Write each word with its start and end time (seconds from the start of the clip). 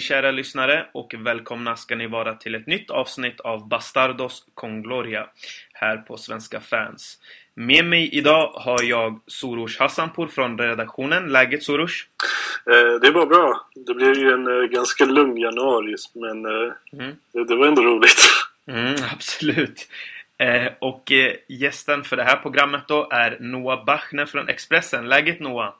Hej 0.00 0.04
kära 0.04 0.30
lyssnare 0.30 0.86
och 0.92 1.14
välkomna 1.18 1.76
ska 1.76 1.96
ni 1.96 2.06
vara 2.06 2.34
till 2.34 2.54
ett 2.54 2.66
nytt 2.66 2.90
avsnitt 2.90 3.40
av 3.40 3.68
Bastardos 3.68 4.44
con 4.54 4.82
Gloria 4.82 5.26
här 5.72 5.96
på 5.96 6.16
Svenska 6.16 6.60
fans. 6.60 7.18
Med 7.54 7.84
mig 7.84 8.08
idag 8.12 8.52
har 8.54 8.82
jag 8.82 9.20
Sorush 9.26 9.80
Hassanpour 9.80 10.26
från 10.26 10.58
redaktionen. 10.58 11.32
Läget 11.32 11.62
Sorush? 11.62 12.06
Eh, 12.66 13.00
det 13.00 13.10
var 13.10 13.26
bra. 13.26 13.68
Det 13.86 13.94
blev 13.94 14.18
ju 14.18 14.32
en 14.32 14.46
eh, 14.46 14.68
ganska 14.68 15.04
lugn 15.04 15.36
januari 15.36 15.94
men 16.14 16.44
eh, 16.44 16.72
mm. 16.92 17.16
det, 17.32 17.44
det, 17.44 17.56
var 17.56 17.66
ändå 17.66 17.82
roligt. 17.82 18.20
Mm, 18.66 18.94
absolut. 19.12 19.88
Eh, 20.38 20.72
och 20.78 21.12
eh, 21.12 21.34
gästen 21.48 22.04
för 22.04 22.16
det 22.16 22.24
här 22.24 22.36
programmet 22.36 22.82
då 22.88 23.08
är 23.10 23.36
Noah 23.40 23.84
Bachner 23.84 24.26
från 24.26 24.48
Expressen. 24.48 25.08
Läget 25.08 25.40
Noah? 25.40 25.74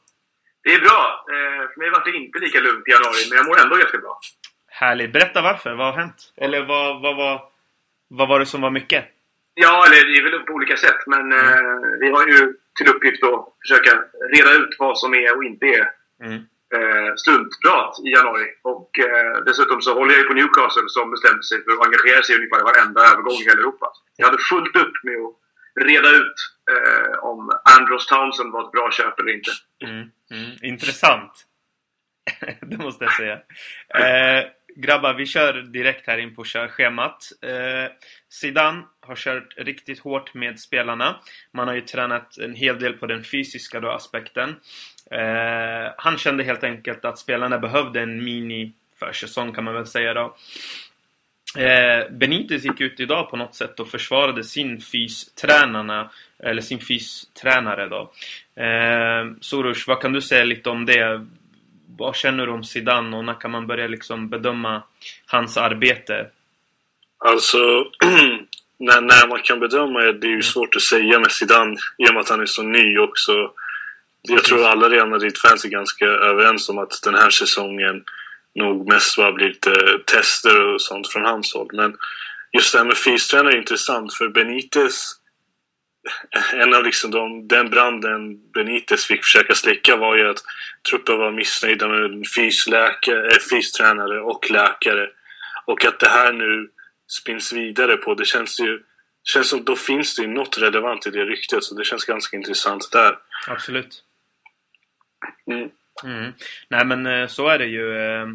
Det 0.63 0.75
är 0.75 0.81
bra. 0.81 1.25
Eh, 1.33 1.63
för 1.71 1.79
mig 1.81 1.91
var 1.91 2.05
det 2.05 2.17
inte 2.17 2.39
lika 2.39 2.61
lugnt 2.61 2.89
i 2.89 2.91
januari, 2.91 3.23
men 3.29 3.37
jag 3.39 3.47
mår 3.47 3.61
ändå 3.61 3.77
ganska 3.77 3.99
bra. 3.99 4.21
Härligt. 4.69 5.13
Berätta 5.13 5.43
varför. 5.43 5.75
Vad 5.75 5.87
har 5.87 6.01
hänt? 6.01 6.33
Eller 6.37 6.61
vad, 6.65 7.03
vad, 7.03 7.17
vad, 7.17 7.41
vad 8.09 8.29
var 8.29 8.39
det 8.39 8.47
som 8.47 8.61
var 8.61 8.71
mycket? 8.71 9.05
Ja, 9.55 9.87
eller 9.87 10.05
det 10.09 10.19
är 10.19 10.23
väl 10.23 10.41
på 10.41 10.53
olika 10.53 10.77
sätt. 10.77 11.01
Men 11.07 11.33
mm. 11.33 11.47
eh, 11.47 11.81
vi 12.01 12.11
har 12.11 12.27
ju 12.27 12.55
till 12.77 12.89
uppgift 12.89 13.25
att 13.25 13.45
försöka 13.63 13.93
reda 14.35 14.53
ut 14.53 14.77
vad 14.79 14.99
som 14.99 15.15
är 15.15 15.37
och 15.37 15.45
inte 15.45 15.67
är 15.67 15.87
mm. 16.25 16.39
eh, 16.77 17.15
struntprat 17.17 17.93
i 18.07 18.09
januari. 18.17 18.47
Och 18.63 18.91
eh, 18.99 19.45
dessutom 19.47 19.83
så 19.83 19.95
håller 19.95 20.13
jag 20.13 20.21
ju 20.23 20.29
på 20.29 20.35
Newcastle 20.35 20.89
som 20.89 21.11
bestämde 21.11 21.43
sig 21.43 21.65
för 21.65 21.73
att 21.73 21.87
engagera 21.87 22.23
sig 22.23 22.35
i 22.35 22.39
ungefär 22.39 22.63
varenda 22.71 23.01
övergång 23.11 23.39
i 23.41 23.45
hela 23.49 23.61
Europa. 23.61 23.87
Jag 24.17 24.27
hade 24.27 24.43
fullt 24.51 24.77
upp 24.77 24.97
med 25.03 25.17
att 25.25 25.35
reda 25.81 26.09
ut 26.09 26.35
eh, 26.71 27.25
om 27.25 27.51
Andros 27.79 28.07
Townsend 28.07 28.53
var 28.53 28.65
ett 28.65 28.73
bra 28.73 28.91
köp 28.93 29.21
eller 29.21 29.33
inte. 29.33 29.51
Mm, 29.85 30.11
mm. 30.31 30.57
Intressant! 30.63 31.47
det 32.61 32.79
måste 32.79 33.05
jag 33.05 33.13
säga. 33.13 33.35
Eh, 33.95 34.47
grabbar, 34.77 35.15
vi 35.15 35.27
kör 35.27 35.53
direkt 35.53 36.07
här 36.07 36.19
in 36.19 36.35
på 36.35 36.45
körschemat. 36.45 37.29
Eh, 37.43 37.93
Zidane 38.29 38.83
har 39.01 39.17
kört 39.17 39.55
riktigt 39.57 39.99
hårt 39.99 40.35
med 40.35 40.61
spelarna. 40.61 41.21
Man 41.53 41.69
har 41.69 41.75
ju 41.75 41.81
tränat 41.81 42.39
en 42.39 42.55
hel 42.55 42.79
del 42.79 42.93
på 42.93 43.07
den 43.07 43.25
fysiska 43.25 43.81
då 43.81 43.91
aspekten. 43.91 44.57
Eh, 45.11 45.93
han 45.97 46.19
kände 46.19 46.45
helt 46.45 46.65
enkelt 46.65 47.05
att 47.05 47.19
spelarna 47.19 47.59
behövde 47.59 48.01
en 48.01 48.25
mini 48.25 48.73
försäsong 48.99 49.53
kan 49.53 49.65
man 49.65 49.75
väl 49.75 49.87
säga 49.87 50.15
då. 50.15 50.37
Eh, 51.57 52.11
Benitez 52.11 52.65
gick 52.65 52.81
ut 52.81 53.01
idag 53.01 53.31
på 53.31 53.37
något 53.37 53.55
sätt 53.55 53.81
och 53.81 53.89
försvarade 53.89 54.45
sin 54.45 54.81
fystränarna, 54.81 56.11
eller 56.39 56.63
sin 56.63 56.81
fystränare 56.81 57.89
då. 57.89 58.13
Eh, 58.63 59.33
Soros, 59.41 59.87
vad 59.87 60.01
kan 60.01 60.13
du 60.13 60.21
säga 60.21 60.45
lite 60.45 60.71
om 60.71 60.87
det? 60.87 61.27
Vad 61.97 62.17
känner 62.17 62.47
du 62.47 62.53
om 62.53 62.65
Zidane 62.65 63.17
och 63.17 63.25
när 63.25 63.41
kan 63.41 63.51
man 63.51 63.67
börja 63.67 63.87
liksom 63.87 64.29
bedöma 64.29 64.83
hans 65.27 65.57
arbete? 65.57 66.27
Alltså, 67.19 67.59
när, 68.79 69.01
när 69.01 69.29
man 69.29 69.43
kan 69.43 69.61
bedöma 69.61 70.01
det, 70.01 70.13
det 70.13 70.27
är 70.27 70.29
ju 70.29 70.35
mm. 70.35 70.43
svårt 70.43 70.77
att 70.77 70.83
säga 70.83 71.19
med 71.19 71.31
Zidane 71.31 71.77
i 71.99 72.09
och 72.09 72.15
med 72.15 72.21
att 72.21 72.29
han 72.29 72.41
är 72.41 72.47
så 72.47 72.63
ny 72.63 72.99
också. 72.99 73.53
Jag 74.23 74.45
tror 74.45 74.67
alla 74.67 74.89
Real 74.89 75.09
Madrid-fans 75.09 75.65
är 75.65 75.69
ganska 75.69 76.05
överens 76.05 76.69
om 76.69 76.79
att 76.79 77.01
den 77.05 77.15
här 77.15 77.31
säsongen 77.31 78.05
nog 78.55 78.93
mest 78.93 79.17
bara 79.17 79.33
blir 79.33 79.49
lite 79.49 79.73
tester 80.07 80.67
och 80.67 80.83
sånt 80.83 81.09
från 81.09 81.25
hans 81.25 81.55
håll. 81.55 81.69
Men 81.73 81.97
just 82.53 82.73
det 82.73 82.79
här 82.79 82.85
med 82.85 82.97
fystränare 82.97 83.55
är 83.55 83.59
intressant 83.59 84.15
för 84.15 84.29
Benitez 84.29 85.21
en 86.53 86.75
av 86.75 86.85
liksom 86.85 87.11
de, 87.11 87.49
den 87.49 87.71
branden 87.71 88.51
Benitez 88.53 89.05
fick 89.05 89.25
försöka 89.25 89.55
släcka 89.55 89.97
var 89.97 90.17
ju 90.17 90.31
att 90.31 90.43
truppen 90.91 91.19
var 91.19 91.33
missnöjda 91.33 91.89
med 91.89 92.25
fysläkare, 92.37 93.27
äh, 93.27 93.39
fystränare 93.51 94.21
och 94.21 94.51
läkare. 94.51 95.09
Och 95.67 95.85
att 95.85 96.01
det 96.01 96.09
här 96.09 96.33
nu 96.33 96.71
spinns 97.09 97.53
vidare 97.53 97.97
på, 97.97 98.15
det 98.15 98.25
känns 98.25 98.61
ju 98.61 98.83
känns 99.25 99.49
som 99.49 99.65
då 99.65 99.77
finns 99.77 100.17
det 100.17 100.23
ju 100.23 100.29
något 100.29 100.59
relevant 100.59 101.07
i 101.07 101.11
det 101.11 101.25
ryktet 101.25 101.65
så 101.65 101.75
det 101.75 101.85
känns 101.85 102.05
ganska 102.05 102.37
intressant 102.37 102.93
där. 102.93 103.19
Absolut. 103.49 104.03
Mm. 105.47 105.71
Mm. 106.05 106.33
Nej 106.69 106.85
men 106.85 107.07
eh, 107.07 107.27
så 107.27 107.49
är 107.49 107.59
det 107.59 107.67
ju. 107.67 107.97
Eh, 107.97 108.27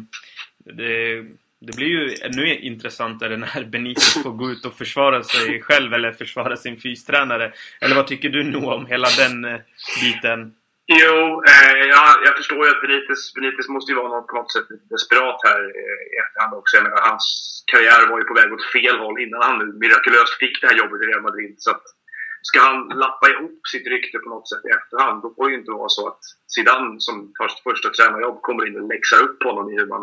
det, 0.58 1.22
det 1.60 1.76
blir 1.76 1.86
ju 1.86 2.14
ännu 2.22 2.58
intressantare 2.58 3.36
när 3.44 3.64
Benitez 3.64 4.22
får 4.22 4.30
gå 4.30 4.50
ut 4.50 4.64
och 4.64 4.74
försvara 4.74 5.22
sig 5.22 5.62
själv 5.62 5.94
eller 5.94 6.12
försvara 6.12 6.56
sin 6.56 6.80
fystränare. 6.80 7.52
Eller 7.80 7.96
vad 7.96 8.06
tycker 8.06 8.28
du 8.28 8.44
nu 8.44 8.58
om 8.58 8.86
hela 8.86 9.08
den 9.18 9.44
eh, 9.44 9.60
biten? 10.02 10.54
Jo, 10.88 11.42
eh, 11.50 11.78
jag, 11.94 12.08
jag 12.26 12.36
förstår 12.36 12.64
ju 12.64 12.70
att 12.70 12.82
Benitez, 12.84 13.34
Benitez 13.34 13.68
måste 13.68 13.92
ju 13.92 13.96
vara 13.98 14.08
något, 14.08 14.26
på 14.26 14.36
något 14.36 14.52
sätt 14.52 14.68
desperat 14.90 15.40
här 15.48 15.62
eh, 15.80 16.00
i 16.12 16.14
efterhand 16.22 16.54
också. 16.60 16.76
Jag 16.76 16.84
menar, 16.84 17.00
hans 17.10 17.24
karriär 17.72 18.08
var 18.10 18.18
ju 18.18 18.24
på 18.24 18.34
väg 18.34 18.52
åt 18.52 18.72
fel 18.76 18.98
håll 18.98 19.16
innan 19.24 19.42
han 19.42 19.58
nu 19.58 19.66
mirakulöst 19.82 20.34
fick 20.42 20.60
det 20.60 20.66
här 20.68 20.78
jobbet 20.82 21.02
i 21.02 21.06
Real 21.06 21.26
Madrid. 21.28 21.54
Så 21.58 21.70
att, 21.70 21.84
ska 22.48 22.60
han 22.60 22.88
lappa 22.88 23.26
ihop 23.30 23.60
sitt 23.72 23.86
rykte 23.86 24.18
på 24.18 24.28
något 24.28 24.48
sätt 24.48 24.64
i 24.64 24.76
efterhand, 24.78 25.22
då 25.22 25.34
får 25.34 25.44
det 25.44 25.52
ju 25.52 25.58
inte 25.58 25.70
vara 25.70 25.88
så 25.88 26.08
att 26.08 26.20
Zidane 26.54 27.00
som 27.06 27.32
först, 27.38 27.62
första 27.62 27.88
tränarjobb 27.90 28.42
kommer 28.42 28.66
in 28.66 28.80
och 28.80 28.88
läxar 28.88 29.20
upp 29.26 29.42
honom 29.42 29.70
i 29.70 29.74
hur 29.78 29.86
man, 29.86 30.02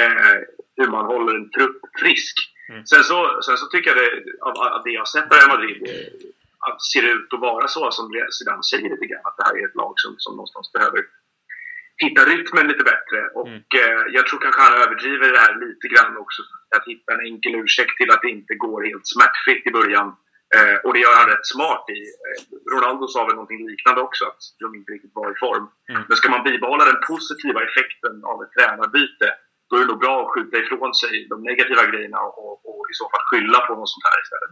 eh, 0.00 0.38
hur 0.76 0.90
man 0.96 1.06
håller 1.06 1.34
en 1.34 1.50
trupp 1.50 1.80
frisk. 2.00 2.36
Mm. 2.68 2.86
Sen, 2.86 3.04
så, 3.04 3.18
sen 3.46 3.56
så 3.56 3.66
tycker 3.66 3.90
jag 3.90 3.98
det, 4.02 4.10
av, 4.40 4.82
det 4.84 4.90
jag 4.90 5.00
har 5.00 5.12
sett 5.14 5.32
av 5.32 5.38
Real 5.38 5.54
Madrid, 5.54 5.78
att 6.66 6.82
ser 6.92 7.04
ut 7.14 7.32
att 7.34 7.40
vara 7.40 7.68
så 7.68 7.90
som 7.90 8.04
Zidane 8.30 8.62
säger 8.70 8.90
lite 8.90 9.06
grann, 9.06 9.26
att 9.28 9.36
det 9.36 9.44
här 9.44 9.56
är 9.58 9.68
ett 9.68 9.80
lag 9.82 9.94
som, 9.96 10.14
som 10.18 10.32
någonstans 10.36 10.72
behöver 10.72 11.00
hitta 12.04 12.22
rytmen 12.24 12.68
lite 12.68 12.84
bättre. 12.92 13.20
Och 13.34 13.48
mm. 13.48 13.62
eh, 13.80 14.02
jag 14.16 14.26
tror 14.26 14.40
kanske 14.40 14.62
han 14.62 14.82
överdriver 14.82 15.32
det 15.32 15.38
här 15.38 15.54
lite 15.66 15.86
grann 15.88 16.16
också. 16.24 16.42
Att 16.76 16.88
hitta 16.92 17.12
en 17.14 17.26
enkel 17.30 17.54
ursäkt 17.54 17.96
till 17.96 18.10
att 18.10 18.22
det 18.22 18.30
inte 18.30 18.54
går 18.54 18.82
helt 18.90 19.06
smärtfritt 19.06 19.66
i 19.66 19.70
början. 19.70 20.16
Eh, 20.56 20.76
och 20.84 20.92
det 20.94 21.00
gör 21.04 21.16
han 21.20 21.30
rätt 21.32 21.46
smart 21.54 21.84
i. 21.98 22.00
Eh, 22.26 22.38
Ronaldo 22.74 23.04
sa 23.08 23.20
väl 23.26 23.34
någonting 23.40 23.62
liknande 23.70 24.00
också, 24.08 24.24
att 24.30 24.42
de 24.62 24.68
inte 24.78 24.92
riktigt 24.92 25.18
var 25.20 25.28
i 25.34 25.38
form. 25.44 25.66
Mm. 25.90 26.02
Men 26.08 26.16
ska 26.16 26.26
man 26.30 26.46
bibehålla 26.50 26.84
den 26.84 27.00
positiva 27.10 27.60
effekten 27.68 28.14
av 28.30 28.36
ett 28.42 28.52
tränarbyte, 28.56 29.28
då 29.68 29.72
är 29.76 29.80
det 29.80 29.90
nog 29.92 30.00
bra 30.06 30.16
att 30.22 30.32
skjuta 30.32 30.56
ifrån 30.62 30.94
sig 31.02 31.14
de 31.32 31.36
negativa 31.50 31.82
grejerna 31.90 32.20
och, 32.20 32.54
och 32.70 32.82
i 32.92 32.94
så 33.00 33.04
fall 33.10 33.24
skylla 33.30 33.58
på 33.66 33.72
något 33.74 33.92
sånt 33.94 34.08
här 34.10 34.18
istället. 34.24 34.50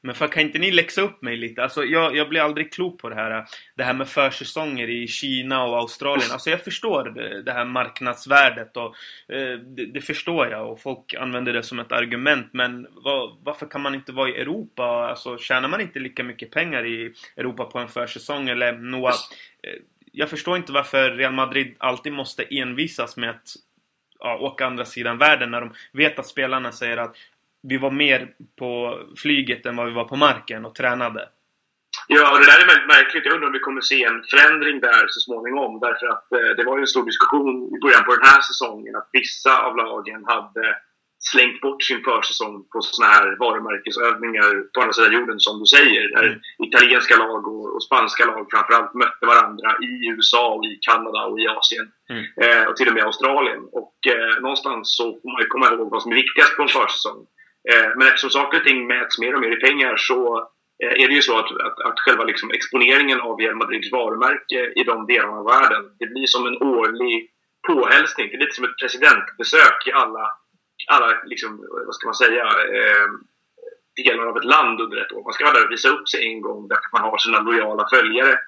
Men 0.00 0.14
för 0.14 0.28
kan 0.28 0.42
inte 0.42 0.58
ni 0.58 0.70
läxa 0.70 1.02
upp 1.02 1.22
mig 1.22 1.36
lite? 1.36 1.62
Alltså 1.62 1.84
jag, 1.84 2.16
jag 2.16 2.28
blir 2.28 2.40
aldrig 2.40 2.72
klok 2.72 3.00
på 3.00 3.08
det 3.08 3.14
här 3.14 3.44
Det 3.76 3.84
här 3.84 3.94
med 3.94 4.08
försäsonger 4.08 4.90
i 4.90 5.08
Kina 5.08 5.64
och 5.64 5.76
Australien 5.76 6.30
Alltså 6.32 6.50
jag 6.50 6.64
förstår 6.64 7.04
det, 7.44 7.52
här 7.52 7.64
marknadsvärdet 7.64 8.76
och 8.76 8.94
eh, 9.28 9.58
det, 9.58 9.86
det, 9.86 10.00
förstår 10.00 10.48
jag 10.48 10.72
och 10.72 10.80
folk 10.80 11.14
använder 11.14 11.52
det 11.52 11.62
som 11.62 11.78
ett 11.78 11.92
argument 11.92 12.46
Men 12.52 12.86
var, 12.90 13.36
varför 13.42 13.66
kan 13.66 13.80
man 13.80 13.94
inte 13.94 14.12
vara 14.12 14.28
i 14.28 14.40
Europa? 14.40 14.84
Alltså 14.84 15.38
tjänar 15.38 15.68
man 15.68 15.80
inte 15.80 15.98
lika 15.98 16.22
mycket 16.22 16.50
pengar 16.50 16.86
i 16.86 17.12
Europa 17.36 17.64
på 17.64 17.78
en 17.78 17.88
försäsong? 17.88 18.48
Eller 18.48 18.72
Noah, 18.72 19.14
eh, 19.62 19.80
jag 20.12 20.30
förstår 20.30 20.56
inte 20.56 20.72
varför 20.72 21.10
Real 21.10 21.32
Madrid 21.32 21.74
alltid 21.78 22.12
måste 22.12 22.42
envisas 22.42 23.16
med 23.16 23.30
att 23.30 23.48
ja, 24.18 24.38
åka 24.38 24.66
andra 24.66 24.84
sidan 24.84 25.18
världen 25.18 25.50
när 25.50 25.60
de 25.60 25.72
vet 25.92 26.18
att 26.18 26.26
spelarna 26.26 26.72
säger 26.72 26.96
att 26.96 27.16
vi 27.68 27.76
var 27.78 27.90
mer 27.90 28.28
på 28.58 28.98
flyget 29.16 29.66
än 29.66 29.76
vad 29.76 29.86
vi 29.86 29.92
var 29.92 30.04
på 30.04 30.16
marken 30.16 30.64
och 30.64 30.74
tränade. 30.74 31.28
Ja, 32.08 32.32
och 32.32 32.38
det 32.38 32.46
där 32.46 32.62
är 32.62 32.66
väldigt 32.66 32.94
märkligt. 32.96 33.24
Jag 33.24 33.34
undrar 33.34 33.46
om 33.46 33.52
vi 33.52 33.66
kommer 33.66 33.80
se 33.80 34.04
en 34.04 34.22
förändring 34.30 34.80
där 34.80 35.04
så 35.08 35.20
småningom. 35.20 35.80
Därför 35.80 36.06
att 36.06 36.32
eh, 36.32 36.50
det 36.56 36.64
var 36.64 36.76
ju 36.76 36.80
en 36.80 36.94
stor 36.94 37.06
diskussion 37.06 37.76
i 37.76 37.78
början 37.84 38.04
på 38.04 38.14
den 38.16 38.26
här 38.30 38.40
säsongen 38.40 38.96
att 38.96 39.08
vissa 39.12 39.62
av 39.66 39.76
lagen 39.76 40.24
hade 40.26 40.76
slängt 41.32 41.60
bort 41.60 41.82
sin 41.82 42.02
försäsong 42.08 42.54
på 42.72 42.82
såna 42.82 43.08
här 43.08 43.36
varumärkesövningar 43.38 44.50
på 44.72 44.80
andra 44.80 44.92
sidan 44.92 45.12
jorden 45.12 45.40
som 45.40 45.60
du 45.60 45.66
säger. 45.66 46.02
Där 46.16 46.26
mm. 46.26 46.40
italienska 46.68 47.16
lag 47.16 47.48
och, 47.48 47.74
och, 47.74 47.82
spanska 47.82 48.24
lag 48.26 48.46
framförallt 48.50 48.94
mötte 48.94 49.26
varandra 49.26 49.68
i 49.88 49.92
USA, 50.14 50.54
och 50.54 50.64
i 50.64 50.78
Kanada 50.88 51.20
och 51.24 51.40
i 51.40 51.46
Asien. 51.48 51.86
Mm. 52.10 52.24
Eh, 52.42 52.64
och 52.68 52.76
till 52.76 52.88
och 52.88 52.94
med 52.94 53.04
Australien. 53.04 53.62
Och 53.72 53.96
eh, 54.14 54.40
någonstans 54.40 54.96
så 54.96 55.04
får 55.20 55.32
man 55.32 55.42
ju 55.42 55.46
komma 55.46 55.66
ihåg 55.66 55.90
vad 55.90 56.02
som 56.02 56.12
är 56.12 56.16
viktigast 56.16 56.56
på 56.56 56.62
en 56.62 56.68
försäsong. 56.68 57.20
Eh, 57.72 57.88
men 57.96 58.06
eftersom 58.06 58.30
saker 58.30 58.58
och 58.58 58.64
ting 58.64 58.86
mäts 58.86 59.18
mer 59.18 59.34
och 59.34 59.40
mer 59.40 59.56
i 59.56 59.60
pengar 59.60 59.96
så 59.96 60.38
eh, 60.84 61.02
är 61.02 61.08
det 61.08 61.14
ju 61.14 61.22
så 61.22 61.38
att, 61.38 61.50
att, 61.66 61.80
att 61.80 62.00
själva 62.00 62.24
liksom 62.24 62.50
exponeringen 62.50 63.20
av 63.20 63.38
Real 63.38 63.56
Madrids 63.56 63.92
varumärke 63.92 64.72
i 64.80 64.84
de 64.84 65.06
delarna 65.06 65.38
av 65.38 65.44
världen, 65.44 65.84
det 65.98 66.06
blir 66.06 66.26
som 66.26 66.46
en 66.46 66.62
årlig 66.62 67.30
påhälsning. 67.66 68.28
Det 68.28 68.36
är 68.36 68.40
lite 68.40 68.56
som 68.56 68.64
ett 68.64 68.78
presidentbesök 68.80 69.86
i 69.86 69.92
alla, 69.92 70.28
alla 70.90 71.22
liksom, 71.24 71.66
vad 71.86 71.94
ska 71.94 72.06
man 72.06 72.14
säga, 72.14 72.44
eh, 72.44 73.08
delar 73.96 74.26
av 74.26 74.36
ett 74.36 74.44
land 74.44 74.80
under 74.80 74.96
ett 74.96 75.12
år. 75.12 75.24
Man 75.24 75.32
ska 75.32 75.44
vara 75.44 75.54
där 75.54 75.66
och 75.66 75.72
visa 75.72 75.88
upp 75.88 76.08
sig 76.08 76.26
en 76.26 76.40
gång 76.40 76.68
därför 76.68 76.86
att 76.86 76.92
man 76.92 77.10
har 77.10 77.18
sina 77.18 77.40
lojala 77.40 77.88
följare. 77.88 78.38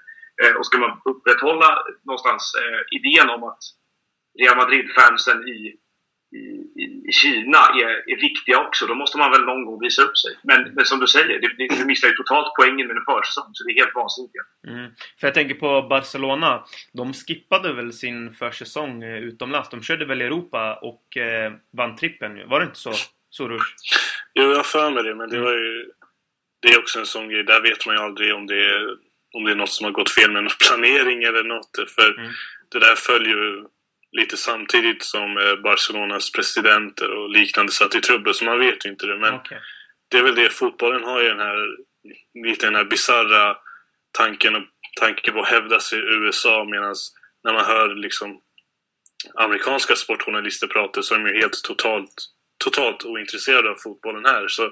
Eh, 0.43 0.55
och 0.57 0.67
ska 0.67 0.79
man 0.79 1.01
upprätthålla 1.05 1.79
någonstans 2.05 2.55
eh, 2.63 2.81
idén 2.97 3.31
om 3.31 3.43
att 3.45 3.59
Real 4.41 4.57
Madrid-fansen 4.57 5.49
i 5.49 5.77
i, 6.83 7.09
i 7.09 7.13
Kina 7.13 7.59
är, 7.59 8.13
är 8.13 8.21
viktiga 8.21 8.59
också. 8.59 8.87
Då 8.87 8.95
måste 8.95 9.19
man 9.19 9.31
väl 9.31 9.45
någon 9.45 9.65
gång 9.65 9.81
visa 9.81 10.03
upp 10.03 10.19
sig. 10.19 10.39
Men, 10.43 10.75
men 10.75 10.85
som 10.85 11.01
du 11.01 11.07
säger, 11.07 11.41
du 11.79 11.85
missar 11.85 12.09
ju 12.09 12.15
totalt 12.15 12.53
poängen 12.59 12.87
med 12.87 12.97
en 12.97 13.05
försäsong. 13.05 13.51
Så 13.53 13.65
det 13.65 13.73
är 13.73 13.75
helt 13.75 13.95
vansinnigt. 13.95 14.35
Mm. 14.67 14.91
För 15.21 15.27
jag 15.27 15.35
tänker 15.35 15.55
på 15.55 15.83
Barcelona. 15.83 16.65
De 16.93 17.13
skippade 17.13 17.73
väl 17.73 17.93
sin 17.93 18.35
försäsong 18.35 19.03
eh, 19.03 19.19
utomlands. 19.19 19.69
De 19.69 19.83
körde 19.83 20.05
väl 20.05 20.21
Europa 20.21 20.79
och 20.83 21.17
eh, 21.17 21.53
vann 21.73 21.97
trippen. 21.97 22.49
Var 22.49 22.61
det 22.61 22.67
inte 22.67 22.79
så, 22.79 22.93
Soros? 23.31 23.63
Jo, 24.35 24.45
jag 24.45 24.57
har 24.57 24.63
för 24.63 24.91
mig 24.91 25.03
det. 25.03 25.15
Men 25.15 25.31
det 25.31 25.41
var 25.41 25.53
ju... 25.53 25.91
Det 26.61 26.69
är 26.69 26.79
också 26.79 26.99
en 26.99 27.07
sån 27.07 27.29
grej. 27.29 27.45
Där 27.45 27.63
vet 27.63 27.87
man 27.87 27.97
ju 27.97 28.03
aldrig 28.03 28.35
om 28.35 28.47
det 28.47 28.65
är, 28.65 28.97
om 29.35 29.45
det 29.45 29.51
är 29.51 29.57
något 29.57 29.73
som 29.73 29.85
har 29.85 29.93
gått 29.93 30.11
fel 30.11 30.33
med 30.33 30.45
någon 30.45 30.53
planering 30.67 31.23
eller 31.23 31.45
något. 31.45 31.71
För 31.95 32.19
mm. 32.19 32.33
det 32.73 32.79
där 32.79 32.95
följer 32.95 33.37
ju 33.37 33.65
lite 34.17 34.37
samtidigt 34.37 35.03
som 35.03 35.39
eh, 35.39 35.57
Barcelonas 35.63 36.33
presidenter 36.33 37.11
och 37.11 37.31
liknande 37.31 37.73
satt 37.73 37.95
i 37.95 38.01
trubbel, 38.01 38.35
så 38.35 38.45
man 38.45 38.59
vet 38.59 38.87
ju 38.87 38.91
inte 38.91 39.07
det. 39.07 39.19
Men 39.19 39.35
okay. 39.35 39.59
det 40.09 40.19
är 40.19 40.23
väl 40.23 40.35
det, 40.35 40.51
fotbollen 40.51 41.05
har 41.05 41.23
ju 41.23 41.29
den 41.29 41.41
här 41.41 41.77
lite 42.45 42.67
den 42.67 42.75
här 42.75 42.85
bisarra 42.85 43.57
tanken, 44.13 44.57
och, 44.57 44.63
tanken 45.01 45.35
på 45.35 45.41
att 45.41 45.49
hävda 45.49 45.81
sig 45.81 45.99
i 45.99 46.03
USA 46.03 46.65
medan 46.65 46.95
när 47.45 47.53
man 47.53 47.65
hör 47.65 47.95
liksom 47.95 48.41
amerikanska 49.35 49.97
sportjournalister 49.97 50.67
prata 50.67 51.03
så 51.03 51.15
är 51.15 51.19
de 51.19 51.29
ju 51.29 51.39
helt 51.39 51.63
totalt, 51.65 52.15
totalt 52.65 53.05
ointresserade 53.05 53.71
av 53.71 53.75
fotbollen 53.75 54.25
här. 54.25 54.49
Så 54.49 54.71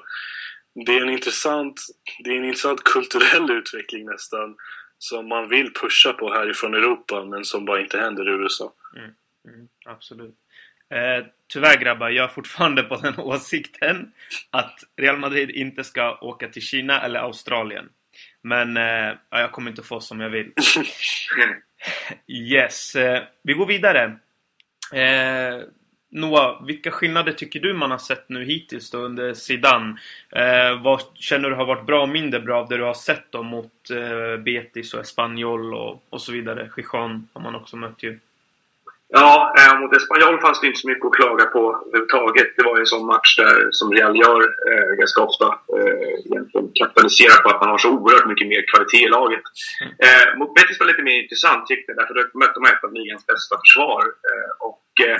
det 0.87 0.97
är 0.97 1.03
en 1.03 1.11
intressant, 1.11 1.81
det 2.25 2.31
är 2.31 2.37
en 2.37 2.45
intressant 2.45 2.85
kulturell 2.85 3.51
utveckling 3.51 4.07
nästan 4.07 4.57
som 4.99 5.29
man 5.29 5.49
vill 5.49 5.75
pusha 5.75 6.13
på 6.13 6.33
härifrån 6.33 6.75
Europa 6.75 7.25
men 7.25 7.45
som 7.45 7.65
bara 7.65 7.81
inte 7.81 7.99
händer 7.99 8.29
i 8.29 8.43
USA. 8.43 8.73
Mm. 8.97 9.11
Mm, 9.45 9.69
absolut. 9.85 10.35
Eh, 10.91 11.27
tyvärr 11.49 11.81
grabbar, 11.81 12.11
jag 12.11 12.25
är 12.25 12.29
fortfarande 12.29 12.83
på 12.83 12.97
den 12.97 13.19
åsikten 13.19 14.13
att 14.51 14.81
Real 14.97 15.19
Madrid 15.19 15.51
inte 15.51 15.85
ska 15.85 16.19
åka 16.21 16.49
till 16.49 16.63
Kina 16.63 17.03
eller 17.03 17.21
Australien. 17.21 17.89
Men 18.43 18.77
eh, 18.77 19.17
jag 19.31 19.53
kommer 19.53 19.71
inte 19.71 19.83
få 19.83 20.01
som 20.01 20.21
jag 20.21 20.31
vill. 20.31 20.53
Yes, 22.27 22.95
eh, 22.97 23.23
vi 23.43 23.53
går 23.53 23.67
vidare. 23.67 24.19
Eh, 24.93 25.63
Noah, 26.11 26.65
vilka 26.67 26.91
skillnader 26.91 27.33
tycker 27.33 27.61
du 27.61 27.75
man 27.75 27.91
har 27.91 27.99
sett 27.99 28.29
nu 28.29 28.45
hittills 28.45 28.91
då 28.91 28.99
under 28.99 29.35
Zidane? 29.35 29.97
Eh, 30.31 30.83
vad 30.83 31.03
känner 31.15 31.51
du 31.51 31.57
har 31.57 31.67
varit 31.67 31.87
bra 31.87 32.03
och 32.03 32.09
mindre 32.09 32.41
bra 32.41 32.61
av 32.61 32.69
det 32.69 32.77
du 32.77 32.83
har 32.83 32.95
sett 32.95 33.25
då 33.31 33.43
mot 33.43 33.91
eh, 33.91 34.37
Betis 34.37 34.95
och 34.95 35.01
Espanyol 35.01 35.75
och, 35.75 36.05
och 36.11 36.23
så 36.23 36.33
vidare? 36.33 36.71
Gijon 36.77 37.29
har 37.33 37.41
man 37.41 37.55
också 37.55 37.77
mött 37.77 38.03
ju. 38.03 38.19
Ja, 39.21 39.55
eh, 39.59 39.81
mot 39.81 39.97
Espanyol 39.97 40.41
fanns 40.41 40.61
det 40.61 40.67
inte 40.67 40.81
så 40.81 40.89
mycket 40.89 41.07
att 41.07 41.19
klaga 41.21 41.45
på 41.45 41.63
överhuvudtaget. 41.87 42.49
Det 42.57 42.65
var 42.69 42.77
ju 42.77 42.81
en 42.81 42.95
sån 42.95 43.07
match 43.07 43.37
där, 43.37 43.69
som 43.71 43.93
Real 43.97 44.17
gör 44.25 44.41
eh, 44.69 44.93
ganska 45.01 45.21
ofta, 45.29 45.47
eh, 45.77 46.13
egentligen 46.29 46.69
kapitaliserar 46.81 47.39
på 47.43 47.49
att 47.51 47.61
man 47.63 47.71
har 47.71 47.79
så 47.79 47.91
oerhört 47.97 48.31
mycket 48.33 48.49
mer 48.53 48.63
kvalitet 48.71 49.05
i 49.07 49.15
laget. 49.19 49.45
Mm. 49.83 49.93
Eh, 50.07 50.27
mot 50.39 50.55
Betis 50.55 50.81
var 50.81 50.87
lite 50.87 51.07
mer 51.09 51.23
intressant 51.23 51.67
tyckte 51.67 51.89
jag, 51.91 51.99
därför 51.99 52.15
då 52.15 52.39
mötte 52.43 52.61
man 52.61 52.71
ett 52.71 52.85
av 52.85 52.93
ligans 52.93 53.27
bästa 53.27 53.55
försvar. 53.63 54.03
Eh, 54.29 54.51
och, 54.69 54.89
eh, 55.07 55.19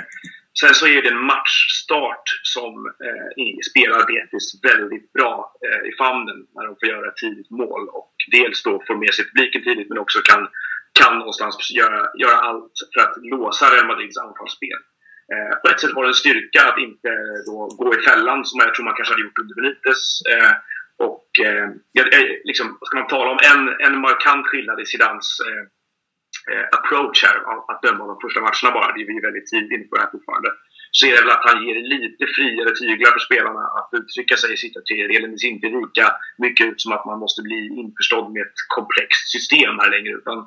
sen 0.61 0.73
så 0.79 0.85
är 0.87 1.01
det 1.01 1.09
en 1.15 1.25
matchstart 1.33 2.27
som 2.55 2.73
eh, 3.05 3.27
spelar 3.69 4.01
Betis 4.11 4.45
väldigt 4.69 5.07
bra 5.17 5.33
eh, 5.65 5.81
i 5.89 5.91
famnen 6.01 6.39
när 6.55 6.63
de 6.67 6.71
får 6.79 6.87
göra 6.93 7.07
ett 7.07 7.21
tidigt 7.23 7.51
mål. 7.61 7.83
Och 7.99 8.13
dels 8.35 8.63
då 8.63 8.73
får 8.87 8.95
med 9.03 9.13
sig 9.13 9.25
publiken 9.29 9.63
tidigt 9.63 9.89
men 9.89 10.03
också 10.05 10.19
kan 10.31 10.41
kan 10.99 11.17
någonstans 11.17 11.71
göra, 11.71 11.99
göra 12.23 12.37
allt 12.47 12.73
för 12.93 13.01
att 13.01 13.15
låsa 13.33 13.65
Real 13.65 13.87
Madrids 13.87 14.17
anfallsspel. 14.17 14.79
Eh, 15.33 15.53
på 15.61 15.67
ett 15.69 15.79
sätt 15.79 15.95
var 15.95 16.03
det 16.03 16.09
en 16.09 16.23
styrka 16.23 16.61
att 16.69 16.77
inte 16.87 17.09
då 17.49 17.57
gå 17.81 17.87
i 17.95 18.01
fällan 18.07 18.45
som 18.45 18.59
jag 18.59 18.73
tror 18.73 18.85
man 18.85 18.97
kanske 18.97 19.13
hade 19.13 19.25
gjort 19.25 19.41
under 19.41 19.55
Benitez. 19.55 20.21
Eh, 20.31 20.53
och 21.07 21.29
eh, 21.47 21.69
liksom, 22.43 22.77
ska 22.81 22.97
man 22.99 23.07
tala 23.07 23.31
om 23.31 23.39
en, 23.51 23.61
en 23.87 24.01
markant 24.01 24.45
skillnad 24.47 24.79
i 24.79 24.85
Zidans 24.85 25.27
eh, 25.47 25.63
eh 26.51 26.65
approach 26.77 27.23
här, 27.25 27.37
att 27.71 27.81
döma 27.81 28.03
av 28.03 28.07
de 28.13 28.17
första 28.23 28.41
matcherna 28.41 28.71
bara, 28.77 28.93
det 28.93 29.01
är 29.01 29.07
vi 29.07 29.27
väldigt 29.27 29.49
tidigt 29.51 29.71
inne 29.71 29.87
på 29.87 29.95
det 29.95 30.01
här 30.01 30.11
fortfarande, 30.15 30.49
så 30.91 31.01
är 31.05 31.11
det 31.11 31.21
väl 31.21 31.37
att 31.37 31.49
han 31.49 31.63
ger 31.65 31.75
lite 31.95 32.23
friare 32.35 32.71
tyglar 32.75 33.11
för 33.11 33.23
spelarna 33.29 33.63
att 33.79 33.89
uttrycka 33.99 34.35
sig 34.37 34.53
i 34.53 34.57
sitt 34.57 34.77
arterier. 34.77 35.27
Det 35.27 35.39
ser 35.39 35.47
inte 35.47 35.67
lika 35.67 36.05
mycket 36.37 36.67
ut 36.67 36.81
som 36.81 36.91
att 36.91 37.05
man 37.05 37.19
måste 37.19 37.41
bli 37.41 37.61
införstådd 37.81 38.27
med 38.33 38.41
ett 38.41 38.59
komplext 38.75 39.25
system 39.35 39.79
här 39.79 39.89
längre, 39.95 40.13
utan 40.21 40.37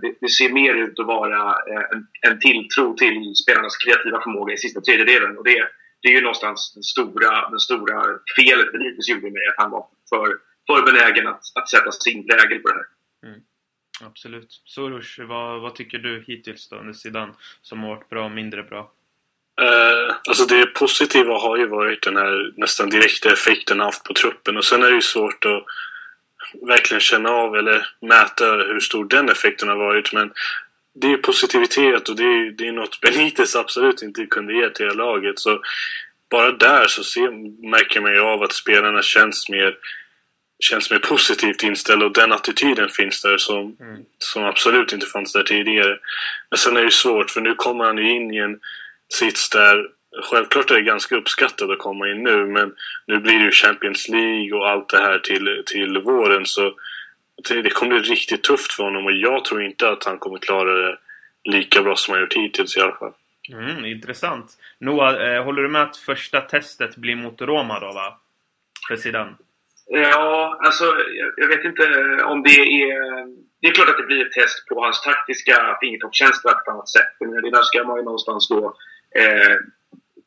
det, 0.00 0.14
det, 0.20 0.28
ser 0.28 0.52
mer 0.52 0.74
ut 0.74 0.98
att 0.98 1.06
vara 1.06 1.50
eh, 1.50 1.84
en, 1.92 2.06
en 2.20 2.38
tilltro 2.38 2.94
till 2.94 3.34
spelarnas 3.34 3.76
kreativa 3.76 4.22
förmåga 4.22 4.54
i 4.54 4.58
sista 4.58 4.80
tredjedelen. 4.80 5.38
Och 5.38 5.44
det, 5.44 5.68
det 6.02 6.08
är 6.08 6.12
ju 6.12 6.20
någonstans 6.20 6.72
den 6.74 6.82
stora, 6.82 7.50
den 7.50 7.58
stora 7.58 8.04
felet 8.36 8.72
Benitez 8.72 9.08
gjorde 9.08 9.30
med 9.30 9.48
att 9.48 9.62
han 9.62 9.70
var 9.70 9.86
för, 10.08 10.28
för 10.66 10.82
benägen 10.92 11.26
att, 11.26 11.42
att 11.54 11.68
sätta 11.68 11.92
sin 11.92 12.26
prägel 12.26 12.58
på 12.58 12.68
det 12.68 12.74
här. 12.74 12.86
Mm. 13.30 13.40
Absolut. 14.00 14.62
Soros, 14.64 15.16
vad, 15.18 15.60
vad 15.60 15.74
tycker 15.74 15.98
du 15.98 16.24
hittills 16.26 16.68
då 16.68 16.76
under 16.76 16.92
sidan 16.92 17.34
som 17.62 17.82
har 17.82 17.88
varit 17.88 18.08
bra 18.08 18.24
och 18.24 18.30
mindre 18.30 18.62
bra? 18.62 18.92
Uh, 19.60 20.16
alltså 20.28 20.44
det 20.44 20.66
positiva 20.66 21.38
har 21.38 21.56
ju 21.56 21.66
varit 21.66 22.02
den 22.02 22.16
här 22.16 22.52
nästan 22.56 22.90
direkta 22.90 23.32
effekten 23.32 23.80
haft 23.80 24.04
på 24.04 24.14
truppen 24.14 24.56
och 24.56 24.64
sen 24.64 24.82
är 24.82 24.88
det 24.88 24.94
ju 24.94 25.02
svårt 25.02 25.44
att 25.44 25.64
verkligen 26.66 27.00
känna 27.00 27.30
av 27.30 27.56
eller 27.56 27.86
mäta 28.00 28.44
hur 28.44 28.80
stor 28.80 29.04
den 29.04 29.28
effekten 29.28 29.68
har 29.68 29.76
varit. 29.76 30.12
Men 30.12 30.32
det 30.94 31.12
är 31.12 31.16
positivitet 31.16 32.08
och 32.08 32.16
det 32.16 32.22
är, 32.22 32.50
det 32.50 32.68
är 32.68 32.72
något 32.72 33.00
Benitez 33.00 33.56
absolut 33.56 34.02
inte 34.02 34.26
kunde 34.26 34.54
ge 34.54 34.70
till 34.70 34.86
laget. 34.86 35.38
Så 35.38 35.60
bara 36.30 36.52
där 36.52 36.86
så 36.86 37.04
ser, 37.04 37.30
märker 37.70 38.00
man 38.00 38.12
ju 38.12 38.20
av 38.20 38.42
att 38.42 38.52
spelarna 38.52 39.02
känns 39.02 39.48
mer, 39.48 39.76
känns 40.60 40.90
mer 40.90 40.98
positivt 40.98 41.62
inställda 41.62 42.06
och 42.06 42.12
den 42.12 42.32
attityden 42.32 42.88
finns 42.88 43.22
där 43.22 43.38
som, 43.38 43.76
mm. 43.80 44.02
som 44.18 44.44
absolut 44.44 44.92
inte 44.92 45.06
fanns 45.06 45.32
där 45.32 45.42
tidigare. 45.42 45.98
Men 46.50 46.58
sen 46.58 46.76
är 46.76 46.80
det 46.80 46.84
ju 46.84 46.90
svårt 46.90 47.30
för 47.30 47.40
nu 47.40 47.54
kommer 47.54 47.84
han 47.84 47.98
ju 47.98 48.10
in 48.10 48.34
i 48.34 48.38
en 48.38 48.60
sits 49.14 49.50
där 49.50 49.86
Självklart 50.22 50.70
är 50.70 50.74
det 50.74 50.82
ganska 50.82 51.16
uppskattat 51.16 51.70
att 51.70 51.78
komma 51.78 52.08
in 52.08 52.22
nu 52.22 52.46
men 52.46 52.74
nu 53.06 53.18
blir 53.18 53.38
det 53.38 53.44
ju 53.44 53.50
Champions 53.50 54.08
League 54.08 54.58
och 54.58 54.68
allt 54.70 54.88
det 54.88 54.98
här 54.98 55.18
till, 55.18 55.62
till 55.66 55.98
våren 55.98 56.46
så 56.46 56.74
det, 57.48 57.70
kommer 57.70 58.00
bli 58.00 58.10
riktigt 58.10 58.42
tufft 58.42 58.72
för 58.72 58.84
honom 58.84 59.04
och 59.04 59.12
jag 59.12 59.44
tror 59.44 59.62
inte 59.62 59.88
att 59.88 60.04
han 60.04 60.18
kommer 60.18 60.38
klara 60.38 60.74
det 60.74 60.98
lika 61.44 61.82
bra 61.82 61.96
som 61.96 62.12
han 62.12 62.20
gjort 62.20 62.34
hittills 62.34 62.76
i 62.76 62.80
alla 62.80 62.96
fall. 62.96 63.12
Mm, 63.52 63.84
intressant. 63.84 64.52
Noah, 64.78 65.28
eh, 65.28 65.44
håller 65.44 65.62
du 65.62 65.68
med 65.68 65.82
att 65.82 65.96
första 65.96 66.40
testet 66.40 66.96
blir 66.96 67.16
mot 67.16 67.40
Roma 67.40 67.80
då 67.80 67.92
va? 67.92 68.20
För 68.88 68.96
Zidane? 68.96 69.34
Ja, 69.86 70.60
alltså 70.64 70.84
jag, 71.36 71.48
vet 71.48 71.64
inte 71.64 71.84
om 72.24 72.42
det 72.42 72.60
är... 72.60 73.44
Det 73.60 73.68
är 73.68 73.72
klart 73.72 73.88
att 73.88 73.96
det 73.96 74.06
blir 74.06 74.26
ett 74.26 74.32
test 74.32 74.68
på 74.68 74.84
hans 74.84 75.02
taktiska 75.02 75.76
fingertoppskänsla 75.80 76.52
på 76.52 76.58
ett 76.58 76.68
annat 76.68 76.88
sätt. 76.88 77.12
Men 77.20 77.30
det 77.30 77.50
där 77.50 77.62
ska 77.62 77.84
man 77.84 77.96
ju 77.96 78.02
någonstans 78.02 78.48
då 78.48 78.76
eh, 79.16 79.56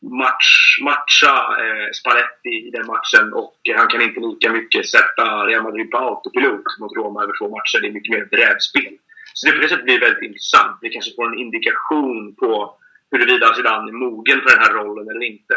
match, 0.01 0.79
matcha 0.81 1.35
eh, 1.61 1.91
Spalletti 1.99 2.55
i 2.67 2.71
den 2.71 2.85
matchen 2.85 3.33
och 3.33 3.57
han 3.75 3.87
kan 3.87 4.01
inte 4.01 4.19
lika 4.19 4.51
mycket 4.51 4.89
sätta 4.89 5.23
Real 5.45 5.63
Madrid 5.63 5.91
på 5.91 5.97
autopilot 5.97 6.67
mot 6.79 6.97
Roma 6.97 7.23
över 7.23 7.33
två 7.39 7.49
matcher. 7.55 7.81
Det 7.81 7.87
är 7.87 7.91
mycket 7.91 8.15
mer 8.15 8.25
brädspel. 8.25 8.93
Så 9.33 9.47
det 9.47 9.53
på 9.53 9.61
det 9.61 9.69
sättet 9.69 9.85
blir 9.85 9.99
väldigt 9.99 10.23
intressant. 10.29 10.77
Vi 10.81 10.89
kanske 10.89 11.15
får 11.15 11.27
en 11.27 11.39
indikation 11.39 12.35
på 12.35 12.75
huruvida 13.11 13.53
Zidane 13.53 13.91
är 13.91 13.93
mogen 13.93 14.41
för 14.41 14.49
den 14.49 14.63
här 14.63 14.73
rollen 14.73 15.09
eller 15.09 15.25
inte. 15.25 15.55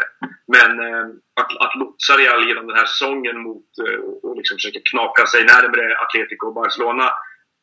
Men 0.55 0.71
eh, 0.79 1.05
att, 1.41 1.51
att 1.65 1.75
lotsa 1.75 2.13
Real 2.17 2.47
genom 2.47 2.67
den 2.67 2.77
här 2.77 2.85
säsongen 2.85 3.37
mot, 3.47 3.69
eh, 3.85 3.99
och 4.23 4.37
liksom 4.37 4.55
försöka 4.57 4.79
knaka 4.91 5.25
sig 5.25 5.41
närmare 5.43 5.97
Atletico 6.03 6.47
och 6.47 6.53
Barcelona 6.53 7.07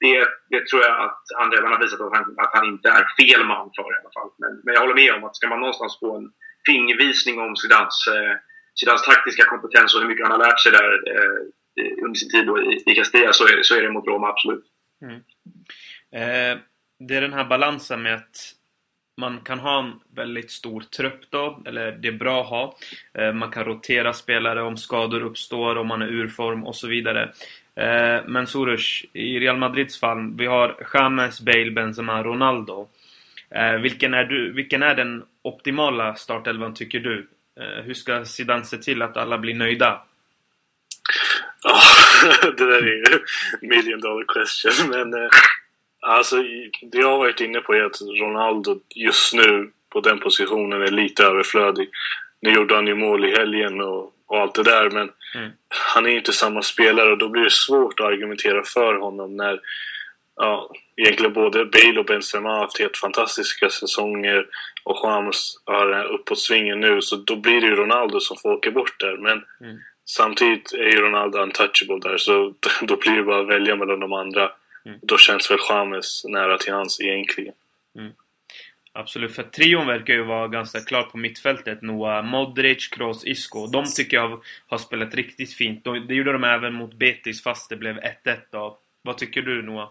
det, 0.00 0.28
det, 0.50 0.66
tror 0.66 0.82
jag 0.82 0.96
att 1.06 1.22
han 1.38 1.50
redan 1.50 1.72
har 1.72 1.80
visat 1.80 2.00
att 2.00 2.16
han, 2.16 2.34
att 2.44 2.54
han 2.56 2.66
inte 2.72 2.88
är 2.88 3.04
fel 3.18 3.42
man 3.46 3.70
för 3.76 3.90
i 3.94 3.98
alla 4.00 4.14
fall. 4.16 4.30
Men, 4.42 4.52
men 4.64 4.74
jag 4.74 4.80
håller 4.80 5.00
med 5.02 5.14
om 5.14 5.24
att 5.24 5.36
ska 5.36 5.48
man 5.48 5.60
någonstans 5.60 5.98
få 6.00 6.16
en 6.16 6.26
fingervisning 6.70 7.36
om 7.44 7.56
Zidans, 7.56 7.96
eh, 8.14 8.34
Zidans 8.80 9.02
taktiska 9.02 9.44
kompetens 9.44 9.94
och 9.94 10.00
hur 10.00 10.08
mycket 10.08 10.26
han 10.26 10.40
har 10.40 10.46
lärt 10.46 10.60
sig 10.60 10.72
där 10.72 10.90
eh, 11.14 11.38
under 12.04 12.14
sin 12.14 12.30
tid 12.30 12.46
i, 12.48 12.90
i 12.90 12.94
Castilla 12.94 13.32
så 13.32 13.44
är, 13.44 13.62
så 13.62 13.74
är 13.76 13.82
det 13.82 13.90
mot 13.90 14.06
Roma, 14.06 14.28
absolut. 14.28 14.64
Mm. 15.02 15.20
Eh, 16.12 16.58
det 16.98 17.16
är 17.16 17.20
den 17.20 17.32
här 17.32 17.44
balansen 17.44 18.02
med 18.02 18.14
att 18.14 18.54
man 19.16 19.40
kan 19.40 19.58
ha 19.58 19.78
en 19.78 19.92
väldigt 20.14 20.50
stor 20.50 20.80
trupp 20.80 21.30
då, 21.30 21.62
eller 21.66 21.92
det 21.92 22.08
är 22.08 22.12
bra 22.12 22.40
att 22.40 22.48
ha. 22.48 22.76
Eh, 23.14 23.32
man 23.32 23.50
kan 23.50 23.64
rotera 23.64 24.12
spelare 24.12 24.62
om 24.62 24.76
skador 24.76 25.22
uppstår, 25.22 25.76
om 25.76 25.86
man 25.86 26.02
är 26.02 26.06
ur 26.06 26.28
form 26.28 26.66
och 26.66 26.76
så 26.76 26.88
vidare. 26.88 27.32
Eh, 27.74 28.24
men 28.26 28.46
Soros, 28.46 29.04
i 29.12 29.38
Real 29.38 29.56
Madrids 29.56 30.00
fall, 30.00 30.34
vi 30.36 30.46
har 30.46 30.86
James, 30.94 31.40
Bale, 31.40 31.70
Benzema, 31.70 32.22
Ronaldo. 32.22 32.88
Eh, 33.50 33.74
vilken, 33.74 34.14
är 34.14 34.24
du, 34.24 34.52
vilken 34.52 34.82
är 34.82 34.94
den 34.94 35.24
optimala 35.48 36.14
startelvan 36.14 36.74
tycker 36.74 37.00
du? 37.00 37.28
Eh, 37.60 37.84
hur 37.84 37.94
ska 37.94 38.24
Zidane 38.24 38.64
se 38.64 38.78
till 38.78 39.02
att 39.02 39.16
alla 39.16 39.38
blir 39.38 39.54
nöjda? 39.54 40.02
Ja, 41.62 41.80
det 42.56 42.66
där 42.66 42.82
är 42.82 43.10
ju 43.10 43.20
million 43.62 44.00
dollar 44.00 44.24
question. 44.24 44.90
Men 44.90 45.22
eh, 45.22 45.30
alltså, 46.00 46.36
det 46.82 46.98
jag 46.98 47.10
har 47.10 47.18
varit 47.18 47.40
inne 47.40 47.60
på 47.60 47.74
är 47.74 47.82
att 47.82 48.00
Ronaldo 48.00 48.80
just 48.94 49.34
nu 49.34 49.70
på 49.88 50.00
den 50.00 50.18
positionen 50.18 50.82
är 50.82 50.90
lite 50.90 51.24
överflödig. 51.24 51.88
Nu 52.40 52.52
gjorde 52.52 52.74
han 52.74 52.86
ju 52.86 52.94
mål 52.94 53.24
i 53.24 53.36
helgen 53.36 53.80
och, 53.80 54.12
och 54.26 54.38
allt 54.40 54.54
det 54.54 54.62
där 54.62 54.90
men 54.90 55.10
mm. 55.34 55.50
han 55.68 56.06
är 56.06 56.10
ju 56.10 56.18
inte 56.18 56.32
samma 56.32 56.62
spelare 56.62 57.12
och 57.12 57.18
då 57.18 57.28
blir 57.28 57.42
det 57.42 57.52
svårt 57.52 58.00
att 58.00 58.06
argumentera 58.06 58.62
för 58.64 58.94
honom 58.94 59.36
när 59.36 59.60
ja, 60.36 60.70
egentligen 60.96 61.32
både 61.32 61.64
Bale 61.64 62.00
och 62.00 62.06
Benzema 62.06 62.50
har 62.50 62.58
haft 62.58 62.78
helt 62.78 62.96
fantastiska 62.96 63.70
säsonger 63.70 64.46
och 64.88 65.00
James 65.02 65.62
har 65.64 65.86
den 65.86 65.98
här 65.98 66.04
uppåtsvingen 66.04 66.80
nu 66.80 67.02
så 67.02 67.16
då 67.16 67.36
blir 67.36 67.60
det 67.60 67.66
ju 67.66 67.74
Ronaldo 67.74 68.20
som 68.20 68.36
får 68.36 68.52
åka 68.52 68.70
bort 68.70 69.00
där 69.00 69.16
men 69.16 69.44
mm. 69.60 69.78
samtidigt 70.04 70.72
är 70.72 70.84
ju 70.92 71.00
Ronaldo 71.00 71.38
untouchable 71.38 71.98
där 72.10 72.16
så 72.16 72.54
då 72.82 72.96
blir 72.96 73.16
det 73.16 73.22
bara 73.22 73.40
att 73.40 73.48
välja 73.48 73.76
mellan 73.76 74.00
de 74.00 74.12
andra. 74.12 74.52
Mm. 74.86 74.98
Då 75.02 75.18
känns 75.18 75.50
väl 75.50 75.58
James 75.68 76.24
nära 76.24 76.58
till 76.58 76.72
hans 76.72 77.00
egentligen. 77.00 77.54
Mm. 77.98 78.12
Absolut, 78.92 79.34
för 79.34 79.42
trion 79.42 79.86
verkar 79.86 80.14
ju 80.14 80.22
vara 80.22 80.48
ganska 80.48 80.80
klar 80.80 81.02
på 81.02 81.18
mittfältet. 81.18 81.82
Noah 81.82 82.24
Modric, 82.24 82.88
Kroos, 82.88 83.24
Isco. 83.24 83.66
De 83.66 83.84
tycker 83.84 84.16
jag 84.16 84.42
har 84.66 84.78
spelat 84.78 85.14
riktigt 85.14 85.54
fint. 85.54 85.84
Det 85.84 86.14
gjorde 86.14 86.32
de 86.32 86.44
även 86.44 86.74
mot 86.74 86.94
Betis 86.94 87.42
fast 87.42 87.70
det 87.70 87.76
blev 87.76 87.98
1-1 87.98 88.36
då. 88.50 88.78
Vad 89.02 89.18
tycker 89.18 89.42
du 89.42 89.62
Noah? 89.62 89.88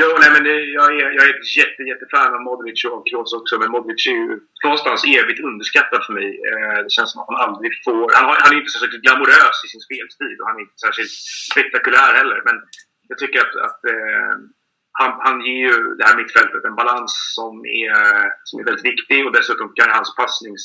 Jo, 0.00 0.08
nej, 0.20 0.30
men 0.34 0.42
det, 0.44 0.56
jag, 0.78 0.86
är, 1.00 1.10
jag 1.16 1.24
är 1.26 1.32
ett 1.34 1.56
jätte, 1.60 1.82
jättefan 1.82 2.34
av 2.34 2.42
Modric 2.48 2.84
och 2.84 3.06
Kroos 3.08 3.32
också. 3.40 3.58
Men 3.60 3.70
Modric 3.76 4.06
är 4.06 4.16
ju 4.22 4.40
någonstans 4.64 5.00
evigt 5.18 5.44
underskattad 5.48 6.00
för 6.06 6.12
mig. 6.20 6.28
Eh, 6.50 6.78
det 6.84 6.92
känns 6.96 7.10
som 7.12 7.20
att 7.20 7.30
han 7.30 7.42
aldrig 7.46 7.72
får... 7.84 8.02
Han, 8.16 8.24
har, 8.28 8.36
han 8.42 8.52
är 8.52 8.58
inte 8.60 8.72
särskilt 8.72 9.04
glamorös 9.04 9.56
i 9.64 9.68
sin 9.72 9.84
spelstil 9.88 10.36
och 10.40 10.48
han 10.48 10.56
är 10.58 10.64
inte 10.66 10.82
särskilt 10.86 11.14
spektakulär 11.52 12.12
heller. 12.20 12.38
Men 12.48 12.56
jag 13.10 13.18
tycker 13.18 13.38
att, 13.44 13.54
att 13.68 13.80
eh, 13.92 14.34
han, 15.00 15.10
han 15.26 15.36
ger 15.46 15.60
ju 15.68 15.76
det 15.98 16.04
här 16.08 16.16
mittfältet 16.16 16.64
en 16.64 16.80
balans 16.82 17.12
som 17.36 17.52
är, 17.84 17.94
som 18.44 18.60
är 18.60 18.64
väldigt 18.64 18.90
viktig 18.92 19.26
och 19.26 19.32
dessutom 19.32 19.72
kan 19.78 19.90
hans 19.98 20.16
passnings 20.20 20.64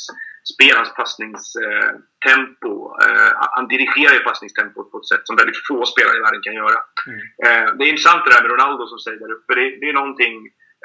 hans 0.78 0.94
passningstempo, 1.00 2.74
eh, 3.04 3.32
han 3.56 3.68
dirigerar 3.68 4.14
ju 4.14 4.20
passningstempot 4.20 4.92
på 4.92 4.98
ett 4.98 5.12
sätt 5.12 5.24
som 5.24 5.36
väldigt 5.36 5.68
få 5.68 5.86
spelare 5.86 6.18
i 6.18 6.26
världen 6.26 6.42
kan 6.44 6.54
göra. 6.64 6.80
Mm. 7.08 7.20
Eh, 7.46 7.68
det 7.76 7.84
är 7.86 7.94
intressant 7.94 8.26
det 8.26 8.32
där 8.32 8.44
med 8.44 8.52
Ronaldo 8.52 8.88
som 8.88 9.00
säger 9.00 9.20
där 9.20 9.36
uppe. 9.38 9.52
Det, 9.56 9.90
är 9.90 9.94
någonting, 10.02 10.36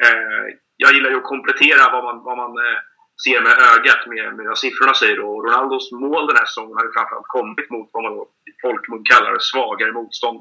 eh, 0.05 0.45
jag 0.77 0.93
gillar 0.95 1.11
ju 1.11 1.17
att 1.17 1.33
komplettera 1.35 1.93
vad 1.95 2.05
man, 2.05 2.17
vad 2.29 2.37
man 2.43 2.53
ser 3.25 3.41
med 3.47 3.55
ögat 3.73 4.03
med, 4.07 4.35
med 4.37 4.47
vad 4.47 4.59
siffrorna 4.59 4.95
säger. 4.95 5.21
Och 5.21 5.45
Ronaldos 5.45 5.93
mål 5.93 6.27
den 6.27 6.37
här 6.37 6.49
säsongen 6.51 6.77
har 6.77 6.85
ju 6.85 6.93
framförallt 6.93 7.35
kommit 7.39 7.71
mot 7.71 7.89
vad 7.93 8.03
man 8.03 8.15
då 8.17 8.23
folkmun 8.63 9.05
kallar 9.11 9.39
svagare 9.39 9.93
motstånd. 9.93 10.41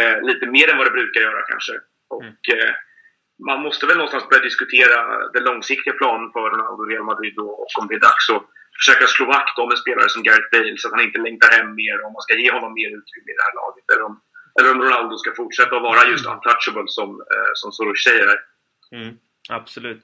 Eh, 0.00 0.22
lite 0.22 0.46
mer 0.46 0.70
än 0.70 0.78
vad 0.78 0.86
det 0.86 0.98
brukar 0.98 1.20
göra 1.20 1.42
kanske. 1.50 1.72
Och, 2.12 2.22
mm 2.22 2.34
man 3.38 3.62
måste 3.62 3.86
väl 3.86 3.96
någonstans 3.96 4.28
börja 4.28 4.42
diskutera 4.42 5.28
den 5.34 5.44
långsiktiga 5.44 5.94
planen 5.94 6.30
för 6.32 6.50
Ronaldo 6.50 6.82
Real 6.84 7.04
Madrid 7.04 7.38
och 7.38 7.66
om 7.80 7.86
det 7.88 7.94
är 7.94 8.00
dags 8.10 8.30
att 8.30 8.44
försöka 8.78 9.06
slå 9.06 9.26
vakt 9.26 9.58
om 9.58 9.70
en 9.70 9.76
spelare 9.76 10.08
som 10.08 10.22
Gareth 10.22 10.50
Bale 10.52 10.76
så 10.76 10.88
att 10.88 10.94
han 10.94 11.04
inte 11.08 11.20
längtar 11.26 11.50
hem 11.56 11.74
mer 11.74 12.04
om 12.04 12.12
man 12.12 12.22
ska 12.22 12.34
ge 12.34 12.50
honom 12.50 12.74
mer 12.74 12.90
utrymme 12.98 13.30
i 13.32 13.36
det 13.38 13.46
här 13.46 13.54
laget. 13.62 13.84
Eller 13.92 14.04
om, 14.08 14.20
eller 14.58 14.70
om 14.74 14.82
Ronaldo 14.82 15.16
ska 15.16 15.30
fortsätta 15.36 15.76
att 15.76 15.82
vara 15.82 16.10
just 16.10 16.26
untouchable 16.26 16.84
som, 16.86 17.10
eh, 17.10 17.50
som 17.54 17.72
Soros 17.72 18.04
säger 18.04 18.26
här. 18.26 18.40
Mm, 18.92 19.16
absolut. 19.48 20.02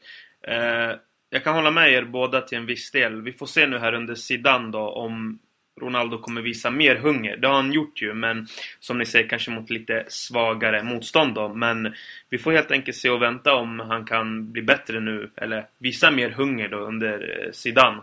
Eh, 0.48 0.92
jag 1.30 1.44
kan 1.44 1.54
hålla 1.54 1.70
med 1.70 1.92
er 1.92 2.04
båda 2.04 2.40
till 2.40 2.58
en 2.58 2.66
viss 2.66 2.90
del. 2.90 3.22
Vi 3.22 3.32
får 3.32 3.46
se 3.46 3.66
nu 3.66 3.78
här 3.78 3.94
under 3.94 4.14
Zidane 4.14 4.72
då 4.72 4.88
om 4.88 5.38
Ronaldo 5.80 6.18
kommer 6.18 6.42
visa 6.42 6.70
mer 6.70 6.96
hunger. 6.96 7.36
Det 7.36 7.48
har 7.48 7.54
han 7.54 7.72
gjort 7.72 8.02
ju, 8.02 8.14
men 8.14 8.46
som 8.80 8.98
ni 8.98 9.06
säger 9.06 9.28
kanske 9.28 9.50
mot 9.50 9.70
lite 9.70 10.04
svagare 10.08 10.82
motstånd 10.82 11.34
då. 11.34 11.48
Men 11.48 11.94
vi 12.30 12.38
får 12.38 12.52
helt 12.52 12.70
enkelt 12.70 12.96
se 12.96 13.10
och 13.10 13.22
vänta 13.22 13.54
om 13.54 13.80
han 13.80 14.04
kan 14.04 14.52
bli 14.52 14.62
bättre 14.62 15.00
nu, 15.00 15.30
eller 15.36 15.66
visa 15.78 16.10
mer 16.10 16.30
hunger 16.30 16.68
då 16.68 16.76
under 16.76 17.44
eh, 17.46 17.52
Zidane. 17.52 18.00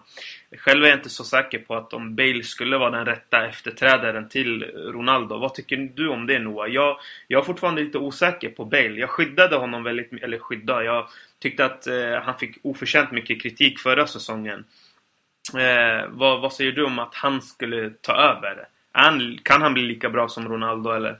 Själv 0.58 0.84
är 0.84 0.88
jag 0.88 0.98
inte 0.98 1.10
så 1.10 1.24
säker 1.24 1.60
på 1.60 1.76
att 1.76 1.94
om 1.94 2.16
Bale 2.16 2.44
skulle 2.44 2.78
vara 2.78 2.92
den 2.92 3.06
rätta 3.06 3.48
efterträdaren 3.48 4.30
till 4.30 4.64
Ronaldo. 4.64 5.38
Vad 5.38 5.54
tycker 5.54 5.78
du 5.96 6.08
om 6.08 6.28
det 6.28 6.40
Noah? 6.40 6.70
Jag, 6.70 6.98
jag 7.28 7.42
är 7.42 7.46
fortfarande 7.46 7.82
lite 7.82 7.98
osäker 7.98 8.50
på 8.50 8.66
Bale. 8.66 9.00
Jag 9.00 9.10
skyddade 9.10 9.56
honom 9.56 9.84
väldigt 9.84 10.14
eller 10.14 10.40
skydda. 10.40 10.84
Jag 10.84 11.08
tyckte 11.40 11.66
att 11.66 11.88
eh, 11.88 12.22
han 12.24 12.38
fick 12.38 12.58
oförtjänt 12.62 13.12
mycket 13.12 13.42
kritik 13.42 13.80
förra 13.80 14.08
säsongen. 14.08 14.66
Eh, 15.56 16.10
vad, 16.10 16.42
vad, 16.42 16.54
säger 16.54 16.72
du 16.72 16.84
om 16.86 17.00
att 17.00 17.16
han 17.16 17.42
skulle 17.42 17.90
ta 17.90 18.14
över? 18.14 18.68
Han, 18.92 19.38
kan 19.44 19.62
han 19.62 19.74
bli 19.74 19.84
lika 19.84 20.10
bra 20.10 20.28
som 20.28 20.50
Ronaldo 20.50 20.90
eller? 20.92 21.18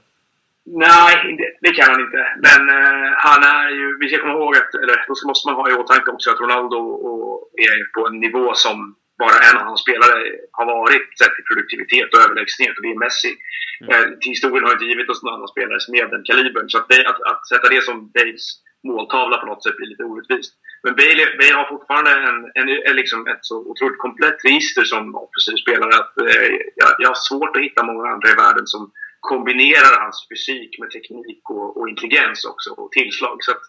Nej, 0.64 1.36
det, 1.38 1.68
det 1.68 1.74
kan 1.74 1.90
han 1.90 2.00
inte. 2.00 2.22
Men 2.46 2.68
eh, 2.68 3.10
han 3.16 3.42
är 3.42 3.70
ju... 3.70 3.98
Vi 4.00 4.08
ska 4.08 4.18
komma 4.18 4.32
ihåg 4.32 4.56
att... 4.56 4.74
Eller 4.74 5.04
då 5.06 5.28
måste 5.28 5.48
man 5.48 5.56
ha 5.56 5.70
i 5.70 5.74
åtanke 5.74 6.10
också 6.10 6.30
att 6.30 6.40
Ronaldo 6.40 6.76
och, 6.76 7.50
är 7.68 7.92
på 7.94 8.06
en 8.06 8.20
nivå 8.20 8.54
som 8.54 8.94
bara 9.18 9.38
en 9.48 9.58
av 9.60 9.64
hans 9.68 9.80
spelare 9.80 10.18
har 10.52 10.66
varit 10.66 11.18
sett 11.18 11.34
till 11.34 11.48
produktivitet 11.50 12.14
och 12.14 12.22
överlägsenhet 12.24 12.76
och 12.76 12.82
det 12.82 12.92
är 12.94 13.04
Messi. 13.04 13.32
Mm. 13.80 13.90
Eh, 13.92 14.06
historien 14.32 14.64
har 14.64 14.72
inte 14.72 14.90
givit 14.92 15.10
oss 15.10 15.22
någon 15.22 15.34
annan 15.34 15.54
spelare 15.54 15.78
med 15.94 16.10
den 16.10 16.24
kalibern. 16.28 16.68
Så 16.70 16.78
att, 16.78 16.88
det, 16.88 17.06
att, 17.10 17.20
att 17.30 17.48
sätta 17.48 17.68
det 17.74 17.82
som 17.88 17.96
Daves 18.14 18.44
måltavla 18.88 19.36
på 19.38 19.46
något 19.46 19.62
sätt 19.64 19.76
blir 19.76 19.92
lite 19.92 20.04
orättvist. 20.04 20.52
Men 20.82 20.94
Bale, 20.94 21.24
Bale 21.38 21.54
har 21.54 21.68
fortfarande 21.68 22.10
en, 22.10 22.38
en, 22.54 22.68
en, 22.88 22.96
liksom 22.96 23.26
ett 23.26 23.38
så 23.42 23.56
otroligt 23.70 23.98
komplett 23.98 24.44
register 24.44 24.84
som 24.84 25.14
offensiv 25.14 25.56
spelare 25.62 25.94
att 26.02 26.18
eh, 26.18 26.50
jag, 26.74 26.90
jag, 26.98 27.08
har 27.08 27.14
svårt 27.28 27.56
att 27.56 27.62
hitta 27.62 27.82
många 27.82 28.08
andra 28.08 28.28
i 28.30 28.34
världen 28.34 28.66
som 28.66 28.92
kombinerar 29.20 30.00
hans 30.00 30.26
fysik 30.28 30.78
med 30.78 30.90
teknik 30.90 31.50
och, 31.50 31.76
och 31.76 31.88
intelligens 31.88 32.44
också 32.44 32.70
och 32.70 32.92
tillslag. 32.92 33.36
Så 33.40 33.50
att, 33.50 33.64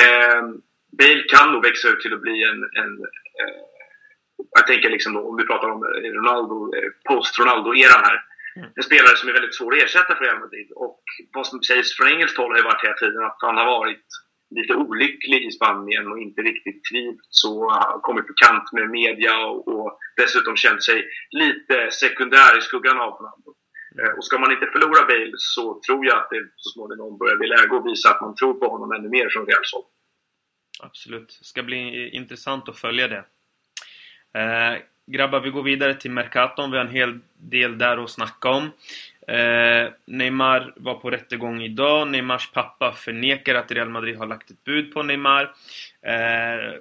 eh, 0.00 0.42
Bale 0.98 1.22
kan 1.22 1.52
nog 1.52 1.62
växa 1.62 1.88
ut 1.88 2.00
till 2.00 2.14
att 2.14 2.20
bli 2.20 2.42
en, 2.44 2.62
en 2.82 2.92
eh, 3.40 3.60
jag 4.50 4.66
tänker 4.66 4.90
liksom 4.90 5.12
då, 5.12 5.20
om 5.28 5.36
vi 5.36 5.46
pratar 5.46 5.68
om 5.70 5.84
Ronaldo, 6.18 6.74
eh, 6.76 6.90
post-Ronaldo-eran 7.08 8.04
här. 8.04 8.18
Mm. 8.56 8.68
En 8.76 8.82
spelare 8.82 9.16
som 9.16 9.28
är 9.28 9.32
väldigt 9.32 9.54
svår 9.54 9.76
att 9.76 9.82
ersätta 9.82 10.14
för 10.14 10.24
Real 10.24 10.40
Madrid. 10.40 10.68
Och 10.74 11.02
vad 11.32 11.46
som 11.46 11.62
sägs 11.62 11.96
från 11.96 12.08
engelskt 12.08 12.38
håll 12.38 12.50
har 12.50 12.58
ju 12.58 12.62
varit 12.62 12.84
hela 12.84 12.94
tiden 12.94 13.24
att 13.24 13.38
han 13.38 13.56
har 13.56 13.64
varit 13.64 14.06
lite 14.50 14.74
olycklig 14.74 15.46
i 15.46 15.50
Spanien 15.50 16.06
och 16.12 16.18
inte 16.18 16.40
riktigt 16.42 16.84
trivts 16.84 17.44
och 17.44 18.02
kommit 18.02 18.26
på 18.26 18.32
kant 18.32 18.72
med 18.72 18.90
media 18.90 19.46
och, 19.46 19.68
och 19.68 19.98
dessutom 20.16 20.56
känt 20.56 20.84
sig 20.84 21.04
lite 21.30 21.90
sekundär 21.90 22.58
i 22.58 22.60
skuggan 22.60 23.00
av 23.00 23.10
Ronaldo. 23.10 23.54
Mm. 23.98 24.18
Och 24.18 24.24
ska 24.24 24.38
man 24.38 24.52
inte 24.52 24.66
förlora 24.66 25.06
Bale 25.06 25.32
så 25.36 25.80
tror 25.86 26.06
jag 26.06 26.18
att 26.18 26.30
det 26.30 26.48
så 26.56 26.70
småningom 26.70 27.18
börjar 27.18 27.36
bli 27.36 27.48
läge 27.48 27.76
att 27.76 27.86
visa 27.86 28.10
att 28.10 28.20
man 28.20 28.34
tror 28.34 28.54
på 28.54 28.68
honom 28.68 28.92
ännu 28.92 29.08
mer 29.08 29.28
från 29.28 29.46
Reals 29.46 29.72
håll. 29.72 29.84
Absolut. 30.82 31.36
Det 31.40 31.44
ska 31.44 31.62
bli 31.62 32.08
intressant 32.08 32.68
att 32.68 32.78
följa 32.78 33.08
det. 33.08 33.24
Eh, 34.40 34.78
grabbar, 35.06 35.40
vi 35.40 35.50
går 35.50 35.62
vidare 35.62 35.94
till 35.94 36.10
Mercaton. 36.10 36.70
Vi 36.70 36.76
har 36.76 36.84
en 36.84 36.92
hel 36.92 37.18
del 37.34 37.78
där 37.78 38.04
att 38.04 38.10
snacka 38.10 38.48
om. 38.48 38.70
Eh, 39.30 39.92
Neymar 40.04 40.72
var 40.76 40.94
på 40.94 41.10
rättegång 41.10 41.62
idag. 41.62 42.08
Neymars 42.08 42.50
pappa 42.52 42.92
förnekar 42.92 43.54
att 43.54 43.72
Real 43.72 43.88
Madrid 43.88 44.16
har 44.16 44.26
lagt 44.26 44.50
ett 44.50 44.64
bud 44.64 44.94
på 44.94 45.02
Neymar. 45.02 45.42
Eh, 46.02 46.74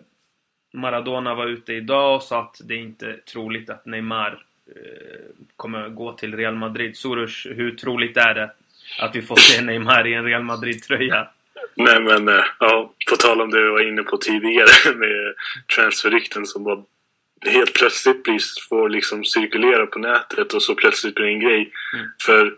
Maradona 0.74 1.36
var 1.36 1.48
ute 1.48 1.74
idag 1.74 2.16
och 2.16 2.24
sa 2.24 2.42
att 2.42 2.62
det 2.64 2.76
inte 2.76 3.08
är 3.08 3.18
troligt 3.32 3.70
att 3.70 3.86
Neymar 3.86 4.44
eh, 4.68 5.26
kommer 5.56 5.90
gå 5.90 6.14
till 6.14 6.38
Real 6.38 6.56
Madrid. 6.56 6.98
Soros, 6.98 7.46
hur 7.46 7.76
troligt 7.76 8.18
är 8.18 8.34
det 8.34 8.52
att 9.02 9.16
vi 9.16 9.22
får 9.22 9.36
se 9.36 9.62
Neymar 9.66 10.08
i 10.08 10.14
en 10.14 10.26
Real 10.26 10.44
Madrid-tröja? 10.44 11.28
Nej 11.76 12.02
men, 12.02 12.28
eh, 12.28 12.44
ja, 12.60 12.94
på 13.10 13.16
tal 13.16 13.42
om 13.42 13.50
det 13.50 13.64
vi 13.64 13.70
var 13.70 13.88
inne 13.88 14.04
på 14.04 14.18
tidigare 14.18 14.96
med 14.96 15.34
transferrykten 15.76 16.46
som 16.46 16.64
var 16.64 16.84
helt 17.46 17.74
plötsligt 17.74 18.24
blir, 18.24 18.40
får 18.70 18.90
liksom 18.90 19.26
cirkulera 19.26 19.86
på 19.86 20.00
nätet 20.00 20.54
och 20.54 20.64
så 20.64 20.76
plötsligt 20.76 21.16
blir 21.16 21.26
det 21.26 21.32
en 21.32 21.40
grej. 21.40 21.72
Mm. 21.94 22.06
För 22.26 22.56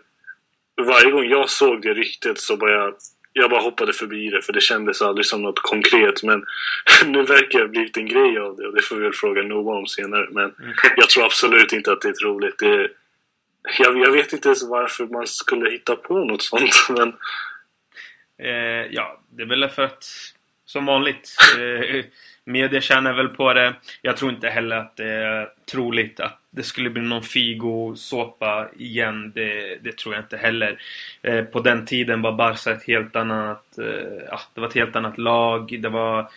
varje 0.82 1.10
gång 1.10 1.24
jag 1.24 1.50
såg 1.50 1.82
det 1.82 1.94
ryktet 1.94 2.38
så 2.38 2.56
bara 2.56 2.72
jag, 2.72 2.94
jag 3.32 3.50
bara 3.50 3.60
hoppade 3.60 3.92
förbi 3.92 4.30
det 4.30 4.42
för 4.42 4.52
det 4.52 4.60
kändes 4.60 5.02
aldrig 5.02 5.26
som 5.26 5.42
något 5.42 5.62
konkret. 5.62 6.22
Men 6.22 6.44
nu 7.06 7.22
verkar 7.22 7.58
det 7.58 7.64
ha 7.64 7.68
blivit 7.68 7.96
en 7.96 8.06
grej 8.06 8.38
av 8.38 8.56
det 8.56 8.66
och 8.66 8.74
det 8.74 8.82
får 8.82 8.96
vi 8.96 9.02
väl 9.02 9.12
fråga 9.12 9.42
Noah 9.42 9.78
om 9.78 9.86
senare. 9.86 10.28
Men 10.30 10.44
mm. 10.44 10.74
jag 10.96 11.08
tror 11.08 11.24
absolut 11.24 11.72
inte 11.72 11.92
att 11.92 12.00
det 12.00 12.08
är 12.08 12.12
troligt. 12.12 12.58
Det, 12.58 12.90
jag, 13.78 13.98
jag 13.98 14.10
vet 14.10 14.32
inte 14.32 14.48
ens 14.48 14.68
varför 14.68 15.06
man 15.06 15.26
skulle 15.26 15.70
hitta 15.70 15.96
på 15.96 16.24
något 16.24 16.42
sånt. 16.42 16.86
Men... 16.88 17.12
Eh, 18.38 18.86
ja, 18.90 19.20
det 19.30 19.42
är 19.42 19.46
väl 19.46 19.68
för 19.68 19.82
att 19.82 20.04
som 20.72 20.86
vanligt 20.86 21.36
eh, 21.58 22.04
Media 22.44 22.80
tjänar 22.80 23.12
väl 23.12 23.28
på 23.28 23.52
det. 23.52 23.74
Jag 24.02 24.16
tror 24.16 24.30
inte 24.30 24.48
heller 24.48 24.76
att 24.76 24.96
det 24.96 25.08
är 25.08 25.48
troligt 25.70 26.20
att 26.20 26.38
det 26.50 26.62
skulle 26.62 26.90
bli 26.90 27.02
någon 27.02 27.22
Figo-såpa 27.22 28.68
igen. 28.78 29.32
Det, 29.34 29.76
det, 29.82 29.96
tror 29.96 30.14
jag 30.14 30.24
inte 30.24 30.36
heller. 30.36 30.78
Eh, 31.22 31.44
på 31.44 31.60
den 31.60 31.86
tiden 31.86 32.22
var 32.22 32.32
Barca 32.32 32.72
ett 32.72 32.86
helt 32.86 33.16
annat... 33.16 33.78
Eh, 33.78 34.22
ja, 34.28 34.40
det 34.54 34.60
var 34.60 34.68
ett 34.68 34.74
helt 34.74 34.96
annat 34.96 35.18
lag. 35.18 35.78
Det 35.80 35.88
var 35.88 36.30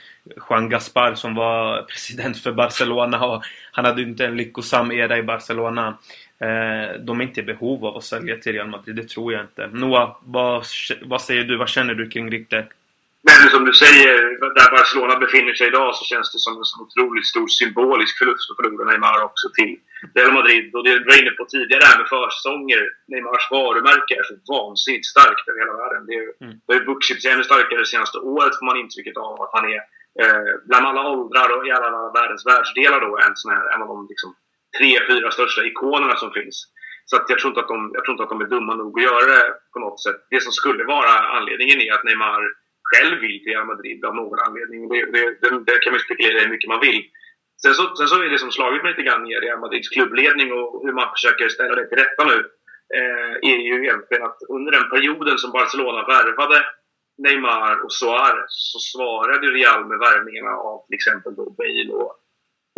Juan 0.50 0.70
Gaspar 0.70 1.15
som 1.15 1.36
var 1.36 1.82
president 1.89 2.38
för 2.38 2.51
Barcelona 2.51 3.25
och 3.25 3.44
han 3.72 3.86
hade 3.86 4.01
inte 4.01 4.25
en 4.25 4.38
lyckosam 4.38 4.92
era 4.92 5.18
i 5.18 5.24
Barcelona. 5.24 5.98
Eh, 6.39 7.00
de 7.00 7.20
är 7.20 7.24
inte 7.24 7.39
i 7.39 7.44
behov 7.44 7.86
av 7.86 7.98
att 7.98 8.04
sälja 8.04 8.38
till 8.38 8.54
Real 8.54 8.68
Madrid, 8.68 8.96
det 8.96 9.10
tror 9.10 9.34
jag 9.34 9.42
inte. 9.42 9.68
Noah, 9.68 10.18
vad, 10.24 10.65
vad 11.06 11.22
säger 11.22 11.44
du? 11.44 11.58
Vad 11.58 11.70
känner 11.70 11.94
du 11.94 12.10
kring 12.10 12.32
ryktet? 12.32 12.70
Men 13.27 13.50
som 13.53 13.65
du 13.65 13.74
säger, 13.74 14.15
där 14.60 14.70
Barcelona 14.77 15.15
befinner 15.25 15.53
sig 15.53 15.67
idag 15.67 15.96
så 15.96 16.03
känns 16.12 16.32
det 16.34 16.39
som 16.46 16.53
en 16.58 16.70
så 16.72 16.75
otroligt 16.86 17.27
stor 17.34 17.48
symbolisk 17.48 18.13
förlust 18.20 18.51
att 18.51 18.58
förlora 18.60 18.86
Neymar 18.86 19.24
också 19.29 19.48
till 19.58 19.74
Real 20.17 20.34
Madrid. 20.39 20.65
Och 20.75 20.84
det 20.84 21.00
du 21.00 21.05
var 21.10 21.22
inne 21.22 21.34
på 21.39 21.46
tidigare 21.46 21.84
här 21.89 21.98
med 22.00 22.08
försäsonger. 22.13 22.82
Neymars 23.12 23.46
varumärke 23.51 24.13
är 24.20 24.25
så 24.29 24.36
vansinnigt 24.53 25.12
starkt 25.13 25.46
över 25.50 25.60
hela 25.63 25.75
världen. 25.82 26.01
Det, 26.08 26.15
är, 26.22 26.25
mm. 26.46 26.53
det 26.63 26.70
har 26.74 26.79
ju 26.79 26.86
vuxit 26.94 27.22
sig 27.22 27.32
ännu 27.32 27.44
starkare 27.44 27.79
det 27.86 27.94
senaste 27.96 28.17
året 28.36 28.58
får 28.58 28.65
man 28.65 28.82
intrycket 28.84 29.17
av 29.27 29.36
att 29.44 29.53
han 29.58 29.65
är 29.74 29.79
eh, 30.22 30.51
bland 30.67 30.86
alla 30.88 31.03
åldrar 31.15 31.50
och 31.55 31.67
i 31.67 31.72
alla 31.72 32.12
världens 32.17 32.46
världsdelar 32.51 33.00
då 33.05 33.12
en, 33.25 33.36
sån 33.41 33.51
här, 33.55 33.65
en 33.74 33.82
av 33.84 33.88
de 33.94 33.98
liksom, 34.12 34.29
tre, 34.77 34.91
fyra 35.10 35.32
största 35.32 35.62
ikonerna 35.72 36.15
som 36.24 36.32
finns. 36.38 36.58
Så 37.10 37.15
att 37.15 37.25
jag, 37.29 37.39
tror 37.39 37.51
inte 37.51 37.62
att 37.63 37.74
de, 37.74 37.91
jag 37.94 38.03
tror 38.03 38.13
inte 38.13 38.24
att 38.24 38.34
de 38.36 38.41
är 38.41 38.53
dumma 38.55 38.74
nog 38.75 39.00
att 39.00 39.08
göra 39.10 39.25
det 39.34 39.44
på 39.74 39.79
något 39.79 40.00
sätt. 40.03 40.20
Det 40.29 40.41
som 40.44 40.51
skulle 40.51 40.84
vara 40.84 41.13
anledningen 41.38 41.82
är 41.82 41.94
att 41.94 42.03
Neymar 42.03 42.44
själv 42.89 43.15
vill 43.22 43.38
till 43.39 43.51
Real 43.54 43.68
Madrid 43.74 44.06
av 44.06 44.15
någon 44.15 44.39
anledning. 44.39 44.89
Det, 44.89 45.06
det, 45.13 45.24
det, 45.42 45.50
det 45.68 45.77
kan 45.84 45.94
man 45.94 46.00
spekulera 46.00 46.39
hur 46.39 46.50
mycket 46.50 46.70
man 46.70 46.86
vill. 46.88 47.01
Sen 47.62 47.74
så, 47.74 47.96
sen 47.96 48.08
så 48.08 48.15
är 48.24 48.30
det 48.30 48.39
som 48.39 48.51
slagit 48.51 48.84
mig 48.84 48.92
lite 48.92 49.08
grann 49.08 49.27
i 49.27 49.36
Real 49.36 49.60
Madrids 49.60 49.89
klubbledning 49.89 50.54
och 50.54 50.82
hur 50.84 50.94
man 50.94 51.12
försöker 51.15 51.50
ställa 51.50 51.75
det 51.75 51.88
till 51.88 51.98
rätta 51.98 52.24
nu. 52.25 52.38
Eh, 52.98 53.34
är 53.51 53.58
ju 53.70 53.75
egentligen 53.84 54.24
att 54.24 54.39
under 54.50 54.72
den 54.72 54.89
perioden 54.89 55.38
som 55.38 55.51
Barcelona 55.51 56.01
värvade 56.08 56.65
Neymar 57.18 57.84
och 57.84 57.94
Suarez 57.94 58.54
så 58.72 58.80
svarade 58.80 59.48
Real 59.48 59.86
med 59.86 60.00
värvningarna 60.00 60.51
av 60.51 60.86
till 60.86 60.96
exempel 60.96 61.36
då 61.36 61.50
Bale 61.50 61.94
och 61.94 62.13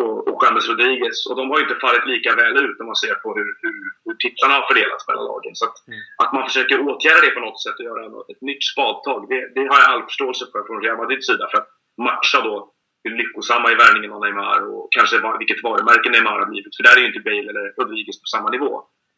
och, 0.03 0.27
och 0.27 0.43
James 0.43 0.69
Rodriguez. 0.69 1.25
Och 1.29 1.35
de 1.39 1.49
har 1.49 1.57
ju 1.57 1.63
inte 1.63 1.79
fallit 1.85 2.05
lika 2.13 2.35
väl 2.35 2.57
ut 2.65 2.79
om 2.79 2.85
man 2.85 2.95
ser 2.95 3.15
på 3.23 3.29
hur, 3.37 3.49
hur, 3.61 3.77
hur 4.05 4.15
titlarna 4.23 4.53
har 4.53 4.67
fördelats 4.67 5.07
mellan 5.07 5.25
lagen. 5.31 5.55
Så 5.55 5.65
att, 5.65 5.77
mm. 5.87 5.99
att 6.23 6.33
man 6.33 6.43
försöker 6.49 6.77
åtgärda 6.87 7.21
det 7.21 7.37
på 7.37 7.39
något 7.39 7.63
sätt 7.63 7.79
och 7.79 7.87
göra 7.89 8.01
ett 8.31 8.41
nytt 8.41 8.63
spadtag, 8.71 9.19
det, 9.31 9.41
det 9.55 9.63
har 9.71 9.79
jag 9.81 9.89
all 9.91 10.03
förståelse 10.09 10.45
för 10.51 10.63
från 10.67 10.81
Real 10.83 10.97
Madrids 10.97 11.27
sida. 11.27 11.45
För 11.51 11.57
att 11.61 11.69
matcha 12.07 12.41
då 12.49 12.55
hur 13.03 13.17
lyckosamma 13.17 13.71
i 13.71 13.75
värvningen 13.75 14.11
av 14.11 14.21
Neymar 14.21 14.59
och 14.73 14.87
kanske 14.91 15.19
var, 15.19 15.37
vilket 15.37 15.63
varumärke 15.63 16.09
Neymar 16.09 16.39
har 16.39 16.45
blivit. 16.45 16.75
För 16.75 16.83
där 16.83 16.95
är 16.97 17.01
ju 17.01 17.07
inte 17.07 17.27
Bale 17.29 17.49
eller 17.51 17.65
Rodriguez 17.79 18.21
på 18.21 18.27
samma 18.35 18.49
nivå. 18.49 18.71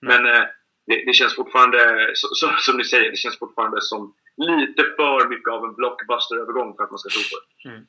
Mm. 0.03 0.07
Men 0.11 0.21
eh, 0.33 0.43
det, 0.87 0.97
det, 1.05 1.13
känns 1.13 1.35
fortfarande, 1.35 1.79
så, 2.13 2.27
så, 2.39 2.45
som 2.57 2.77
ni 2.77 2.83
säger, 2.83 3.11
det 3.11 3.17
känns 3.17 3.39
fortfarande 3.39 3.81
som 3.81 4.13
lite 4.37 4.83
för 4.83 5.29
mycket 5.29 5.51
av 5.53 5.65
en 5.65 5.75
blockbuster-övergång 5.75 6.75
för 6.75 6.83
att 6.83 6.91
man 6.91 6.99
ska 6.99 7.09
tro 7.09 7.23
på 7.31 7.35
det. 7.41 7.69
Mm. 7.69 7.81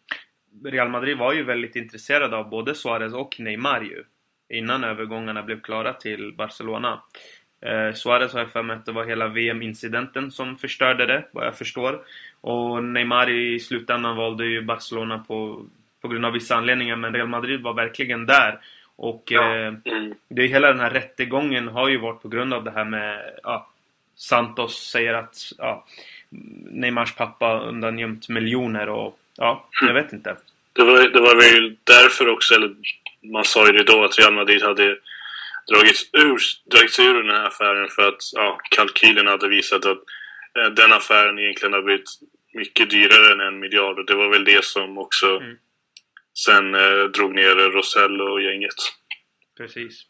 Real 0.64 0.88
Madrid 0.88 1.18
var 1.18 1.32
ju 1.32 1.42
väldigt 1.42 1.76
intresserade 1.76 2.36
av 2.36 2.48
både 2.48 2.74
Suarez 2.74 3.14
och 3.14 3.40
Neymar 3.40 3.80
ju. 3.80 4.04
Innan 4.48 4.84
övergångarna 4.84 5.42
blev 5.42 5.60
klara 5.60 5.92
till 5.92 6.34
Barcelona. 6.36 7.02
Eh, 7.60 7.94
Suarez 7.94 8.32
har 8.32 8.40
jag 8.40 8.52
för 8.52 8.62
mig 8.62 8.76
att 8.76 8.86
det 8.86 8.92
var 8.92 9.04
hela 9.04 9.28
VM-incidenten 9.28 10.30
som 10.30 10.56
förstörde 10.56 11.06
det, 11.06 11.24
vad 11.32 11.46
jag 11.46 11.58
förstår. 11.58 12.00
Och 12.40 12.84
Neymar 12.84 13.30
i 13.30 13.60
slutändan 13.60 14.16
valde 14.16 14.46
ju 14.46 14.62
Barcelona 14.62 15.24
på, 15.28 15.66
på 16.00 16.08
grund 16.08 16.26
av 16.26 16.32
vissa 16.32 16.56
anledningar, 16.56 16.96
men 16.96 17.14
Real 17.14 17.28
Madrid 17.28 17.62
var 17.62 17.74
verkligen 17.74 18.26
där. 18.26 18.58
Och 18.96 19.22
ja. 19.26 19.56
eh, 19.56 19.72
det, 20.28 20.46
hela 20.46 20.68
den 20.68 20.80
här 20.80 20.90
rättegången 20.90 21.68
har 21.68 21.88
ju 21.88 21.98
varit 21.98 22.22
på 22.22 22.28
grund 22.28 22.54
av 22.54 22.64
det 22.64 22.70
här 22.70 22.84
med 22.84 23.34
ja, 23.42 23.70
Santos 24.14 24.90
säger 24.90 25.14
att 25.14 25.36
ja, 25.58 25.84
Neymars 26.70 27.14
pappa 27.14 27.60
undangömt 27.60 28.28
miljoner 28.28 28.88
och 28.88 29.18
ja, 29.40 29.68
jag 29.80 29.94
vet 29.94 30.12
inte. 30.12 30.36
Det 30.72 30.84
var, 30.84 31.08
det 31.08 31.20
var 31.20 31.36
väl 31.36 31.76
därför 31.84 32.28
också, 32.28 32.54
eller 32.54 32.74
man 33.32 33.44
sa 33.44 33.66
ju 33.66 33.72
det 33.72 33.84
då, 33.84 34.04
att 34.04 34.18
Real 34.18 34.34
Madrid 34.34 34.62
hade 34.62 34.98
dragits 35.72 36.10
ur, 36.12 36.38
dragits 36.70 36.98
ur 36.98 37.22
den 37.22 37.36
här 37.36 37.46
affären 37.46 37.88
för 37.88 38.08
att 38.08 38.22
ja, 38.32 38.58
kalkylen 38.70 39.26
hade 39.26 39.48
visat 39.48 39.86
att 39.86 39.98
eh, 40.58 40.70
den 40.70 40.92
affären 40.92 41.38
egentligen 41.38 41.72
har 41.72 41.82
blivit 41.82 42.08
mycket 42.52 42.90
dyrare 42.90 43.32
än 43.32 43.40
en 43.40 43.60
miljard 43.60 43.98
och 43.98 44.06
det 44.06 44.14
var 44.14 44.30
väl 44.30 44.44
det 44.44 44.64
som 44.64 44.98
också 44.98 45.26
mm. 45.26 45.56
sen 46.34 46.74
eh, 46.74 47.04
drog 47.04 47.34
ner 47.34 47.54
Rosell 47.54 48.20
och 48.20 48.42
gänget. 48.42 48.74
Precis. 49.56 50.02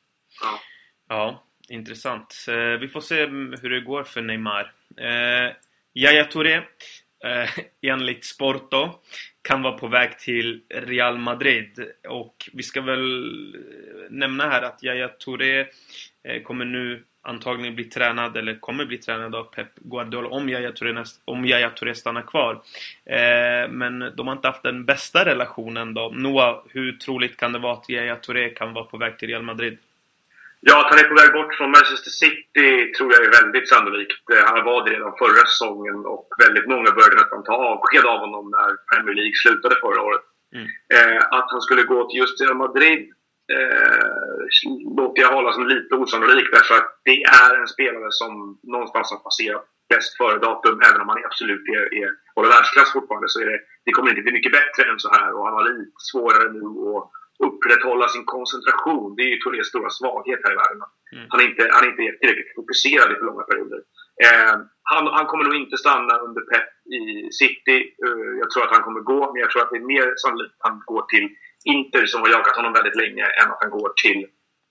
Ja. 0.42 0.60
ja, 1.08 1.46
intressant. 1.68 2.46
Eh, 2.48 2.80
vi 2.80 2.88
får 2.88 3.00
se 3.00 3.26
hur 3.62 3.70
det 3.70 3.80
går 3.80 4.04
för 4.04 4.22
Neymar. 4.22 4.72
Eh, 4.96 5.54
Yaya 5.94 6.24
Touré 6.24 6.62
eh, 7.24 7.50
enligt 7.82 8.24
Sporto 8.24 8.90
kan 9.42 9.62
vara 9.62 9.78
på 9.78 9.86
väg 9.86 10.18
till 10.18 10.60
Real 10.68 11.18
Madrid. 11.18 11.92
Och 12.08 12.50
vi 12.52 12.62
ska 12.62 12.80
väl 12.80 13.54
eh, 13.54 14.10
nämna 14.10 14.50
här 14.50 14.62
att 14.62 14.82
Yahya 14.82 15.08
Touré 15.08 15.66
eh, 16.24 16.42
kommer 16.42 16.64
nu 16.64 17.04
antagligen 17.22 17.74
bli 17.74 17.84
tränad, 17.84 18.36
eller 18.36 18.60
kommer 18.60 18.84
bli 18.84 18.98
tränad 18.98 19.34
av 19.34 19.44
Pep 19.44 19.74
Guardiola 19.76 20.28
om 20.28 20.48
Yahya 20.48 20.72
Touré, 20.72 21.04
om 21.24 21.44
Yahya 21.44 21.70
Touré 21.70 21.94
stannar 21.94 22.22
kvar. 22.22 22.62
Eh, 23.04 23.68
men 23.70 24.12
de 24.16 24.26
har 24.26 24.32
inte 24.32 24.48
haft 24.48 24.62
den 24.62 24.84
bästa 24.84 25.24
relationen 25.24 25.94
då. 25.94 26.08
Noah, 26.14 26.62
hur 26.68 26.92
troligt 26.92 27.36
kan 27.36 27.52
det 27.52 27.58
vara 27.58 27.72
att 27.72 27.88
Yahya 27.88 28.16
Touré 28.16 28.50
kan 28.50 28.72
vara 28.72 28.84
på 28.84 28.96
väg 28.96 29.18
till 29.18 29.28
Real 29.28 29.42
Madrid? 29.42 29.78
Ja, 30.68 30.74
att 30.80 30.90
han 30.90 30.98
är 30.98 31.08
på 31.08 31.20
väg 31.22 31.32
bort 31.32 31.54
från 31.54 31.70
Manchester 31.70 32.10
City 32.22 32.92
tror 32.96 33.12
jag 33.12 33.24
är 33.24 33.36
väldigt 33.40 33.68
sannolikt. 33.68 34.24
Eh, 34.32 34.44
han 34.50 34.64
var 34.64 34.84
det 34.84 34.90
redan 34.90 35.20
förra 35.22 35.44
säsongen 35.50 35.98
och 36.14 36.28
väldigt 36.44 36.68
många 36.72 36.90
började 36.96 37.20
nästan 37.20 37.44
ta 37.44 37.54
avsked 37.72 38.04
av 38.12 38.18
honom 38.24 38.44
när 38.56 38.70
Premier 38.90 39.14
League 39.20 39.36
slutade 39.42 39.76
förra 39.84 40.00
året. 40.08 40.24
Mm. 40.56 40.66
Eh, 40.96 41.22
att 41.38 41.48
han 41.50 41.60
skulle 41.60 41.82
gå 41.82 41.98
till 42.08 42.20
just 42.20 42.40
Real 42.40 42.62
Madrid 42.64 43.00
eh, 43.54 44.06
låter 44.98 45.22
jag 45.22 45.32
hålla 45.36 45.52
som 45.52 45.66
lite 45.68 45.94
osannolikt 45.94 46.52
därför 46.52 46.74
att 46.74 46.90
det 47.04 47.22
är 47.22 47.52
en 47.60 47.68
spelare 47.74 48.10
som 48.10 48.58
någonstans 48.62 49.10
har 49.10 49.18
passerat 49.18 49.64
bäst 49.88 50.16
före-datum. 50.16 50.80
Även 50.88 51.00
om 51.00 51.08
han 51.08 51.24
absolut 51.24 51.64
är, 51.76 51.84
är, 52.00 52.10
håller 52.34 52.48
världsklass 52.48 52.92
fortfarande 52.92 53.28
så 53.28 53.40
är 53.40 53.46
det, 53.46 53.60
det 53.84 53.92
kommer 53.92 54.10
inte 54.10 54.22
bli 54.22 54.32
mycket 54.32 54.52
bättre 54.52 54.82
än 54.90 54.98
så 54.98 55.10
här 55.16 55.30
och 55.36 55.44
han 55.46 55.54
har 55.54 55.64
lite 55.68 56.00
svårare 56.10 56.48
nu 56.52 56.64
att 56.96 57.10
upprätthålla 57.46 58.06
sin 58.08 58.24
koncentration. 58.24 59.16
Det 59.16 59.22
är 59.22 59.30
ju 59.34 59.38
Tourés 59.38 59.66
stora 59.72 59.90
svaghet 59.90 60.40
här 60.44 60.52
i 60.52 60.60
världen. 60.62 60.80
Mm. 61.12 61.26
Han, 61.30 61.40
är 61.40 61.44
inte, 61.50 61.62
han 61.74 61.84
är 61.84 61.90
inte 61.90 62.18
tillräckligt 62.20 62.54
fokuserad 62.56 63.12
i 63.12 63.14
för 63.14 63.26
långa 63.30 63.44
perioder. 63.50 63.80
Eh, 64.24 64.54
han, 64.92 65.02
han, 65.16 65.26
kommer 65.26 65.44
nog 65.44 65.54
inte 65.54 65.76
stanna 65.76 66.14
under 66.26 66.42
Pep 66.50 66.68
i 66.98 67.02
City. 67.40 67.78
Uh, 68.06 68.32
jag 68.40 68.50
tror 68.50 68.62
att 68.64 68.74
han 68.76 68.86
kommer 68.86 69.00
gå, 69.00 69.20
men 69.32 69.40
jag 69.40 69.50
tror 69.50 69.62
att 69.62 69.70
det 69.70 69.80
är 69.84 69.92
mer 69.94 70.06
sannolikt 70.22 70.54
att 70.58 70.70
han 70.70 70.82
går 70.92 71.04
till 71.12 71.26
Inter 71.64 72.06
som 72.06 72.20
har 72.20 72.28
jagat 72.28 72.56
honom 72.56 72.72
väldigt 72.72 72.96
länge 73.02 73.24
än 73.40 73.50
att 73.52 73.62
han 73.64 73.70
går 73.70 73.90
till 74.04 74.20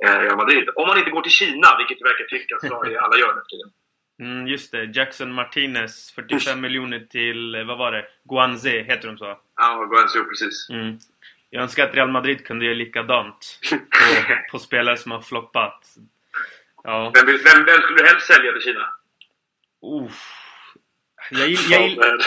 eh, 0.05 0.19
Real 0.23 0.38
Madrid. 0.38 0.69
Om 0.75 0.89
han 0.89 0.97
inte 0.97 1.12
går 1.12 1.21
till 1.21 1.39
Kina, 1.41 1.69
vilket 1.79 1.97
det 1.99 2.10
verkar 2.12 2.25
tyckas 2.25 2.63
alla 3.03 3.17
gör 3.21 3.36
nu 3.36 3.41
tiden. 3.49 3.69
Mm, 4.21 4.47
just 4.47 4.71
det. 4.71 4.84
Jackson 4.84 5.34
Martinez, 5.34 6.12
45 6.12 6.62
miljoner 6.62 6.99
till, 6.99 7.55
eh, 7.55 7.63
vad 7.63 7.77
var 7.77 7.91
det? 7.91 8.05
Guanze, 8.29 8.69
heter 8.69 9.08
de 9.08 9.17
så? 9.17 9.39
Ja, 9.55 9.88
Guanze, 9.91 10.23
precis. 10.23 10.69
Mm. 10.69 10.97
Jag 11.50 11.64
önskar 11.64 11.88
att 11.88 11.96
Real 11.96 12.12
Madrid 12.12 12.46
kunde 12.46 12.66
göra 12.66 12.76
likadant 12.76 13.60
på, 13.70 13.78
på 14.52 14.60
spelare 14.60 14.98
som 14.98 15.12
har 15.12 15.22
floppat. 15.22 15.96
Ja. 16.84 17.12
Vem, 17.16 17.26
vem, 17.26 17.66
vem 17.66 17.82
skulle 17.82 18.00
du 18.00 18.08
helst 18.08 18.28
sälja 18.28 18.52
till 18.52 18.62
Kina? 18.62 18.90
Uff. 20.06 20.36
Jag, 21.32 21.50
jag, 21.50 22.22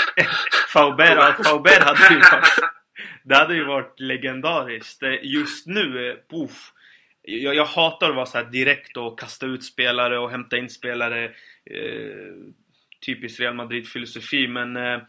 Fauber, 0.69 1.43
Fauber 1.45 1.81
hade 1.85 2.15
ju 2.15 2.21
varit, 2.21 2.59
det 3.23 3.35
hade 3.35 3.55
ju 3.55 3.65
varit 3.65 4.01
legendariskt. 4.01 5.03
Just 5.23 5.67
nu, 5.67 6.19
puff. 6.31 6.73
Jag, 7.23 7.55
jag 7.55 7.65
hatar 7.65 8.09
att 8.09 8.17
vara 8.17 8.27
så 8.27 8.43
direkt 8.43 8.97
och 8.97 9.19
kasta 9.19 9.47
ut 9.47 9.65
spelare 9.65 10.19
och 10.19 10.31
hämta 10.31 10.57
in 10.57 10.71
spelare. 10.71 11.25
Eh, 11.71 12.33
typiskt 13.07 13.41
Real 13.41 13.55
Madrid-filosofi 13.55 14.49
men 14.49 14.77
eh, 14.77 15.01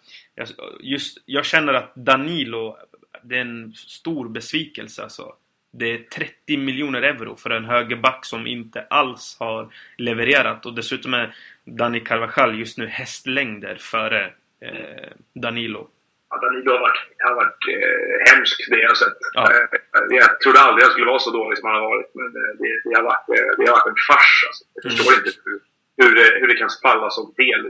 just, 0.80 1.18
jag 1.26 1.46
känner 1.46 1.74
att 1.74 1.96
Danilo 1.96 2.78
det 3.24 3.36
är 3.36 3.42
en 3.42 3.74
stor 3.74 4.30
besvikelse 4.30 5.04
alltså. 5.04 5.36
Det 5.72 5.94
är 5.94 5.98
30 5.98 6.58
miljoner 6.58 7.02
euro 7.02 7.36
för 7.36 7.50
en 7.50 7.66
högerback 7.66 8.26
som 8.26 8.48
inte 8.48 8.86
alls 8.90 9.38
har 9.40 9.74
levererat 9.98 10.66
och 10.66 10.74
dessutom 10.74 11.14
är 11.14 11.36
Dani 11.66 12.00
Carvajal 12.00 12.60
just 12.60 12.78
nu 12.78 12.88
hästlängder 12.88 13.76
före 13.76 14.26
eh, 14.62 15.12
Danilo. 15.34 15.88
Ja, 16.30 16.38
Danilo 16.38 16.72
har 16.72 16.80
varit, 16.80 17.02
har 17.18 17.36
varit 17.36 17.64
eh, 17.76 18.34
hemsk 18.34 18.70
det 18.70 18.82
jag 18.82 18.90
har 18.90 18.96
sett. 18.96 19.18
Ja. 19.34 19.52
Eh, 19.52 20.18
jag 20.20 20.40
trodde 20.42 20.60
aldrig 20.60 20.84
han 20.84 20.92
skulle 20.92 21.14
vara 21.14 21.20
så 21.20 21.32
dålig 21.32 21.58
som 21.58 21.70
han 21.70 21.80
har 21.82 21.90
varit 21.90 22.12
men 22.16 22.30
eh, 22.42 22.52
det, 22.60 22.70
det, 22.84 22.96
har, 22.98 23.04
varit, 23.04 23.30
eh, 23.30 23.52
det 23.58 23.66
har 23.70 23.76
varit 23.78 23.92
en 23.94 24.04
fars. 24.10 24.34
Alltså. 24.48 24.64
Jag 24.74 24.84
förstår 24.84 25.12
mm. 25.12 25.20
inte 25.20 25.32
hur, 25.46 25.60
hur, 26.00 26.16
det, 26.16 26.40
hur 26.40 26.48
det 26.48 26.56
kan 26.62 26.70
falla 26.84 27.10
så 27.10 27.34
fel 27.40 27.62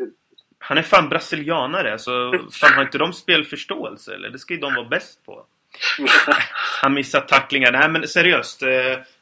han 0.64 0.78
är 0.78 0.82
fan 0.82 1.10
brasilianare, 1.10 2.00
så 2.00 2.32
fan 2.52 2.74
har 2.74 2.84
inte 2.84 2.98
de 2.98 3.14
spelförståelse 3.14 4.16
eller? 4.16 4.30
Det 4.30 4.40
ska 4.40 4.54
ju 4.54 4.60
de 4.60 4.74
vara 4.76 4.88
bäst 4.88 5.26
på. 5.26 5.46
Han 6.82 6.94
missar 6.94 7.22
tacklingar. 7.22 7.72
Nej 7.72 7.90
men 7.90 8.08
seriöst. 8.08 8.64
Eh, 8.64 8.70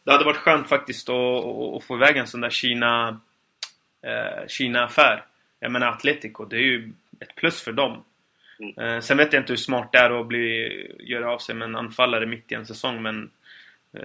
det 0.04 0.12
hade 0.12 0.25
varit 0.25 0.38
skönt 0.38 0.69
faktiskt 0.69 1.10
att, 1.10 1.45
att 1.75 1.84
få 1.84 1.95
iväg 1.95 2.17
en 2.17 2.27
sån 2.27 2.41
där 2.41 2.49
Kina 2.49 3.19
eh, 4.06 4.47
Kina-affär. 4.47 5.23
Jag 5.60 5.71
menar 5.71 5.88
Atletico, 5.88 6.45
det 6.45 6.56
är 6.56 6.62
ju 6.62 6.93
ett 7.19 7.36
plus 7.36 7.62
för 7.62 7.71
dem. 7.71 8.04
Mm. 8.60 8.95
Eh, 8.95 8.99
sen 8.99 9.17
vet 9.17 9.34
jag 9.34 9.41
inte 9.41 9.54
hur 9.54 9.58
smart 9.58 9.89
det 9.91 9.97
är 9.97 10.21
att 10.21 10.27
bli, 10.27 10.67
göra 10.99 11.32
av 11.32 11.38
sig 11.38 11.56
med 11.56 11.65
en 11.65 11.75
anfallare 11.75 12.25
mitt 12.25 12.51
i 12.51 12.56
en 12.56 12.65
säsong 12.65 13.01
men 13.01 13.32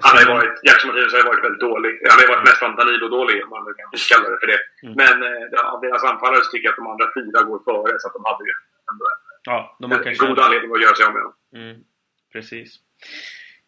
han 0.05 0.13
har 0.17 0.23
ju 0.25 0.31
varit, 0.37 0.55
Jackson 0.67 0.89
Martinez 0.89 1.13
har 1.15 1.21
ju 1.23 1.31
varit 1.33 1.45
väldigt 1.47 1.65
dålig. 1.69 1.93
Han 2.11 2.17
har 2.19 2.25
ju 2.27 2.33
varit 2.35 2.49
nästan 2.51 2.77
Danilo-dålig 2.81 3.37
om 3.45 3.51
man 3.55 3.63
kan 3.79 3.89
kalla 4.13 4.27
det 4.33 4.39
för 4.43 4.51
det. 4.53 4.61
Mm. 4.85 4.95
Men 5.03 5.17
eh, 5.29 5.73
av 5.73 5.79
deras 5.85 6.03
anfallare 6.11 6.41
så 6.45 6.51
tycker 6.51 6.67
jag 6.67 6.73
att 6.75 6.83
de 6.83 6.87
andra 6.95 7.07
fyra 7.19 7.39
går 7.49 7.61
före 7.69 7.93
så 8.01 8.05
att 8.09 8.17
de 8.19 8.23
hade 8.31 8.45
ju 8.49 8.55
ändå 8.91 9.05
Ja, 9.49 9.77
de 9.81 9.91
har 9.91 9.99
en 9.99 10.05
kanske... 10.05 10.27
god 10.27 10.39
anledning 10.39 10.73
att 10.73 10.83
göra 10.83 10.95
sig 10.95 11.07
av 11.07 11.13
med 11.13 11.23
honom. 11.23 11.37
Mm, 11.55 11.77
precis. 12.33 12.69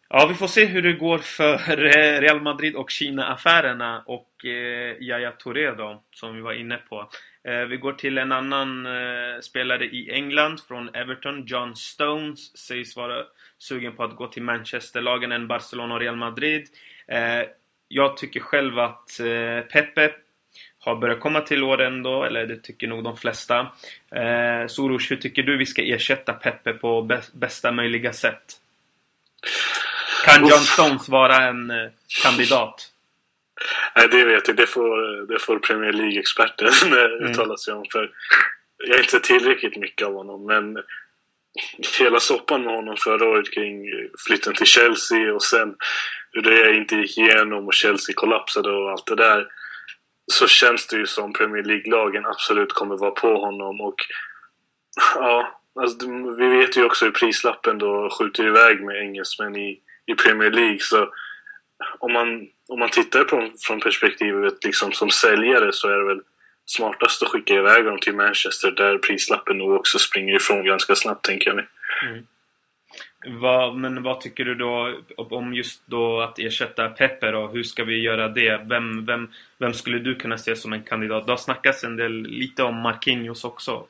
Ja, 0.09 0.27
vi 0.29 0.35
får 0.35 0.47
se 0.47 0.65
hur 0.65 0.81
det 0.81 0.93
går 0.93 1.17
för 1.17 1.85
eh, 1.85 2.19
Real 2.19 2.41
Madrid 2.41 2.75
och 2.75 2.89
Kina-affärerna 2.89 4.03
och 4.05 4.45
eh, 4.45 5.01
Yaya 5.01 5.31
Touré 5.31 5.71
då, 5.71 6.03
som 6.11 6.35
vi 6.35 6.41
var 6.41 6.53
inne 6.53 6.77
på. 6.77 7.09
Eh, 7.47 7.65
vi 7.67 7.77
går 7.77 7.93
till 7.93 8.17
en 8.17 8.31
annan 8.31 8.85
eh, 8.85 9.39
spelare 9.41 9.85
i 9.85 10.11
England 10.11 10.59
från 10.67 10.95
Everton, 10.95 11.45
John 11.45 11.75
Stones, 11.75 12.57
sägs 12.57 12.95
vara 12.95 13.23
sugen 13.57 13.95
på 13.95 14.03
att 14.03 14.15
gå 14.15 14.27
till 14.27 14.43
Manchesterlagen 14.43 15.31
än 15.31 15.47
Barcelona 15.47 15.93
och 15.93 15.99
Real 15.99 16.15
Madrid. 16.15 16.67
Eh, 17.07 17.43
jag 17.87 18.17
tycker 18.17 18.39
själv 18.39 18.79
att 18.79 19.09
Pepe 19.71 20.11
har 20.79 20.95
börjat 20.95 21.19
komma 21.19 21.41
till 21.41 21.63
åren 21.63 22.03
då, 22.03 22.23
eller 22.23 22.45
det 22.45 22.63
tycker 22.63 22.87
nog 22.87 23.03
de 23.03 23.17
flesta. 23.17 23.59
Eh, 24.11 24.67
Soros, 24.67 25.11
hur 25.11 25.15
tycker 25.15 25.43
du 25.43 25.57
vi 25.57 25.65
ska 25.65 25.81
ersätta 25.81 26.33
Pepe 26.33 26.73
på 26.73 27.01
bäst, 27.01 27.33
bästa 27.33 27.71
möjliga 27.71 28.13
sätt? 28.13 28.53
Kan 30.25 30.41
John 30.41 30.59
Stones 30.59 31.09
vara 31.09 31.35
en 31.47 31.71
kandidat? 32.23 32.91
Nej, 33.95 34.07
det 34.11 34.25
vet 34.25 34.47
jag. 34.47 34.57
Det 34.57 34.67
får, 34.67 35.27
det 35.27 35.39
får 35.39 35.59
Premier 35.59 35.91
League-experten 35.93 36.67
mm. 36.91 37.31
uttala 37.31 37.57
sig 37.57 37.73
om. 37.73 37.85
För 37.91 38.11
jag 38.77 38.95
är 38.95 39.03
inte 39.03 39.19
tillräckligt 39.19 39.77
mycket 39.77 40.07
av 40.07 40.13
honom, 40.13 40.45
men 40.45 40.77
hela 41.99 42.19
soppan 42.19 42.63
med 42.63 42.75
honom 42.75 42.97
förra 42.97 43.29
året 43.29 43.53
kring 43.53 43.85
flytten 44.27 44.53
till 44.53 44.65
Chelsea 44.65 45.33
och 45.33 45.43
sen 45.43 45.75
hur 46.31 46.41
det 46.41 46.77
inte 46.77 46.95
gick 46.95 47.17
igenom 47.17 47.67
och 47.67 47.73
Chelsea 47.73 48.13
kollapsade 48.15 48.69
och 48.69 48.91
allt 48.91 49.05
det 49.05 49.15
där. 49.15 49.47
Så 50.31 50.47
känns 50.47 50.87
det 50.87 50.97
ju 50.97 51.07
som 51.07 51.33
Premier 51.33 51.63
League-lagen 51.63 52.25
absolut 52.25 52.73
kommer 52.73 52.97
vara 52.97 53.11
på 53.11 53.37
honom 53.37 53.81
och 53.81 53.95
ja, 55.15 55.61
alltså, 55.79 56.07
vi 56.37 56.47
vet 56.47 56.77
ju 56.77 56.83
också 56.83 57.05
hur 57.05 57.11
prislappen 57.11 57.77
då 57.77 58.09
skjuter 58.09 58.47
iväg 58.47 58.81
med 58.81 59.01
engelsmän 59.01 59.55
i, 59.55 59.79
i 60.05 60.15
Premier 60.15 60.51
League. 60.51 60.79
Så 60.79 61.13
om 61.99 62.13
man, 62.13 62.47
om 62.69 62.79
man 62.79 62.89
tittar 62.89 63.23
på 63.23 63.49
från 63.59 63.79
perspektivet 63.79 64.63
liksom 64.63 64.91
som 64.91 65.09
säljare 65.09 65.73
så 65.73 65.87
är 65.87 65.97
det 65.97 66.05
väl 66.05 66.21
smartast 66.65 67.23
att 67.23 67.29
skicka 67.29 67.53
iväg 67.53 67.85
dem 67.85 67.99
till 67.99 68.15
Manchester 68.15 68.71
där 68.71 68.97
prislappen 68.97 69.57
nog 69.57 69.71
också 69.71 69.99
springer 69.99 70.35
ifrån 70.35 70.65
ganska 70.65 70.95
snabbt 70.95 71.25
tänker 71.25 71.49
jag 71.49 71.55
mig. 71.55 71.67
Mm. 72.03 72.25
Vad, 73.27 73.75
men 73.75 74.03
vad 74.03 74.21
tycker 74.21 74.45
du 74.45 74.55
då 74.55 74.93
om 75.17 75.53
just 75.53 75.81
då 75.85 76.21
att 76.21 76.39
ersätta 76.39 76.89
Pepe 76.89 77.31
då? 77.31 77.47
Hur 77.47 77.63
ska 77.63 77.83
vi 77.83 78.01
göra 78.01 78.27
det? 78.27 78.65
Vem, 78.69 79.05
vem, 79.05 79.29
vem 79.57 79.73
skulle 79.73 79.99
du 79.99 80.15
kunna 80.15 80.37
se 80.37 80.55
som 80.55 80.73
en 80.73 80.83
kandidat? 80.83 81.25
Det 81.25 81.31
har 81.31 81.37
snackats 81.37 81.83
en 81.83 81.95
del 81.95 82.21
lite 82.21 82.63
om 82.63 82.75
Marquinhos 82.75 83.43
också. 83.43 83.85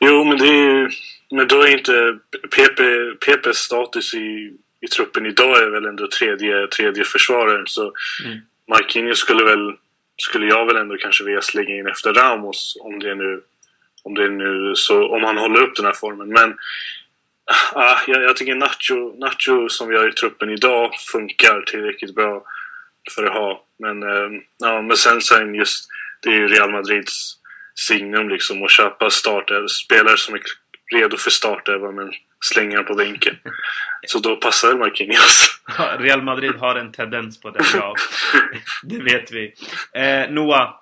Jo, 0.00 0.24
men 0.24 0.38
det 0.38 0.48
är 0.48 0.68
ju... 0.68 0.90
Men 1.30 1.48
då 1.48 1.62
är 1.62 1.72
inte... 1.72 2.18
Pepe, 2.56 3.14
Pepes 3.26 3.56
status 3.56 4.14
i, 4.14 4.56
i 4.82 4.88
truppen 4.88 5.26
idag 5.26 5.62
är 5.62 5.70
väl 5.70 5.86
ändå 5.86 6.08
tredje, 6.08 6.66
tredje 6.66 7.04
försvararen. 7.04 7.66
Så 7.66 7.92
mm. 8.24 8.38
Marquinhos 8.68 9.18
skulle 9.18 9.44
väl... 9.44 9.76
Skulle 10.16 10.46
jag 10.46 10.66
väl 10.66 10.76
ändå 10.76 10.96
kanske 10.96 11.24
vilja 11.24 11.42
slänga 11.42 11.74
in 11.74 11.86
efter 11.86 12.12
Ramos 12.12 12.76
om 12.80 12.98
det 12.98 13.14
nu... 13.14 13.42
Om 14.02 14.14
det 14.14 14.28
nu 14.28 14.72
så... 14.76 15.08
Om 15.08 15.24
han 15.24 15.38
håller 15.38 15.62
upp 15.62 15.76
den 15.76 15.84
här 15.84 15.92
formen. 15.92 16.28
Men... 16.28 16.54
Ah, 17.72 17.98
jag, 18.06 18.22
jag 18.22 18.36
tycker 18.36 18.54
Nacho, 18.54 19.18
Nacho 19.18 19.68
som 19.68 19.88
vi 19.88 19.96
har 19.96 20.08
i 20.08 20.12
truppen 20.12 20.50
idag 20.50 20.94
funkar 21.12 21.62
tillräckligt 21.62 22.14
bra 22.14 22.44
för 23.14 23.24
att 23.24 23.32
ha. 23.32 23.64
Men, 23.78 24.02
eh, 24.02 24.40
ja, 24.58 24.82
men 24.82 24.96
sen, 24.96 25.20
sen 25.20 25.54
just... 25.54 25.88
Det 26.20 26.28
är 26.28 26.34
ju 26.34 26.48
Real 26.48 26.70
Madrids 26.70 27.36
signum 27.74 28.28
liksom 28.28 28.62
och 28.62 28.70
köpa 28.70 29.10
startelv, 29.10 29.66
spelare 29.66 30.16
som 30.16 30.34
är 30.34 30.40
redo 30.92 31.16
för 31.16 31.30
startelva 31.30 31.90
men 31.90 32.12
slänga 32.44 32.82
på 32.82 32.94
bänken. 32.94 33.36
Så 34.06 34.18
då 34.18 34.36
passar 34.36 34.74
Marquinhos. 34.74 35.48
Ja, 35.78 35.96
Real 35.98 36.22
Madrid 36.22 36.54
har 36.54 36.74
en 36.74 36.92
tendens 36.92 37.40
på 37.40 37.50
det, 37.50 37.64
ja. 37.74 37.94
det 38.82 38.98
vet 38.98 39.32
vi. 39.32 39.54
Eh, 39.92 40.30
Noah, 40.30 40.74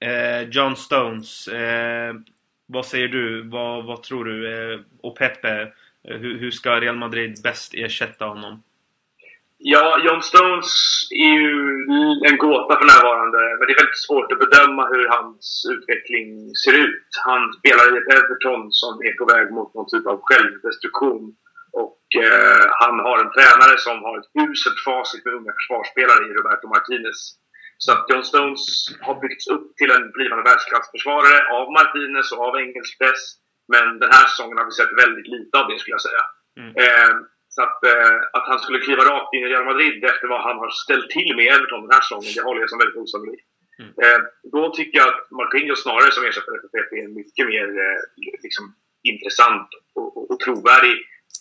eh, 0.00 0.48
John 0.48 0.76
Stones, 0.76 1.48
eh, 1.48 2.14
vad 2.66 2.86
säger 2.86 3.08
du? 3.08 3.42
Vad, 3.42 3.84
vad 3.84 4.02
tror 4.02 4.24
du? 4.24 4.72
Eh, 4.72 4.80
och 5.02 5.18
Pepe, 5.18 5.72
eh, 6.08 6.16
hur, 6.16 6.38
hur 6.38 6.50
ska 6.50 6.80
Real 6.80 6.96
Madrid 6.96 7.40
bäst 7.42 7.74
ersätta 7.74 8.24
honom? 8.24 8.62
Ja, 9.62 9.86
John 10.04 10.22
Stones 10.22 10.70
är 11.10 11.34
ju 11.40 11.54
en 12.28 12.38
gåta 12.46 12.74
för 12.78 12.86
närvarande. 12.94 13.40
Men 13.56 13.64
det 13.66 13.72
är 13.74 13.82
väldigt 13.82 14.06
svårt 14.06 14.32
att 14.32 14.42
bedöma 14.44 14.82
hur 14.92 15.06
hans 15.16 15.44
utveckling 15.74 16.28
ser 16.64 16.74
ut. 16.86 17.08
Han 17.28 17.42
spelar 17.58 17.84
i 17.88 17.98
ett 17.98 18.12
Everton 18.16 18.62
som 18.80 18.92
är 19.08 19.14
på 19.20 19.24
väg 19.34 19.46
mot 19.56 19.74
någon 19.74 19.90
typ 19.92 20.06
av 20.12 20.18
självdestruktion. 20.28 21.24
Och 21.82 22.02
eh, 22.26 22.64
han 22.82 22.96
har 23.06 23.16
en 23.18 23.32
tränare 23.36 23.76
som 23.86 23.96
har 24.06 24.14
ett 24.18 24.32
uselt 24.44 24.80
facit 24.88 25.24
med 25.24 25.34
unga 25.38 25.52
försvarsspelare 25.58 26.22
i 26.28 26.34
Roberto 26.38 26.66
Martinez. 26.74 27.20
Så 27.84 27.88
att 27.92 28.04
John 28.10 28.24
Stones 28.30 28.64
har 29.06 29.16
byggts 29.22 29.46
upp 29.54 29.66
till 29.78 29.90
en 29.96 30.06
blivande 30.16 30.44
världsklassförsvarare 30.48 31.38
av 31.58 31.64
Martinez 31.78 32.32
och 32.32 32.44
av 32.48 32.54
engelsk 32.64 32.92
press. 33.00 33.22
Men 33.74 33.86
den 34.02 34.10
här 34.16 34.26
säsongen 34.28 34.58
har 34.58 34.66
vi 34.70 34.74
sett 34.78 35.00
väldigt 35.04 35.28
lite 35.34 35.54
av 35.58 35.64
det 35.68 35.78
skulle 35.78 35.98
jag 35.98 36.08
säga. 36.08 36.24
Mm. 36.60 36.72
Eh, 36.84 37.14
så 37.54 37.62
att, 37.62 37.84
eh, 37.84 38.16
att 38.36 38.46
han 38.50 38.58
skulle 38.58 38.78
kliva 38.86 39.02
rakt 39.04 39.34
in 39.34 39.44
i 39.44 39.52
Real 39.52 39.70
Madrid 39.70 40.04
efter 40.04 40.26
vad 40.28 40.42
han 40.48 40.58
har 40.62 40.70
ställt 40.70 41.10
till 41.10 41.36
med 41.36 41.46
Everton 41.46 41.82
den 41.82 41.94
här 41.96 42.00
säsongen, 42.00 42.32
det 42.36 42.42
håller 42.48 42.60
jag 42.60 42.70
som 42.70 42.78
väldigt 42.78 43.02
osannolikt. 43.02 43.48
Mm. 43.80 43.92
Eh, 44.04 44.20
då 44.54 44.62
tycker 44.70 44.98
jag 44.98 45.08
att 45.08 45.30
Marquinhos 45.30 45.82
snarare 45.82 46.12
som 46.12 46.24
ersättare 46.24 46.60
för 46.62 46.68
PP 46.74 46.90
är 47.00 47.04
en 47.04 47.14
mycket 47.20 47.46
mer 47.52 47.68
eh, 47.84 48.00
liksom, 48.46 48.64
intressant 49.12 49.68
och, 49.94 50.16
och, 50.16 50.30
och 50.30 50.40
trovärdig 50.40 50.96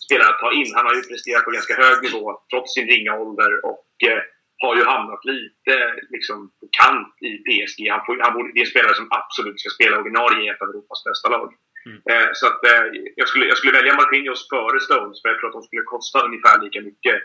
spelare 0.06 0.30
att 0.30 0.40
ta 0.40 0.52
in. 0.60 0.72
Han 0.76 0.86
har 0.86 0.96
ju 0.96 1.02
presterat 1.02 1.46
på 1.46 1.52
ganska 1.52 1.76
hög 1.84 1.98
nivå 2.04 2.24
trots 2.52 2.74
sin 2.74 2.88
ringa 2.94 3.14
ålder 3.24 3.52
och 3.66 3.90
eh, 4.10 4.22
har 4.64 4.76
ju 4.76 4.84
hamnat 4.84 5.26
lite 5.26 5.74
liksom, 6.10 6.38
på 6.60 6.66
kant 6.80 7.14
i 7.30 7.32
PSG. 7.46 7.80
Han, 7.94 8.06
får, 8.06 8.14
han 8.26 8.34
borde, 8.34 8.54
det 8.54 8.60
är 8.60 8.68
en 8.68 8.76
spelare 8.76 8.96
som 8.96 9.08
absolut 9.22 9.60
ska 9.60 9.70
spela 9.70 10.00
ordinarie 10.02 10.42
i 10.44 10.50
ett 10.50 10.62
av 10.62 10.70
Europas 10.70 11.04
bästa 11.10 11.30
lag. 11.30 11.50
Mm. 11.86 11.98
Eh, 12.12 12.30
så 12.34 12.48
att, 12.48 12.64
eh, 12.66 12.84
jag, 13.16 13.28
skulle, 13.28 13.46
jag 13.46 13.58
skulle 13.58 13.74
välja 13.74 13.96
Marquinhos 13.96 14.50
före 14.50 14.80
Stones 14.80 15.22
för 15.22 15.30
jag 15.30 15.38
tror 15.40 15.50
att 15.50 15.60
de 15.60 15.64
skulle 15.64 15.82
kosta 15.82 16.26
ungefär 16.28 16.62
lika 16.64 16.82
mycket 16.82 17.16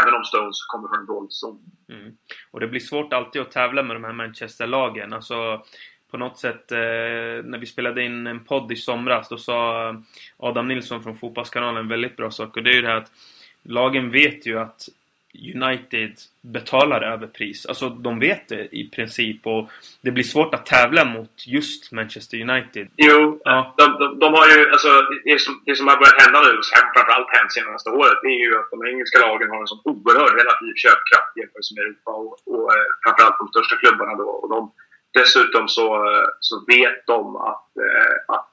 även 0.00 0.14
om 0.14 0.24
Stones 0.24 0.66
kommer 0.66 0.88
från 1.06 1.30
zon. 1.30 1.58
Mm. 1.88 2.12
Och 2.50 2.60
det 2.60 2.68
blir 2.68 2.80
svårt 2.80 3.12
alltid 3.12 3.42
att 3.42 3.50
tävla 3.50 3.82
med 3.82 3.96
de 3.96 4.04
här 4.04 4.12
Manchester-lagen. 4.12 5.12
Alltså, 5.12 5.62
på 6.10 6.16
något 6.16 6.38
sätt, 6.38 6.72
eh, 6.72 6.78
när 7.44 7.58
vi 7.58 7.66
spelade 7.66 8.04
in 8.04 8.26
en 8.26 8.44
podd 8.44 8.72
i 8.72 8.76
somras, 8.76 9.28
då 9.28 9.38
sa 9.38 9.94
Adam 10.36 10.68
Nilsson 10.68 11.02
från 11.02 11.16
Fotbollskanalen 11.16 11.76
en 11.76 11.88
väldigt 11.88 12.16
bra 12.16 12.30
sak. 12.30 12.56
Och 12.56 12.62
det 12.62 12.70
är 12.70 12.74
ju 12.74 12.82
det 12.82 12.88
här 12.88 12.96
att 12.96 13.12
lagen 13.62 14.10
vet 14.10 14.46
ju 14.46 14.58
att 14.58 14.88
United 15.34 16.12
betalar 16.42 17.00
överpris. 17.00 17.66
Alltså 17.66 17.88
de 17.88 18.18
vet 18.18 18.48
det 18.48 18.76
i 18.76 18.90
princip 18.90 19.46
och 19.46 19.70
det 20.02 20.10
blir 20.10 20.24
svårt 20.24 20.54
att 20.54 20.66
tävla 20.66 21.04
mot 21.04 21.34
just 21.46 21.92
Manchester 21.92 22.36
United. 22.48 22.88
Jo, 22.96 23.40
ja. 23.44 23.74
de, 23.78 23.84
de, 24.00 24.18
de 24.18 24.28
har 24.34 24.46
ju, 24.52 24.70
alltså 24.74 24.90
det 25.24 25.40
som, 25.40 25.62
det 25.66 25.76
som 25.76 25.88
har 25.88 25.96
börjat 25.96 26.22
hända 26.22 26.38
nu, 26.40 26.52
framförallt 26.72 27.30
hänt 27.36 27.52
senaste 27.52 27.90
året, 27.90 28.18
det 28.22 28.28
är 28.28 28.42
ju 28.46 28.58
att 28.58 28.70
de 28.70 28.78
engelska 28.90 29.18
lagen 29.26 29.50
har 29.50 29.60
en 29.60 29.72
sån 29.72 29.82
oerhörd 29.92 30.34
relativ 30.40 30.72
köpkraft 30.84 31.32
jämfört 31.40 31.72
med 31.74 31.82
Europa 31.84 32.10
och, 32.22 32.34
och 32.52 32.66
eh, 32.76 32.88
framförallt 33.02 33.38
de 33.42 33.48
största 33.48 33.76
klubbarna 33.82 34.14
då. 34.22 34.28
Och 34.40 34.48
de, 34.54 34.60
dessutom 35.18 35.68
så, 35.68 35.86
eh, 36.10 36.28
så 36.40 36.54
vet 36.74 37.06
de 37.06 37.36
att, 37.36 37.70
eh, 37.86 38.16
att 38.36 38.51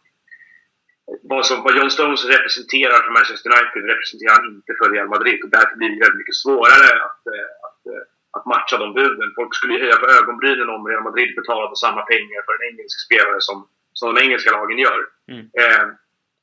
vad, 1.32 1.45
som, 1.45 1.63
vad 1.63 1.78
John 1.78 1.91
Stones 1.91 2.26
representerar 2.36 3.00
för 3.04 3.12
Manchester 3.17 3.50
United 3.50 3.82
representerar 3.93 4.34
han 4.38 4.48
inte 4.56 4.72
för 4.80 4.88
Real 4.93 5.10
Madrid 5.15 5.39
och 5.43 5.52
därför 5.58 5.76
blir 5.80 5.89
det 5.89 6.04
väldigt 6.06 6.22
mycket 6.22 6.41
svårare 6.43 6.89
att, 7.08 7.22
eh, 7.34 7.50
att, 7.67 7.82
eh, 7.91 8.04
att 8.38 8.45
matcha 8.54 8.76
de 8.84 8.88
buden. 9.00 9.30
Folk 9.39 9.52
skulle 9.56 9.74
ju 9.74 9.84
höja 9.84 9.98
på 10.02 10.08
ögonbrynen 10.19 10.69
om 10.76 10.88
Real 10.88 11.08
Madrid 11.10 11.30
betalade 11.39 11.76
samma 11.76 12.02
pengar 12.12 12.41
för 12.45 12.54
en 12.56 12.67
engelsk 12.69 12.98
spelare 13.06 13.41
som, 13.48 13.58
som 14.00 14.06
de 14.10 14.22
engelska 14.26 14.52
lagen 14.58 14.80
gör. 14.86 15.00
Mm. 15.32 15.45
Eh, 15.62 15.86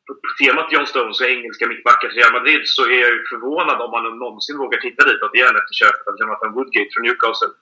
på 0.07 0.13
temat 0.41 0.73
John 0.73 0.87
Stones 0.87 1.21
och 1.21 1.31
engelska 1.37 1.65
mittbackar 1.67 2.09
till 2.09 2.21
Real 2.21 2.37
Madrid 2.39 2.63
så 2.65 2.83
är 2.95 2.99
jag 3.05 3.13
ju 3.17 3.23
förvånad 3.33 3.79
om 3.85 3.91
man 3.91 4.19
någonsin 4.25 4.59
vågar 4.63 4.79
titta 4.81 5.03
ditåt 5.09 5.35
igen 5.35 5.57
efter 5.61 5.75
köpet 5.81 6.07
av 6.09 6.15
Jonathan 6.21 6.55
Woodgate 6.57 6.91
från 6.93 7.05
Newcastle. 7.07 7.53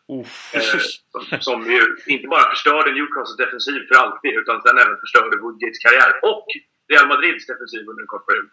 Eh, 0.56 0.78
som, 1.12 1.22
som 1.46 1.58
ju 1.72 1.82
inte 2.14 2.28
bara 2.34 2.50
förstörde 2.54 2.90
Newcastles 2.92 3.40
defensiv 3.42 3.80
för 3.88 3.96
alltid 4.02 4.32
utan 4.40 4.56
sen 4.62 4.78
även 4.82 5.02
förstörde 5.04 5.36
Woodgates 5.42 5.82
karriär. 5.84 6.12
Och 6.30 6.46
Real 6.92 7.08
Madrids 7.08 7.46
defensiv 7.46 7.88
under 7.88 8.02
en 8.02 8.06
kort 8.06 8.26
period. 8.26 8.50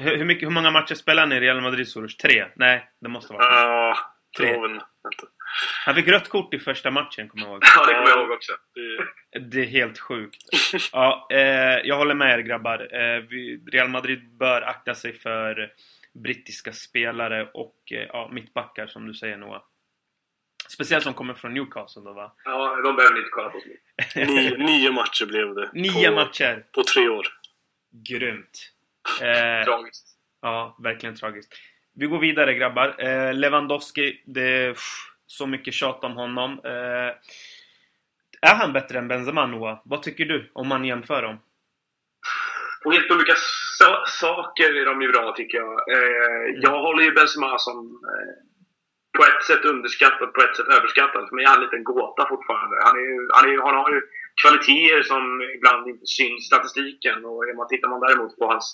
Hur, 0.00 0.16
hur, 0.16 0.24
mycket, 0.24 0.46
hur 0.46 0.52
många 0.52 0.70
matcher 0.70 0.94
spelade 0.94 1.20
han 1.20 1.32
i 1.32 1.40
Real 1.40 1.60
Madrid, 1.60 1.88
Soros? 1.88 2.16
Tre? 2.16 2.46
Nej, 2.56 2.90
det 3.00 3.08
måste 3.08 3.32
vara 3.32 3.44
Ja, 3.44 3.98
tre. 4.38 4.56
Han 5.84 5.94
fick 5.94 6.08
rött 6.08 6.28
kort 6.28 6.54
i 6.54 6.58
första 6.58 6.90
matchen, 6.90 7.28
kommer 7.28 7.44
jag 7.46 7.52
ihåg. 7.52 7.62
ja, 7.76 7.86
det 7.86 7.94
kommer 7.94 8.08
jag 8.08 8.18
ihåg 8.18 8.30
också. 8.30 8.52
Det, 9.32 9.38
det 9.38 9.60
är 9.60 9.66
helt 9.66 9.98
sjukt. 9.98 10.42
ja, 10.92 11.28
eh, 11.32 11.38
jag 11.84 11.96
håller 11.96 12.14
med 12.14 12.38
er 12.38 12.42
grabbar. 12.42 12.78
Eh, 12.94 13.20
vi, 13.30 13.64
Real 13.72 13.88
Madrid 13.88 14.36
bör 14.38 14.62
akta 14.62 14.94
sig 14.94 15.12
för 15.18 15.72
brittiska 16.22 16.72
spelare 16.72 17.48
och 17.54 17.76
eh, 17.92 18.06
ja, 18.08 18.30
mittbackar, 18.32 18.86
som 18.86 19.06
du 19.06 19.14
säger 19.14 19.36
Noah. 19.36 19.62
Speciellt 20.68 21.04
som 21.04 21.14
kommer 21.14 21.34
från 21.34 21.54
Newcastle 21.54 22.02
då 22.02 22.12
va? 22.12 22.32
Ja, 22.44 22.76
de 22.84 22.96
behöver 22.96 23.14
ni 23.14 23.18
inte 23.20 23.30
kolla 23.30 23.50
på 23.50 23.58
nio, 24.16 24.56
nio 24.56 24.92
matcher 24.92 25.26
blev 25.26 25.54
det. 25.54 25.70
Nio 25.72 26.08
på, 26.08 26.14
matcher? 26.14 26.66
På 26.72 26.82
tre 26.84 27.08
år. 27.08 27.26
Grymt. 27.92 28.68
Eh, 29.22 29.64
tragiskt. 29.64 30.08
Ja, 30.42 30.76
verkligen 30.78 31.16
tragiskt. 31.16 31.52
Vi 31.94 32.06
går 32.06 32.18
vidare 32.18 32.54
grabbar. 32.54 32.94
Eh, 32.98 33.34
Lewandowski, 33.34 34.22
det 34.26 34.42
är 34.42 34.76
så 35.26 35.46
mycket 35.46 35.74
tjat 35.74 36.04
om 36.04 36.12
honom. 36.12 36.60
Eh, 36.64 37.10
är 38.40 38.54
han 38.54 38.72
bättre 38.72 38.98
än 38.98 39.08
Benzema 39.08 39.46
Noah? 39.46 39.80
Vad 39.84 40.02
tycker 40.02 40.24
du 40.24 40.50
om 40.52 40.68
man 40.68 40.84
jämför 40.84 41.22
dem? 41.22 41.38
På 42.82 42.90
helt 42.90 43.10
olika 43.10 43.34
so 43.78 43.90
saker 44.06 44.80
är 44.80 44.84
de 44.86 45.02
ju 45.02 45.12
bra 45.12 45.34
tycker 45.36 45.58
jag. 45.58 45.74
Eh, 45.92 46.48
mm. 46.48 46.60
Jag 46.60 46.80
håller 46.82 47.04
ju 47.04 47.12
Benzema 47.12 47.58
som 47.58 47.76
eh, 48.12 48.34
på 49.18 49.24
ett 49.24 49.44
sätt 49.44 49.64
underskattad, 49.64 50.34
på 50.34 50.40
ett 50.42 50.56
sätt 50.56 50.68
överskattad. 50.68 51.28
För 51.28 51.36
mig 51.36 51.44
är 51.44 51.48
han 51.48 51.58
en 51.58 51.64
liten 51.64 51.84
gåta 51.84 52.28
fortfarande. 52.28 52.76
Han, 52.86 52.96
är, 52.96 53.36
han, 53.36 53.50
är, 53.50 53.62
han 53.62 53.74
har 53.74 53.90
ju 53.90 54.00
kvaliteter 54.40 55.02
som 55.02 55.22
ibland 55.56 55.88
inte 55.92 56.06
syns 56.16 56.40
i 56.42 56.50
statistiken. 56.50 57.24
Och 57.24 57.38
man 57.60 57.68
tittar 57.68 57.88
man 57.88 58.04
däremot 58.06 58.32
på 58.40 58.44
hans, 58.52 58.66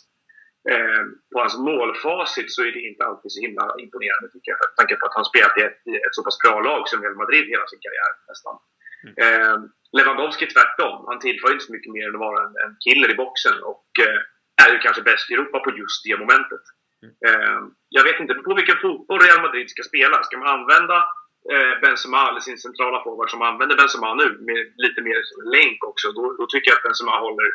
eh, 0.73 1.03
på 1.33 1.37
hans 1.43 1.57
målfacit 1.69 2.49
så 2.55 2.61
är 2.69 2.73
det 2.77 2.89
inte 2.91 3.05
alltid 3.09 3.31
så 3.33 3.41
himla 3.47 3.65
imponerande 3.85 4.29
tycker 4.33 4.51
jag. 4.53 4.61
Med 4.63 4.77
tanke 4.81 4.95
på 4.97 5.07
att 5.07 5.19
han 5.19 5.31
spelat 5.31 5.59
i 5.59 5.63
ett, 5.69 5.81
i 5.93 5.95
ett 6.07 6.17
så 6.19 6.23
pass 6.25 6.39
bra 6.45 6.55
lag 6.69 6.83
som 6.89 7.03
Real 7.03 7.21
Madrid 7.23 7.47
hela 7.55 7.67
sin 7.67 7.83
karriär 7.85 8.13
nästan. 8.31 8.57
Mm. 9.05 9.15
Eh, 9.25 9.57
Lewandowski 9.97 10.47
tvärtom. 10.47 10.97
Han 11.11 11.19
tillför 11.19 11.53
inte 11.53 11.65
så 11.65 11.73
mycket 11.73 11.93
mer 11.97 12.09
än 12.09 12.15
att 12.15 12.27
vara 12.29 12.41
en, 12.47 12.55
en 12.65 12.75
killer 12.85 13.11
i 13.11 13.21
boxen 13.23 13.57
och 13.73 13.89
eh, 14.07 14.21
är 14.65 14.71
ju 14.73 14.79
kanske 14.79 15.03
bäst 15.03 15.31
i 15.31 15.35
Europa 15.35 15.59
på 15.61 15.71
just 15.83 16.05
det 16.05 16.17
momentet. 16.25 16.65
Mm. 17.03 17.15
Eh, 17.27 17.61
jag 17.89 18.05
vet 18.05 18.21
inte 18.21 18.35
på 18.35 18.55
vilken 18.55 18.79
fotboll 18.85 19.21
Real 19.21 19.43
Madrid 19.47 19.71
ska 19.71 19.83
spela. 19.83 20.23
Ska 20.23 20.39
man 20.39 20.55
använda 20.59 21.05
Eh, 21.53 21.75
Benzema, 21.83 22.29
eller 22.29 22.41
sin 22.41 22.59
centrala 22.59 22.99
forward 23.05 23.31
som 23.31 23.43
använder 23.43 23.77
Benzema 23.77 24.15
nu, 24.15 24.29
med 24.49 24.61
lite 24.85 25.01
mer 25.03 25.19
länk 25.57 25.85
också, 25.91 26.13
då, 26.13 26.23
då 26.39 26.47
tycker 26.47 26.71
jag 26.71 26.77
att 26.77 26.87
Benzema 26.89 27.19
håller 27.27 27.49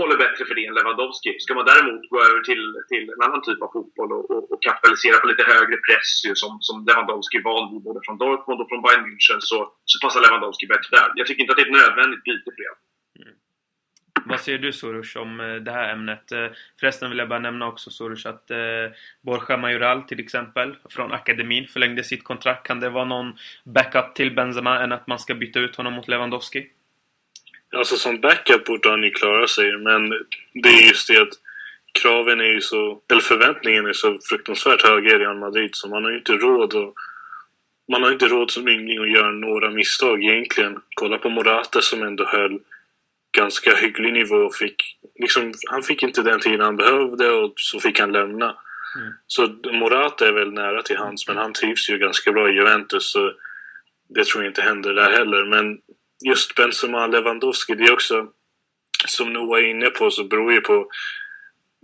håller 0.00 0.16
bättre 0.24 0.42
för 0.46 0.54
det 0.54 0.66
än 0.66 0.74
Lewandowski. 0.74 1.30
Ska 1.44 1.54
man 1.54 1.70
däremot 1.72 2.10
gå 2.12 2.18
över 2.28 2.40
till, 2.48 2.64
till 2.90 3.04
en 3.14 3.22
annan 3.26 3.42
typ 3.42 3.60
av 3.62 3.70
fotboll 3.76 4.10
och, 4.16 4.24
och, 4.34 4.44
och 4.52 4.60
kapitalisera 4.66 5.16
på 5.18 5.26
lite 5.26 5.44
högre 5.52 5.76
press 5.86 6.10
ju, 6.26 6.32
som, 6.42 6.52
som 6.68 6.76
Lewandowski 6.88 7.36
är 7.38 7.46
van 7.50 7.72
vid 7.72 7.82
både 7.88 8.00
från 8.06 8.18
Dortmund 8.24 8.60
och 8.60 8.68
från 8.70 8.82
Bayern 8.84 9.04
München 9.06 9.40
så, 9.50 9.58
så 9.90 9.96
passar 10.02 10.20
Lewandowski 10.20 10.66
bättre 10.74 10.90
där. 10.98 11.08
Jag 11.18 11.26
tycker 11.26 11.42
inte 11.42 11.52
att 11.52 11.58
det 11.58 11.66
är 11.66 11.70
ett 11.72 11.80
nödvändigt 11.80 12.24
byte 12.26 12.50
för 12.54 12.62
det. 12.62 12.74
Vad 14.28 14.40
säger 14.40 14.58
du 14.58 14.72
Soros 14.72 15.16
om 15.16 15.40
eh, 15.40 15.54
det 15.54 15.70
här 15.70 15.92
ämnet? 15.92 16.32
Eh, 16.32 16.46
förresten 16.80 17.10
vill 17.10 17.18
jag 17.18 17.28
bara 17.28 17.38
nämna 17.38 17.68
också 17.68 17.90
Soros 17.90 18.26
att 18.26 18.50
eh, 18.50 18.58
Borja 19.20 19.56
Majoral 19.56 20.02
till 20.02 20.20
exempel 20.20 20.76
från 20.90 21.12
akademin 21.12 21.66
förlängde 21.68 22.04
sitt 22.04 22.24
kontrakt. 22.24 22.66
Kan 22.66 22.80
det 22.80 22.88
vara 22.88 23.04
någon 23.04 23.38
backup 23.64 24.14
till 24.14 24.34
Benzema 24.34 24.82
än 24.82 24.92
att 24.92 25.06
man 25.06 25.18
ska 25.18 25.34
byta 25.34 25.58
ut 25.58 25.76
honom 25.76 25.92
mot 25.92 26.08
Lewandowski? 26.08 26.66
Alltså 27.76 27.96
som 27.96 28.20
backup 28.20 28.64
borde 28.64 28.90
han 28.90 29.02
ju 29.02 29.10
klara 29.10 29.46
sig, 29.46 29.76
men 29.78 30.08
det 30.54 30.68
är 30.68 30.88
just 30.88 31.08
det 31.08 31.22
att 31.22 31.34
kraven 32.02 32.40
är 32.40 32.52
ju 32.54 32.60
så, 32.60 33.00
eller 33.10 33.20
förväntningen 33.20 33.86
är 33.86 33.92
så 33.92 34.18
fruktansvärt 34.30 34.82
höga 34.82 35.10
i 35.10 35.18
Real 35.18 35.38
Madrid 35.38 35.70
så 35.72 35.88
man 35.88 36.04
har 36.04 36.10
ju 36.10 36.18
inte 36.18 36.32
råd 36.32 36.74
att 36.74 36.94
man 37.92 38.02
har 38.02 38.12
inte 38.12 38.28
råd 38.28 38.50
som 38.50 38.68
yngling 38.68 38.98
att 38.98 39.10
göra 39.10 39.30
några 39.30 39.70
misstag 39.70 40.24
egentligen. 40.24 40.80
Kolla 40.94 41.18
på 41.18 41.28
Morata 41.30 41.80
som 41.80 42.02
ändå 42.02 42.24
höll 42.26 42.60
ganska 43.36 43.76
hygglig 43.76 44.12
nivå 44.12 44.36
och 44.36 44.54
fick 44.54 44.98
liksom, 45.18 45.52
han 45.70 45.82
fick 45.82 46.02
inte 46.02 46.22
den 46.22 46.40
tiden 46.40 46.60
han 46.60 46.76
behövde 46.76 47.30
och 47.30 47.52
så 47.56 47.80
fick 47.80 48.00
han 48.00 48.12
lämna. 48.12 48.56
Mm. 48.96 49.12
Så 49.26 49.46
Morata 49.72 50.28
är 50.28 50.32
väl 50.32 50.52
nära 50.52 50.82
till 50.82 50.96
hans 50.96 51.28
men 51.28 51.36
han 51.36 51.52
trivs 51.52 51.90
ju 51.90 51.98
ganska 51.98 52.32
bra 52.32 52.50
i 52.50 52.54
Juventus 52.54 53.12
så 53.12 53.32
det 54.08 54.24
tror 54.24 54.44
jag 54.44 54.50
inte 54.50 54.62
händer 54.62 54.94
där 54.94 55.10
heller. 55.10 55.44
Men 55.44 55.78
just 56.24 56.54
Benzema 56.54 57.06
Lewandowski, 57.06 57.74
det 57.74 57.84
är 57.84 57.92
också 57.92 58.28
som 59.06 59.32
Noah 59.32 59.60
är 59.60 59.66
inne 59.66 59.90
på 59.90 60.10
så 60.10 60.24
beror 60.24 60.52
ju 60.52 60.60
på 60.60 60.88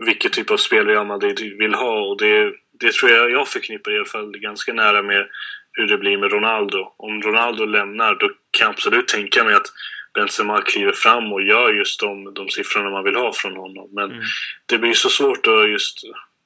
vilken 0.06 0.30
typ 0.30 0.50
av 0.50 0.56
spelare 0.56 1.04
Madrid 1.04 1.56
vill 1.58 1.74
ha 1.74 2.00
och 2.00 2.18
det, 2.18 2.52
det 2.80 2.92
tror 2.92 3.10
jag 3.10 3.30
jag 3.30 3.48
förknippar 3.48 3.92
i 3.92 3.96
alla 3.96 4.04
fall 4.04 4.38
ganska 4.38 4.72
nära 4.72 5.02
med 5.02 5.26
hur 5.72 5.86
det 5.86 5.98
blir 5.98 6.18
med 6.18 6.32
Ronaldo. 6.32 6.92
Om 6.96 7.22
Ronaldo 7.22 7.64
lämnar 7.64 8.14
då 8.14 8.28
kan 8.28 8.64
jag 8.64 8.70
absolut 8.70 9.08
tänka 9.08 9.44
mig 9.44 9.54
att 9.54 9.72
Benzema 10.14 10.62
kliver 10.62 10.92
fram 10.92 11.32
och 11.32 11.42
gör 11.42 11.72
just 11.72 12.00
de, 12.00 12.34
de 12.34 12.48
siffrorna 12.48 12.90
man 12.90 13.04
vill 13.04 13.16
ha 13.16 13.32
från 13.32 13.56
honom. 13.56 13.88
Men 13.92 14.10
mm. 14.10 14.22
det 14.66 14.78
blir 14.78 14.94
så 14.94 15.08
svårt 15.08 15.46
att 15.46 15.70
just 15.70 15.98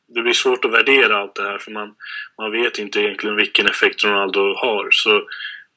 det 0.08 0.22
blir 0.22 0.32
svårt 0.32 0.64
att 0.64 0.72
värdera 0.72 1.16
allt 1.16 1.34
det 1.34 1.42
här 1.42 1.58
för 1.58 1.70
man, 1.70 1.94
man 2.38 2.52
vet 2.52 2.78
inte 2.78 3.00
egentligen 3.00 3.36
vilken 3.36 3.66
effekt 3.66 4.04
Ronaldo 4.04 4.54
har. 4.54 4.88
Så 4.90 5.28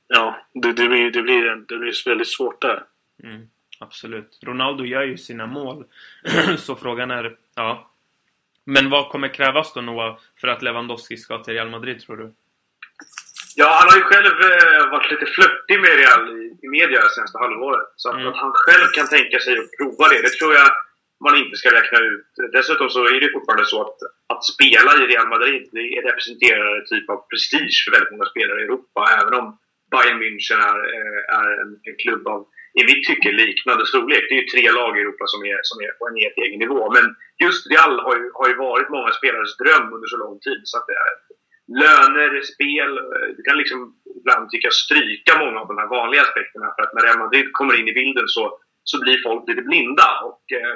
ja, 0.08 0.48
det, 0.54 0.74
det, 0.74 0.88
blir, 0.88 1.12
det, 1.12 1.22
blir, 1.22 1.56
det 1.68 1.78
blir 1.78 2.10
väldigt 2.10 2.28
svårt 2.28 2.62
där. 2.62 2.84
Mm, 3.24 3.48
absolut. 3.80 4.40
Ronaldo 4.44 4.86
gör 4.86 5.04
ju 5.04 5.18
sina 5.18 5.48
mål. 5.48 5.86
så 6.58 6.76
frågan 6.76 7.12
är, 7.12 7.36
ja. 7.56 7.92
Men 8.64 8.90
vad 8.90 9.10
kommer 9.10 9.34
krävas 9.34 9.74
då 9.74 9.82
Noah 9.82 10.18
för 10.42 10.48
att 10.48 10.62
Lewandowski 10.62 11.18
ska 11.18 11.44
till 11.44 11.54
Real 11.54 11.70
Madrid 11.70 12.02
tror 12.02 12.18
du? 12.18 12.34
Ja, 13.56 13.68
han 13.80 13.90
har 13.90 13.98
ju 13.98 14.06
själv 14.12 14.36
eh, 14.52 14.92
varit 14.92 15.12
lite 15.12 15.26
flörtig 15.26 15.80
med 15.80 15.94
Real 16.02 16.24
i, 16.38 16.42
i 16.66 16.68
media 16.68 17.02
det 17.02 17.16
senaste 17.16 17.38
halvåret. 17.38 17.88
Så 17.96 18.12
mm. 18.12 18.28
att, 18.28 18.38
han 18.44 18.52
själv 18.54 18.88
kan 18.98 19.08
tänka 19.08 19.40
sig 19.40 19.54
att 19.60 19.72
prova 19.78 20.10
det, 20.10 20.22
det 20.22 20.34
tror 20.40 20.54
jag 20.54 20.70
man 21.26 21.36
inte 21.42 21.56
ska 21.58 21.70
räkna 21.80 22.00
ut. 22.00 22.32
Dessutom 22.58 22.90
så 22.90 23.00
är 23.06 23.20
det 23.22 23.36
fortfarande 23.36 23.66
så 23.66 23.82
att, 23.82 23.98
att 24.34 24.44
spela 24.54 24.92
i 25.00 25.08
Real 25.12 25.30
Madrid 25.36 25.64
det 25.72 25.86
representerar 26.10 26.66
en 26.78 26.86
typ 26.86 27.10
av 27.10 27.20
prestige 27.30 27.78
för 27.84 27.92
väldigt 27.92 28.14
många 28.14 28.32
spelare 28.34 28.60
i 28.62 28.64
Europa. 28.64 29.02
Även 29.22 29.34
om 29.40 29.46
Bayern 29.92 30.20
München 30.24 30.60
är, 30.72 30.80
eh, 30.96 31.22
är 31.40 31.48
en, 31.62 31.72
en 31.88 31.96
klubb 32.04 32.28
av, 32.28 32.42
i 32.80 32.82
mitt 32.90 33.04
tycke, 33.10 33.32
liknande 33.32 33.86
storlek. 33.86 34.24
Det 34.28 34.36
är 34.36 34.42
ju 34.42 34.48
tre 34.54 34.66
lag 34.80 34.92
i 34.98 35.02
Europa 35.02 35.26
som 35.34 35.42
är, 35.54 35.60
som 35.70 35.78
är 35.86 35.92
på 36.00 36.04
en 36.08 36.20
helt 36.24 36.38
egen 36.46 36.60
nivå. 36.66 36.82
Men 36.96 37.06
just 37.44 37.62
Real 37.72 37.96
har 38.06 38.16
ju, 38.20 38.26
har 38.40 38.48
ju 38.52 38.56
varit 38.68 38.90
många 38.96 39.12
spelares 39.20 39.58
dröm 39.62 39.88
under 39.96 40.08
så 40.08 40.18
lång 40.18 40.40
tid. 40.40 40.62
Så 40.64 40.78
att 40.78 40.88
det 40.90 40.98
är, 41.08 41.14
löner, 41.82 42.42
spel, 42.42 42.98
eh, 42.98 43.28
du 43.38 43.42
kan 43.44 43.58
liksom 43.58 43.80
ibland 44.20 44.50
tycka 44.50 44.70
stryka 44.72 45.40
många 45.44 45.60
av 45.60 45.68
de 45.68 45.78
här 45.78 45.88
vanliga 45.88 46.22
aspekterna. 46.22 46.74
För 46.76 46.84
att 46.84 46.94
när 46.94 47.02
Real 47.02 47.20
Madrid 47.20 47.54
kommer 47.54 47.80
in 47.80 47.88
i 47.88 47.94
bilden 47.94 48.28
så, 48.28 48.60
så 48.84 49.00
blir 49.02 49.24
folk 49.28 49.48
lite 49.48 49.62
blinda. 49.62 50.10
Och 50.28 50.44
eh, 50.60 50.76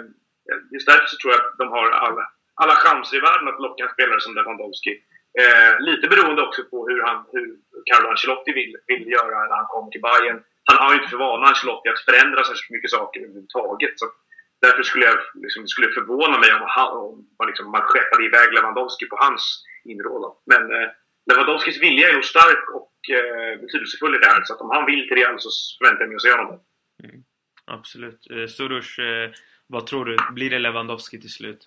just 0.74 0.88
därför 0.88 1.08
så 1.08 1.18
tror 1.18 1.34
jag 1.34 1.42
att 1.42 1.58
de 1.58 1.68
har 1.76 1.86
alla, 2.06 2.24
alla 2.62 2.76
chanser 2.84 3.18
i 3.18 3.26
världen 3.28 3.48
att 3.48 3.64
locka 3.66 3.84
en 3.84 3.96
spelare 3.96 4.22
som 4.22 4.36
Lewandowski. 4.36 4.94
Eh, 5.42 5.74
lite 5.90 6.08
beroende 6.08 6.42
också 6.42 6.62
på 6.72 6.88
hur, 6.88 7.02
han, 7.08 7.26
hur 7.34 7.48
Carlo 7.90 8.08
Ancelotti 8.10 8.52
vill, 8.52 8.74
vill 8.88 9.06
göra 9.18 9.48
när 9.48 9.56
han 9.62 9.72
kommer 9.74 9.92
till 9.92 10.06
Bayern. 10.08 10.40
Han 10.70 10.78
har 10.82 10.90
ju 10.94 10.98
inte 10.98 11.10
för 11.10 11.18
vana, 11.18 11.48
Ancelotti, 11.48 11.90
att 11.90 12.08
förändra 12.10 12.44
särskilt 12.44 12.76
mycket 12.76 12.92
saker 12.98 13.20
överhuvudtaget. 13.20 13.94
Så 14.00 14.06
därför 14.66 14.84
skulle 14.84 15.06
jag 15.06 15.18
liksom, 15.44 15.68
skulle 15.68 15.90
förvåna 15.98 16.38
mig 16.44 16.54
om, 16.54 16.66
han, 16.78 16.90
om 16.98 17.28
man, 17.40 17.48
liksom, 17.48 17.72
man 17.72 17.82
skeppade 17.90 18.26
iväg 18.26 18.48
Lewandowski 18.54 19.06
på 19.06 19.18
hans 19.26 19.44
inrådan. 19.92 20.34
Men 20.52 20.62
eh, 20.76 20.90
Lewandowskis 21.30 21.82
vilja 21.82 22.10
är 22.10 22.14
nog 22.14 22.26
stark 22.26 22.64
och 22.78 22.96
eh, 23.18 23.60
betydelsefull 23.62 24.16
i 24.16 24.20
det 24.20 24.32
här. 24.34 24.44
Så 24.44 24.54
att 24.54 24.62
om 24.62 24.70
han 24.76 24.86
vill 24.86 25.08
till 25.08 25.18
Real 25.18 25.40
så 25.40 25.50
förväntar 25.78 26.02
jag 26.04 26.10
mig 26.10 26.16
att 26.16 26.28
se 26.28 26.32
honom 26.32 26.60
mm, 27.04 27.24
Absolut. 27.66 28.22
Eh, 28.32 28.48
Soros, 28.48 29.00
eh, 29.00 29.32
vad 29.68 29.86
tror 29.88 30.06
du? 30.06 30.18
Blir 30.32 30.50
det 30.50 30.60
Lewandowski 30.60 31.22
till 31.22 31.34
slut? 31.40 31.62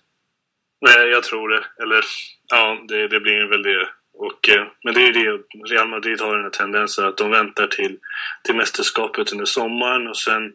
Nej, 0.81 1.07
jag 1.07 1.23
tror 1.23 1.49
det. 1.49 1.63
Eller 1.83 2.03
ja, 2.47 2.85
det, 2.87 3.07
det 3.07 3.19
blir 3.19 3.45
väl 3.45 3.63
det. 3.63 3.89
Och, 4.13 4.49
eh, 4.49 4.67
men 4.83 4.93
det 4.93 5.01
är 5.01 5.05
ju 5.05 5.11
det, 5.11 5.43
Real 5.73 5.87
Madrid 5.87 6.21
har 6.21 6.35
den 6.35 6.43
här 6.43 6.49
tendensen 6.49 7.05
att 7.05 7.17
de 7.17 7.31
väntar 7.31 7.67
till, 7.67 7.99
till 8.43 8.55
mästerskapet 8.55 9.31
under 9.31 9.45
sommaren 9.45 10.07
och 10.07 10.17
sen 10.17 10.53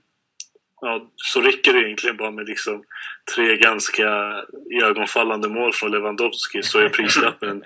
ja, 0.83 1.11
så 1.17 1.41
räcker 1.41 1.73
det 1.73 1.81
egentligen 1.81 2.17
bara 2.17 2.31
med 2.31 2.47
liksom 2.47 2.85
tre 3.35 3.57
ganska 3.57 4.35
ögonfallande 4.83 5.49
mål 5.49 5.73
från 5.73 5.91
Lewandowski 5.91 6.63
så 6.63 6.79
är 6.79 6.89
prislappen 6.89 7.65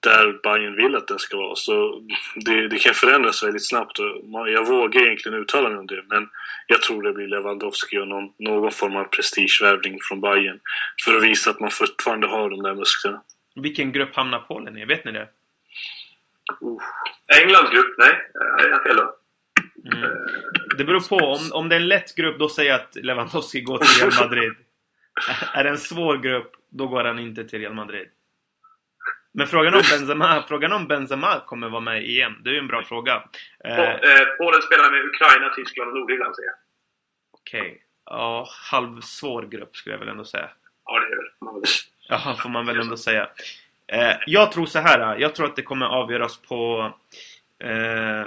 där 0.00 0.40
Bayern 0.42 0.76
vill 0.76 0.96
att 0.96 1.08
den 1.08 1.18
ska 1.18 1.36
vara. 1.36 1.56
Så 1.56 2.02
det, 2.34 2.68
det 2.68 2.78
kan 2.78 2.94
förändras 2.94 3.42
väldigt 3.42 3.68
snabbt. 3.68 3.98
Och 3.98 4.50
jag 4.50 4.66
vågar 4.66 5.02
egentligen 5.02 5.38
uttala 5.38 5.68
mig 5.68 5.78
om 5.78 5.86
det, 5.86 6.04
men 6.08 6.28
jag 6.66 6.82
tror 6.82 7.02
det 7.02 7.12
blir 7.12 7.26
Lewandowski 7.26 7.98
och 7.98 8.08
någon, 8.08 8.32
någon 8.38 8.72
form 8.72 8.96
av 8.96 9.04
prestigevärvning 9.04 9.98
från 10.02 10.20
Bayern 10.20 10.60
för 11.04 11.16
att 11.16 11.22
visa 11.22 11.50
att 11.50 11.60
man 11.60 11.70
fortfarande 11.70 12.26
har 12.26 12.50
de 12.50 12.62
där 12.62 12.74
musklerna. 12.74 13.22
Vilken 13.54 13.92
grupp 13.92 14.16
hamnar 14.16 14.38
Polen 14.38 14.78
i? 14.78 14.84
Vet 14.84 15.04
ni 15.04 15.12
det? 15.12 15.28
Uh. 16.62 16.78
Englands 17.42 17.70
grupp? 17.70 17.94
Nej, 17.98 18.12
jag 18.58 18.72
är 18.72 18.82
fel 18.82 18.96
då. 18.96 19.16
Mm. 19.92 20.10
Det 20.78 20.84
beror 20.84 21.00
på. 21.00 21.16
Om, 21.16 21.50
om 21.52 21.68
det 21.68 21.76
är 21.76 21.80
en 21.80 21.88
lätt 21.88 22.14
grupp, 22.14 22.38
då 22.38 22.48
säger 22.48 22.70
jag 22.70 22.80
att 22.80 22.94
Lewandowski 22.96 23.60
går 23.60 23.78
till 23.78 24.10
Real 24.10 24.28
Madrid. 24.28 24.52
är 25.54 25.64
det 25.64 25.70
en 25.70 25.78
svår 25.78 26.16
grupp, 26.16 26.52
då 26.68 26.86
går 26.86 27.04
han 27.04 27.18
inte 27.18 27.44
till 27.44 27.60
Real 27.60 27.74
Madrid. 27.74 28.08
Men 29.32 29.46
frågan 29.46 29.74
om 29.74 29.82
Benzema, 29.90 30.44
frågan 30.48 30.72
om 30.72 30.86
Benzema 30.86 31.40
kommer 31.46 31.68
vara 31.68 31.80
med 31.80 32.02
i 32.02 32.20
EM, 32.20 32.32
det 32.44 32.50
är 32.50 32.54
ju 32.54 32.58
en 32.58 32.66
bra 32.66 32.84
fråga. 32.84 33.22
Eh, 33.64 33.90
eh, 33.90 34.26
Polen 34.38 34.62
spelar 34.62 34.90
med 34.90 35.04
Ukraina, 35.04 35.54
Tyskland 35.54 35.90
och 35.90 35.96
Nordirland 35.98 36.36
säger 36.36 36.48
jag. 36.48 36.56
Okej. 37.32 37.60
Okay. 37.60 37.80
Ja, 38.06 38.48
halvsvår 38.70 39.42
grupp 39.42 39.76
skulle 39.76 39.94
jag 39.94 40.00
väl 40.00 40.08
ändå 40.08 40.24
säga. 40.24 40.50
Ja, 40.84 41.00
det 41.00 41.06
är 41.06 41.16
det. 41.16 41.68
Ja, 42.08 42.36
får 42.42 42.48
man 42.48 42.66
väl 42.66 42.80
ändå 42.80 42.96
säga. 42.96 43.28
Eh, 43.86 44.16
jag 44.26 44.52
tror 44.52 44.66
så 44.66 44.78
här. 44.78 45.16
Jag 45.18 45.34
tror 45.34 45.46
att 45.46 45.56
det 45.56 45.62
kommer 45.62 45.86
avgöras 45.86 46.36
på... 46.36 46.92
Eh, 47.64 48.26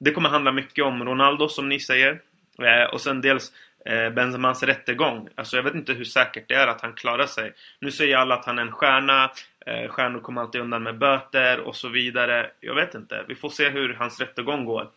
det 0.00 0.10
kommer 0.10 0.28
handla 0.28 0.52
mycket 0.52 0.84
om 0.84 1.04
Ronaldo, 1.04 1.48
som 1.48 1.68
ni 1.68 1.80
säger. 1.80 2.20
Eh, 2.62 2.84
och 2.92 3.00
sen 3.00 3.20
dels 3.20 3.52
eh, 3.86 4.10
Benzemas 4.10 4.62
rättegång. 4.62 5.28
Alltså 5.34 5.56
jag 5.56 5.62
vet 5.62 5.74
inte 5.74 5.92
hur 5.92 6.04
säkert 6.04 6.48
det 6.48 6.54
är 6.54 6.66
att 6.66 6.80
han 6.80 6.92
klarar 6.92 7.26
sig. 7.26 7.52
Nu 7.80 7.90
säger 7.90 8.16
alla 8.16 8.34
att 8.34 8.44
han 8.44 8.58
är 8.58 8.62
en 8.62 8.72
stjärna. 8.72 9.30
Eh, 9.66 9.88
stjärnor 9.88 10.20
kommer 10.20 10.40
alltid 10.40 10.60
undan 10.60 10.82
med 10.82 10.98
böter 10.98 11.60
och 11.60 11.76
så 11.76 11.88
vidare. 11.88 12.50
Jag 12.60 12.74
vet 12.74 12.94
inte. 12.94 13.24
Vi 13.28 13.34
får 13.34 13.50
se 13.50 13.68
hur 13.68 13.94
hans 13.94 14.20
rättegång 14.20 14.64
går. 14.64 14.90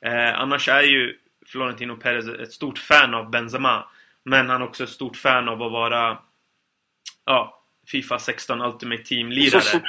Eh, 0.00 0.40
annars 0.40 0.68
är 0.68 0.82
ju 0.82 1.16
Florentino 1.46 1.96
Perez 1.96 2.28
ett 2.28 2.52
stort 2.52 2.78
fan 2.78 3.14
av 3.14 3.30
Benzema. 3.30 3.84
Men 4.24 4.50
han 4.50 4.62
är 4.62 4.66
också 4.66 4.84
ett 4.84 4.90
stort 4.90 5.16
fan 5.16 5.48
av 5.48 5.62
att 5.62 5.72
vara 5.72 6.18
ja, 7.24 7.62
Fifa 7.86 8.18
16 8.18 8.62
Ultimate 8.62 9.02
Team-lirare. 9.02 9.80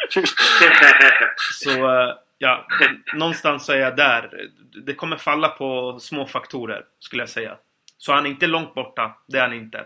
så 1.54 1.70
eh, 2.02 2.14
ja, 2.42 2.68
någonstans 3.14 3.66
så 3.66 3.74
är 3.74 3.78
jag 3.78 3.96
där. 3.96 4.50
Det 4.86 4.94
kommer 4.94 5.18
falla 5.18 5.50
på 5.50 6.00
små 6.00 6.26
faktorer, 6.26 6.86
skulle 7.00 7.22
jag 7.22 7.30
säga. 7.30 7.58
Så 7.98 8.14
han 8.14 8.26
är 8.26 8.30
inte 8.30 8.48
långt 8.48 8.74
borta. 8.74 9.18
Det 9.28 9.38
är 9.38 9.42
han 9.42 9.54
inte. 9.54 9.80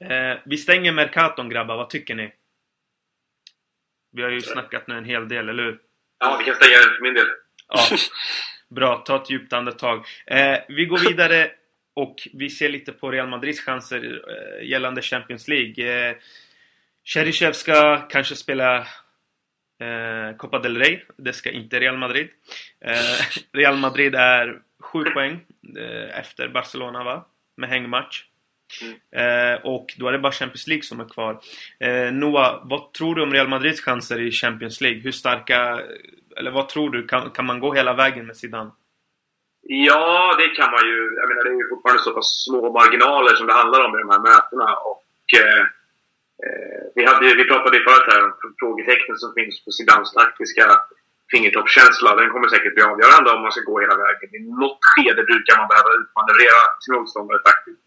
Eh, 0.00 0.38
vi 0.44 0.56
stänger 0.56 0.92
Mercaton 0.92 1.48
grabbar, 1.48 1.76
vad 1.76 1.90
tycker 1.90 2.14
ni? 2.14 2.32
Vi 4.12 4.22
har 4.22 4.30
ju 4.30 4.40
snackat 4.40 4.86
nu 4.86 4.98
en 4.98 5.04
hel 5.04 5.28
del, 5.28 5.48
eller 5.48 5.62
hur? 5.62 5.78
Ja, 6.18 6.36
vi 6.38 6.44
kan 6.44 6.54
stänga 6.54 6.76
den 6.76 6.94
för 6.96 7.02
min 7.02 7.14
del. 7.14 7.26
Ja. 7.68 7.96
Bra, 8.68 8.96
ta 9.06 9.22
ett 9.22 9.30
djupt 9.30 9.52
andetag. 9.52 10.04
Eh, 10.26 10.58
vi 10.68 10.86
går 10.86 10.98
vidare 10.98 11.50
och 11.94 12.28
vi 12.32 12.50
ser 12.50 12.68
lite 12.68 12.92
på 12.92 13.10
Real 13.10 13.28
Madrids 13.28 13.60
chanser 13.60 14.22
eh, 14.28 14.68
gällande 14.68 15.02
Champions 15.02 15.48
League. 15.48 16.08
Eh, 16.08 16.16
Cheryshev 17.04 17.52
ska 17.52 17.96
kanske 17.96 18.36
spela 18.36 18.86
eh, 19.80 20.36
Copa 20.36 20.58
del 20.58 20.76
Rey. 20.76 21.02
Det 21.16 21.32
ska 21.32 21.50
inte 21.50 21.80
Real 21.80 21.96
Madrid. 21.96 22.28
Eh, 22.80 23.26
Real 23.52 23.76
Madrid 23.76 24.14
är 24.14 24.60
sju 24.80 25.04
poäng 25.04 25.40
eh, 25.78 26.18
efter 26.18 26.48
Barcelona 26.48 27.04
va? 27.04 27.24
Med 27.56 27.68
hängmatch. 27.68 28.24
Eh, 29.16 29.66
och 29.66 29.94
då 29.98 30.08
är 30.08 30.12
det 30.12 30.18
bara 30.18 30.32
Champions 30.32 30.66
League 30.66 30.82
som 30.82 31.00
är 31.00 31.08
kvar. 31.08 31.40
Eh, 31.80 32.12
Noah, 32.12 32.62
vad 32.64 32.92
tror 32.92 33.14
du 33.14 33.22
om 33.22 33.32
Real 33.32 33.48
Madrids 33.48 33.80
chanser 33.80 34.20
i 34.20 34.30
Champions 34.30 34.80
League? 34.80 35.00
Hur 35.00 35.12
starka... 35.12 35.80
Eller 36.36 36.50
vad 36.50 36.68
tror 36.68 36.90
du? 36.90 37.06
Kan, 37.06 37.30
kan 37.30 37.46
man 37.46 37.60
gå 37.60 37.72
hela 37.74 37.94
vägen 37.94 38.26
med 38.26 38.36
Zidane? 38.36 38.70
Ja, 39.68 40.36
det 40.38 40.48
kan 40.48 40.70
man 40.70 40.84
ju. 40.86 41.14
Jag 41.20 41.28
menar, 41.28 41.44
det 41.44 41.50
är 41.50 41.54
ju 41.54 41.68
fortfarande 41.68 42.02
så 42.02 42.14
pass 42.14 42.44
små 42.44 42.72
marginaler 42.72 43.34
som 43.34 43.46
det 43.46 43.52
handlar 43.52 43.84
om 43.84 43.94
i 43.98 44.02
de 44.02 44.10
här 44.10 44.18
mötena. 44.18 44.76
Och, 44.76 45.26
eh, 45.40 45.64
vi, 46.94 47.04
hade, 47.04 47.34
vi 47.34 47.44
pratade 47.44 47.78
förut 47.78 48.12
här 48.12 48.22
frågetecknen 48.60 49.16
som 49.22 49.30
finns 49.38 49.64
på 49.64 49.70
Zidanes 49.70 50.12
taktiska 50.12 50.66
fingertoppskänsla. 51.32 52.10
Den 52.20 52.30
kommer 52.30 52.48
säkert 52.48 52.74
bli 52.74 52.84
avgörande 52.92 53.28
om 53.30 53.42
man 53.42 53.52
ska 53.52 53.62
gå 53.70 53.80
hela 53.80 53.96
vägen. 54.04 54.28
I 54.38 54.40
något 54.62 54.82
skede 54.90 55.22
brukar 55.30 55.54
man 55.58 55.68
behöva 55.72 55.90
utmanövrera 56.00 56.60
sin 56.82 56.94
motståndare 56.94 57.40
taktiskt. 57.48 57.82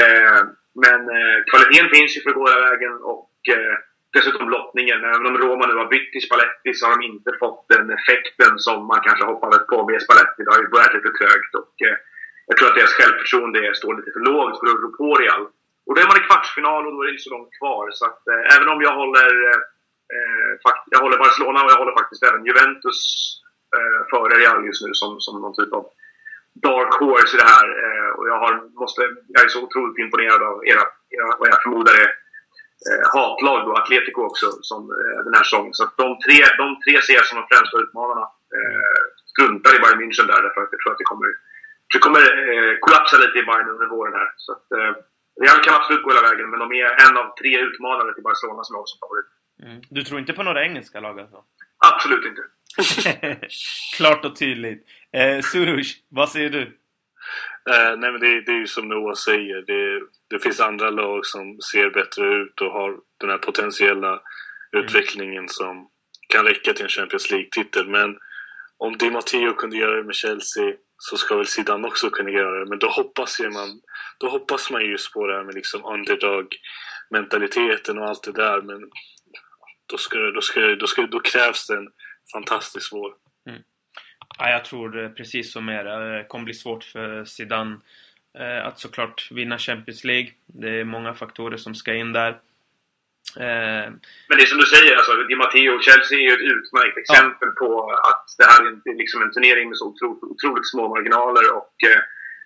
Eh, 0.00 0.40
men 0.84 1.00
eh, 1.16 1.38
kvaliteten 1.50 1.88
finns 1.94 2.16
ju 2.16 2.20
för 2.20 2.30
att 2.30 2.40
gå 2.40 2.46
hela 2.48 2.66
vägen 2.70 2.94
och 3.14 3.34
eh, 3.56 3.74
dessutom 4.16 4.50
lottningen. 4.56 5.00
Även 5.04 5.26
om 5.26 5.38
Roma 5.38 5.66
nu 5.66 5.74
har 5.74 5.92
bytt 5.94 6.12
till 6.12 6.26
Spalletti 6.26 6.70
så 6.74 6.82
har 6.86 6.92
de 6.96 7.02
inte 7.12 7.30
fått 7.42 7.60
den 7.74 7.86
effekten 7.98 8.52
som 8.66 8.78
man 8.90 9.00
kanske 9.06 9.24
hoppades 9.24 9.66
på 9.66 9.78
med 9.88 10.02
Spalletti. 10.02 10.40
Det 10.44 10.52
har 10.54 10.62
ju 10.62 10.74
börjat 10.74 10.94
lite 10.94 11.12
trögt 11.18 11.52
och 11.62 11.74
eh, 11.86 11.96
jag 12.46 12.56
tror 12.56 12.68
att 12.68 12.78
deras 12.80 12.96
självförtroende 12.98 13.74
står 13.74 13.96
lite 13.96 14.12
för 14.14 14.24
lågt 14.30 14.58
för 14.58 14.66
att 14.66 14.82
rå 14.82 14.90
på 15.00 15.14
Real. 15.14 15.44
Och 15.86 15.94
då 15.94 15.98
är 16.02 16.10
man 16.10 16.20
i 16.20 16.28
kvartsfinal 16.28 16.86
och 16.86 16.92
då 16.92 16.98
är 17.00 17.06
det 17.06 17.14
inte 17.14 17.28
så 17.28 17.34
långt 17.36 17.58
kvar. 17.58 17.84
Så 17.98 18.04
att 18.10 18.22
eh, 18.32 18.56
även 18.56 18.68
om 18.72 18.80
jag 18.86 18.94
håller, 19.02 19.30
eh, 19.48 19.60
Eh, 20.16 20.72
jag 20.90 21.00
håller 21.00 21.18
Barcelona 21.18 21.64
och 21.64 21.70
jag 21.70 21.80
håller 21.82 21.98
faktiskt 22.00 22.22
även 22.22 22.44
Juventus 22.46 23.00
eh, 23.76 24.00
före 24.10 24.34
Real 24.40 24.66
just 24.66 24.82
nu 24.86 24.90
som, 24.94 25.20
som 25.20 25.40
någon 25.40 25.54
typ 25.54 25.72
av 25.72 25.84
dark 26.66 26.92
horse 27.00 27.36
i 27.36 27.40
det 27.40 27.50
här. 27.54 27.66
Eh, 27.84 28.10
och 28.16 28.28
jag, 28.28 28.38
har, 28.38 28.52
måste, 28.80 29.02
jag 29.34 29.44
är 29.44 29.48
så 29.48 29.62
otroligt 29.66 29.98
imponerad 29.98 30.42
av 30.42 30.56
era, 30.66 30.84
era 31.16 31.36
vad 31.38 31.48
jag 31.48 31.62
förmodar 31.62 31.94
är 32.04 32.10
eh, 32.88 33.04
hatlag 33.14 33.60
då, 33.66 33.72
Atletico 33.76 34.20
också, 34.30 34.48
som 34.70 34.80
eh, 34.98 35.18
den 35.24 35.34
här 35.34 35.44
säsongen. 35.44 35.74
Så 35.74 35.82
de 35.96 36.08
tre, 36.24 36.38
de 36.62 36.66
tre 36.84 36.94
ser 37.02 37.14
jag 37.14 37.26
som 37.26 37.38
de 37.40 37.46
främsta 37.52 37.76
utmanarna. 37.84 38.26
Eh, 38.56 39.02
struntar 39.32 39.72
i 39.76 39.82
Bayern 39.82 40.00
München 40.02 40.26
där, 40.26 40.42
därför 40.42 40.60
att 40.62 40.72
jag 40.74 40.80
tror 40.80 40.92
att 40.92 41.02
det 41.02 41.10
kommer, 41.12 41.28
det 41.92 42.00
kommer 42.06 42.22
eh, 42.52 42.74
kollapsa 42.84 43.16
lite 43.18 43.38
i 43.38 43.48
Bayern 43.48 43.72
under 43.74 43.86
våren 43.94 44.14
här. 44.20 44.28
Så 44.44 44.52
att, 44.52 44.66
eh, 44.78 44.92
Real 45.42 45.60
kan 45.64 45.74
absolut 45.74 46.02
gå 46.02 46.10
hela 46.10 46.28
vägen, 46.28 46.50
men 46.50 46.60
de 46.60 46.72
är 46.72 46.90
en 47.04 47.16
av 47.22 47.26
tre 47.40 47.52
utmanare 47.66 48.14
till 48.14 48.28
Barcelona 48.30 48.64
som 48.64 48.74
jag 48.74 48.80
också 48.84 48.96
favorit. 49.02 49.28
Mm. 49.62 49.82
Du 49.90 50.02
tror 50.02 50.20
inte 50.20 50.32
på 50.32 50.42
några 50.42 50.64
engelska 50.64 51.00
lag 51.00 51.20
alltså? 51.20 51.44
Absolut 51.94 52.26
inte. 52.26 52.42
Klart 53.96 54.24
och 54.24 54.36
tydligt. 54.36 54.86
Eh, 55.12 55.40
Surush, 55.40 55.96
vad 56.08 56.28
säger 56.28 56.50
du? 56.50 56.78
Eh, 57.70 57.96
nej 57.96 58.12
men 58.12 58.20
det, 58.20 58.40
det, 58.40 58.52
är 58.52 58.58
ju 58.58 58.66
som 58.66 58.88
Noah 58.88 59.14
säger. 59.14 59.62
Det, 59.66 60.00
det, 60.30 60.38
finns 60.42 60.60
andra 60.60 60.90
lag 60.90 61.26
som 61.26 61.60
ser 61.60 61.90
bättre 61.90 62.34
ut 62.34 62.60
och 62.60 62.72
har 62.72 62.96
den 63.20 63.30
här 63.30 63.38
potentiella 63.38 64.08
mm. 64.08 64.20
utvecklingen 64.84 65.48
som 65.48 65.88
kan 66.28 66.44
räcka 66.44 66.72
till 66.72 66.84
en 66.84 66.88
Champions 66.88 67.30
League-titel. 67.30 67.88
Men 67.88 68.18
om 68.78 68.98
Di 68.98 69.10
Matteo 69.10 69.54
kunde 69.54 69.76
göra 69.76 69.96
det 69.96 70.04
med 70.04 70.14
Chelsea 70.14 70.74
så 70.98 71.16
ska 71.16 71.36
väl 71.36 71.46
Zidane 71.46 71.88
också 71.88 72.10
kunna 72.10 72.30
göra 72.30 72.60
det. 72.60 72.68
Men 72.68 72.78
då 72.78 72.88
hoppas, 72.88 73.40
man, 73.40 73.80
då 74.18 74.28
hoppas 74.28 74.70
man 74.70 74.84
just 74.84 75.12
på 75.12 75.26
det 75.26 75.36
här 75.36 75.44
med 75.44 75.54
liksom 75.54 75.84
underdog-mentaliteten 75.84 77.98
och 77.98 78.08
allt 78.08 78.22
det 78.22 78.32
där. 78.32 78.62
Men 78.62 78.90
då, 79.92 79.98
ska, 79.98 80.18
då, 80.18 80.40
ska, 80.40 80.60
då, 80.60 80.86
ska, 80.86 81.02
då 81.02 81.20
krävs 81.20 81.66
det 81.66 81.76
en 81.76 81.88
fantastisk 82.32 82.92
vår. 82.92 83.12
Mm. 83.48 83.62
Ja, 84.38 84.50
jag 84.50 84.64
tror 84.64 85.14
precis 85.16 85.52
som 85.52 85.68
er. 85.68 85.84
Det 85.84 86.24
kommer 86.28 86.44
bli 86.44 86.54
svårt 86.54 86.84
för 86.84 87.24
Zidane 87.24 87.76
eh, 88.38 88.66
att 88.66 88.80
såklart 88.80 89.28
vinna 89.30 89.58
Champions 89.58 90.04
League. 90.04 90.30
Det 90.46 90.80
är 90.80 90.84
många 90.84 91.14
faktorer 91.14 91.56
som 91.56 91.74
ska 91.74 91.94
in 91.94 92.12
där. 92.12 92.30
Eh, 93.36 93.86
Men 94.28 94.36
det 94.36 94.42
är 94.42 94.52
som 94.52 94.58
du 94.58 94.66
säger, 94.66 94.96
alltså, 94.96 95.12
Di 95.14 95.36
Matteo 95.36 95.74
och 95.74 95.82
Chelsea 95.82 96.18
är 96.18 96.22
ju 96.22 96.34
ett 96.34 96.50
utmärkt 96.54 96.98
exempel 96.98 97.48
ja. 97.54 97.58
på 97.60 97.90
att 98.10 98.26
det 98.38 98.44
här 98.44 98.60
är 98.66 98.98
liksom 99.02 99.22
en 99.22 99.32
turnering 99.32 99.68
med 99.68 99.78
så 99.78 99.86
otroligt, 99.86 100.22
otroligt 100.22 100.70
små 100.70 100.88
marginaler. 100.88 101.44
Och, 101.58 101.74
eh, 101.90 102.00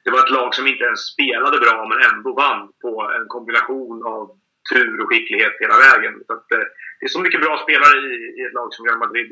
det 0.05 0.11
var 0.11 0.21
ett 0.25 0.37
lag 0.39 0.55
som 0.55 0.67
inte 0.67 0.85
ens 0.85 1.01
spelade 1.13 1.59
bra 1.59 1.89
men 1.91 1.99
ändå 2.11 2.35
vann 2.35 2.63
på 2.83 2.93
en 3.17 3.27
kombination 3.29 4.07
av 4.07 4.25
tur 4.73 5.01
och 5.01 5.09
skicklighet 5.09 5.55
hela 5.61 5.77
vägen. 5.87 6.15
Så 6.27 6.33
att, 6.33 6.53
eh, 6.53 6.67
det 6.99 7.07
är 7.07 7.09
så 7.17 7.21
mycket 7.21 7.41
bra 7.41 7.55
spelare 7.65 7.97
i, 7.99 8.15
i 8.39 8.41
ett 8.47 8.57
lag 8.59 8.69
som 8.75 8.87
Real 8.87 8.99
Madrid 8.99 9.31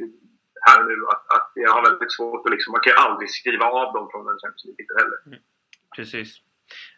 här 0.66 0.84
nu 0.84 0.96
att, 1.12 1.24
att 1.36 1.50
jag 1.54 1.72
har 1.72 1.82
väldigt 1.90 2.12
svårt 2.12 2.46
att 2.46 2.52
liksom, 2.52 2.72
man 2.72 2.80
kan 2.80 2.92
ju 2.92 2.96
aldrig 2.96 3.30
skriva 3.30 3.66
av 3.66 3.92
dem 3.92 4.08
från 4.12 4.28
en 4.28 4.38
Champions 4.42 4.64
League 4.64 4.94
heller. 4.98 5.18
Mm. 5.26 5.40
Precis. 5.96 6.30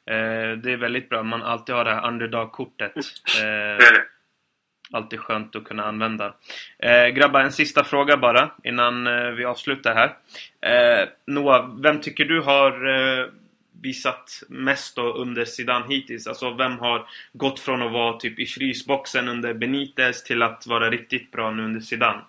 Eh, 0.06 0.58
det 0.62 0.72
är 0.72 0.76
väldigt 0.76 1.08
bra. 1.08 1.22
Man 1.22 1.42
alltid 1.42 1.74
har 1.74 1.84
det 1.84 1.94
här 1.94 2.08
underdog-kortet. 2.08 2.96
Eh, 3.42 3.86
alltid 4.92 5.20
skönt 5.20 5.56
att 5.56 5.64
kunna 5.64 5.84
använda. 5.84 6.34
Eh, 6.78 7.06
grabbar, 7.06 7.40
en 7.40 7.52
sista 7.52 7.84
fråga 7.84 8.16
bara 8.16 8.50
innan 8.64 9.06
eh, 9.06 9.30
vi 9.30 9.44
avslutar 9.44 9.94
här. 9.94 10.16
Eh, 10.60 11.08
Noah, 11.26 11.80
vem 11.82 12.00
tycker 12.00 12.24
du 12.24 12.40
har 12.40 12.72
eh, 12.86 13.26
visat 13.82 14.42
mest 14.48 14.96
då 14.96 15.12
under 15.14 15.44
Zidane 15.44 15.86
hittills? 15.88 16.26
Alltså 16.26 16.50
vem 16.50 16.78
har 16.78 17.08
gått 17.32 17.60
från 17.60 17.82
att 17.82 17.92
vara 17.92 18.18
typ 18.18 18.38
i 18.38 18.46
frysboxen 18.46 19.28
under 19.28 19.54
Benitez 19.54 20.22
till 20.24 20.42
att 20.42 20.66
vara 20.66 20.90
riktigt 20.90 21.32
bra 21.32 21.50
nu 21.50 21.64
under 21.64 21.80
Zidane? 21.80 22.20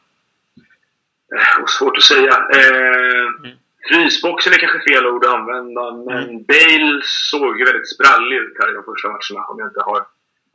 Svårt 1.68 1.98
att 1.98 2.04
säga. 2.04 2.34
Eh, 2.56 3.28
mm. 3.40 3.58
Frysboxen 3.88 4.54
är 4.54 4.58
kanske 4.58 4.92
fel 4.92 5.08
ord 5.08 5.26
att 5.26 5.34
använda, 5.34 5.92
men 5.92 6.30
mm. 6.30 6.44
Bale 6.44 7.02
såg 7.04 7.60
ju 7.60 7.66
väldigt 7.66 7.94
sprallig 7.96 8.38
ut 8.38 8.58
här 8.60 8.72
i 8.72 8.74
de 8.74 8.84
första 8.84 9.08
matcherna 9.08 9.48
om 9.48 9.60
jag 9.60 9.68
inte 9.68 9.84
har 9.90 10.00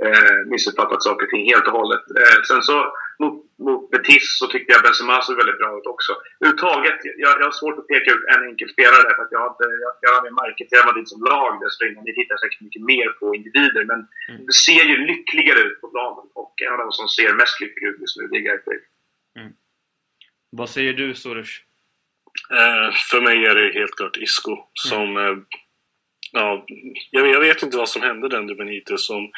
eh, 0.04 0.46
missuppfattat 0.46 1.02
saker 1.02 1.26
och 1.26 1.30
ting 1.30 1.44
helt 1.46 1.66
och 1.66 1.72
hållet. 1.72 2.04
Eh, 2.20 2.42
sen 2.48 2.62
så 2.62 2.92
mot, 3.18 3.44
mot 3.66 3.90
Betis 3.90 4.26
så 4.40 4.46
tyckte 4.46 4.72
jag 4.72 4.82
Benzema 4.82 5.22
såg 5.22 5.36
väldigt 5.36 5.60
bra 5.62 5.70
ut 5.78 5.86
också. 5.94 6.12
Överhuvudtaget, 6.40 6.98
jag, 7.22 7.32
jag 7.40 7.46
har 7.50 7.56
svårt 7.60 7.78
att 7.78 7.88
peka 7.92 8.08
ut 8.14 8.24
en 8.32 8.42
enkel 8.48 8.68
spelare 8.74 9.08
för 9.16 9.22
att 9.24 9.34
jag 9.36 9.42
hade, 9.48 9.66
jag, 9.84 9.92
jag 10.04 10.12
hade 10.16 10.30
märke 10.40 10.62
till 10.68 10.86
Madrid 10.88 11.08
som 11.08 11.20
lag 11.30 11.52
dessförinnan. 11.62 12.04
Ni 12.04 12.14
tittar 12.14 12.36
säkert 12.36 12.60
mycket 12.66 12.82
mer 12.92 13.08
på 13.18 13.24
individer 13.38 13.84
men 13.90 14.00
mm. 14.30 14.46
det 14.46 14.56
ser 14.66 14.84
ju 14.90 14.96
lyckligare 15.10 15.60
ut 15.68 15.80
på 15.80 15.88
planen 15.94 16.26
och 16.40 16.54
en 16.66 16.72
av 16.74 16.78
de 16.84 16.92
som 16.92 17.08
ser 17.08 17.34
mest 17.40 17.60
lycklig 17.60 17.88
ut 17.88 18.00
just 18.00 18.16
nu 18.16 18.22
det 18.30 18.36
är 18.36 18.44
Gareth. 18.46 18.68
Mm. 19.40 19.52
Vad 20.50 20.68
säger 20.74 20.92
du 20.92 21.14
Soros? 21.14 21.52
Eh, 22.50 22.88
för 23.10 23.20
mig 23.20 23.38
är 23.50 23.54
det 23.54 23.78
helt 23.80 23.96
klart 23.96 24.16
Isco 24.16 24.54
som 24.74 25.16
mm. 25.16 25.26
eh, 25.26 25.36
Ja, 26.32 26.64
jag, 27.10 27.28
jag, 27.28 27.40
vet 27.40 27.62
inte 27.62 27.76
vad 27.76 27.88
som 27.88 28.02
hände 28.02 28.28
den 28.28 28.46
Benitez 28.46 29.06
som 29.06 29.30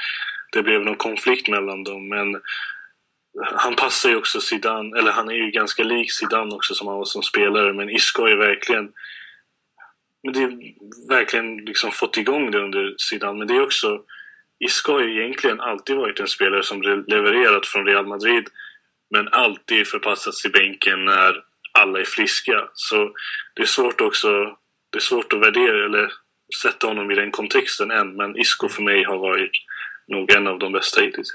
det 0.53 0.63
blev 0.63 0.81
någon 0.81 0.97
konflikt 0.97 1.49
mellan 1.49 1.85
dem. 1.85 2.09
Men 2.09 2.41
han 3.43 3.77
passar 3.77 4.11
ju 4.11 4.17
också 4.17 4.41
Zidane, 4.41 4.99
eller 4.99 5.13
han 5.13 5.29
är 5.29 5.35
ju 5.35 5.51
ganska 5.51 5.83
lik 5.83 6.13
Zidane 6.13 6.55
också 6.55 6.75
som 6.75 6.87
han 6.87 6.97
var 6.97 7.05
som 7.05 7.23
spelare. 7.23 7.73
Men 7.73 7.91
Isco 7.91 8.23
har 8.23 8.29
ju 8.29 8.37
verkligen 8.37 8.93
men 10.23 10.33
det 10.33 10.43
är 10.43 10.59
verkligen 11.09 11.57
liksom 11.57 11.91
fått 11.93 12.17
igång 12.17 12.51
det 12.51 12.59
under 12.59 12.95
Zidane. 12.99 13.39
Men 13.39 13.47
det 13.47 13.55
är 13.55 13.63
också 13.63 14.03
Isco 14.59 14.93
har 14.93 15.01
ju 15.01 15.21
egentligen 15.21 15.61
alltid 15.61 15.97
varit 15.97 16.21
en 16.21 16.29
spelare 16.29 16.63
som 16.63 16.83
levererat 16.83 17.67
från 17.67 17.87
Real 17.87 18.07
Madrid 18.07 18.49
men 19.11 19.29
alltid 19.29 19.87
förpassats 19.87 20.43
till 20.43 20.53
bänken 20.53 21.05
när 21.05 21.43
alla 21.73 22.01
är 22.01 22.05
friska. 22.05 22.69
Så 22.75 23.13
det 23.55 23.63
är 23.63 23.67
svårt 23.67 24.01
också 24.01 24.57
det 24.91 24.99
är 24.99 25.01
svårt 25.01 25.33
att 25.33 25.41
värdera 25.41 25.85
eller 25.85 26.13
sätta 26.63 26.87
honom 26.87 27.11
i 27.11 27.15
den 27.15 27.31
kontexten 27.31 27.91
än. 27.91 28.17
Men 28.17 28.37
Isco 28.37 28.69
för 28.69 28.83
mig 28.83 29.05
har 29.05 29.19
varit 29.19 29.51
nog 30.07 30.33
en 30.33 30.47
av 30.47 30.59
de 30.59 30.73
bästa 30.73 31.01
hittills. 31.01 31.33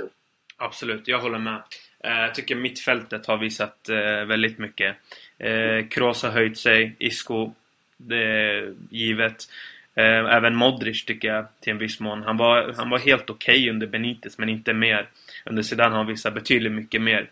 Absolut, 0.57 1.07
jag 1.07 1.19
håller 1.19 1.39
med. 1.39 1.63
Eh, 2.03 2.21
jag 2.21 2.35
tycker 2.35 2.55
mittfältet 2.55 3.25
har 3.25 3.37
visat 3.37 3.89
eh, 3.89 4.25
väldigt 4.25 4.57
mycket. 4.57 4.95
Eh, 5.37 5.87
Kroos 5.89 6.23
har 6.23 6.29
höjt 6.29 6.57
sig, 6.57 6.95
Isco, 6.99 7.51
det 7.97 8.23
är 8.23 8.73
givet. 8.89 9.49
Även 9.95 10.55
Modric 10.55 11.05
tycker 11.05 11.27
jag 11.27 11.45
till 11.59 11.71
en 11.71 11.77
viss 11.77 11.99
mån. 11.99 12.23
Han 12.23 12.37
var, 12.37 12.73
han 12.77 12.89
var 12.89 12.99
helt 12.99 13.29
okej 13.29 13.55
okay 13.55 13.69
under 13.69 13.87
Benitez 13.87 14.37
men 14.37 14.49
inte 14.49 14.73
mer. 14.73 15.07
Under 15.45 15.63
Zidane 15.63 15.89
har 15.89 15.97
han 15.97 16.07
visat 16.07 16.33
betydligt 16.33 16.71
mycket 16.71 17.01
mer. 17.01 17.29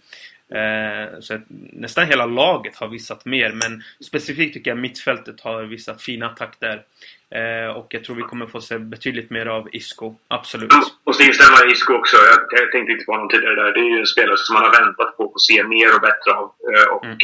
Eh, 0.50 1.20
så 1.20 1.40
nästan 1.74 2.08
hela 2.08 2.26
laget 2.26 2.76
har 2.76 2.88
visat 2.88 3.26
mer 3.26 3.52
men 3.52 3.84
specifikt 4.06 4.54
tycker 4.54 4.72
jag 4.72 4.78
mittfältet 4.78 5.42
har 5.42 5.64
visat 5.64 6.02
fina 6.02 6.30
takter. 6.30 6.84
Eh, 7.30 7.70
och 7.78 7.88
jag 7.90 8.04
tror 8.04 8.16
vi 8.16 8.22
kommer 8.22 8.48
få 8.48 8.62
se 8.62 8.78
betydligt 8.78 9.30
mer 9.30 9.46
av 9.46 9.70
Isco. 9.72 10.16
Absolut. 10.28 10.74
Och 11.04 11.16
så 11.16 11.24
instämma 11.24 11.58
i 11.68 11.72
Isco 11.72 11.94
också. 11.94 12.18
Jag, 12.52 12.72
tänkte 12.72 12.92
inte 12.92 13.06
på 13.06 13.12
honom 13.12 13.30
tidigare 13.30 13.56
där. 13.56 13.74
Det 13.74 13.80
är 13.80 13.92
ju 13.96 14.00
en 14.00 14.14
spelare 14.16 14.38
som 14.38 14.54
man 14.54 14.64
har 14.64 14.74
väntat 14.80 15.18
på 15.18 15.24
att 15.36 15.42
se 15.42 15.64
mer 15.64 15.96
och 15.96 16.02
bättre 16.02 16.32
av. 16.40 16.46
Eh, 16.70 16.88
och, 16.94 17.06
mm. 17.06 17.18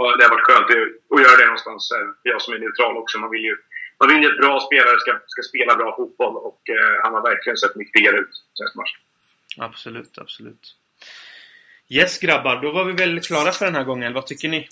och 0.00 0.18
det 0.18 0.24
har 0.24 0.30
varit 0.34 0.48
skönt 0.48 0.70
att 1.14 1.22
göra 1.24 1.36
det 1.40 1.46
någonstans. 1.46 1.82
Jag 2.22 2.42
som 2.42 2.54
är 2.54 2.58
neutral 2.58 2.96
också. 2.96 3.18
Man 3.18 3.30
vill 3.30 3.44
ju 3.50 3.56
man 3.98 4.08
vill 4.08 4.22
ju 4.22 4.28
att 4.32 4.40
bra 4.44 4.60
spelare 4.60 4.98
ska, 5.00 5.12
ska 5.26 5.42
spela 5.42 5.76
bra 5.76 5.96
fotboll 5.96 6.36
och 6.36 6.60
han 7.02 7.14
har 7.14 7.22
verkligen 7.22 7.56
sett 7.56 7.76
mycket 7.76 7.92
piggare 7.92 8.16
ut 8.16 8.34
senaste 8.58 8.78
matchen. 8.78 9.00
Absolut, 9.68 10.18
absolut. 10.18 10.64
Yes 11.90 12.18
grabbar, 12.18 12.62
då 12.62 12.72
var 12.72 12.84
vi 12.84 12.92
väl 12.92 13.20
klara 13.20 13.52
för 13.52 13.64
den 13.64 13.74
här 13.74 13.84
gången. 13.84 14.12
Vad 14.12 14.26
tycker 14.26 14.48
ni? 14.48 14.68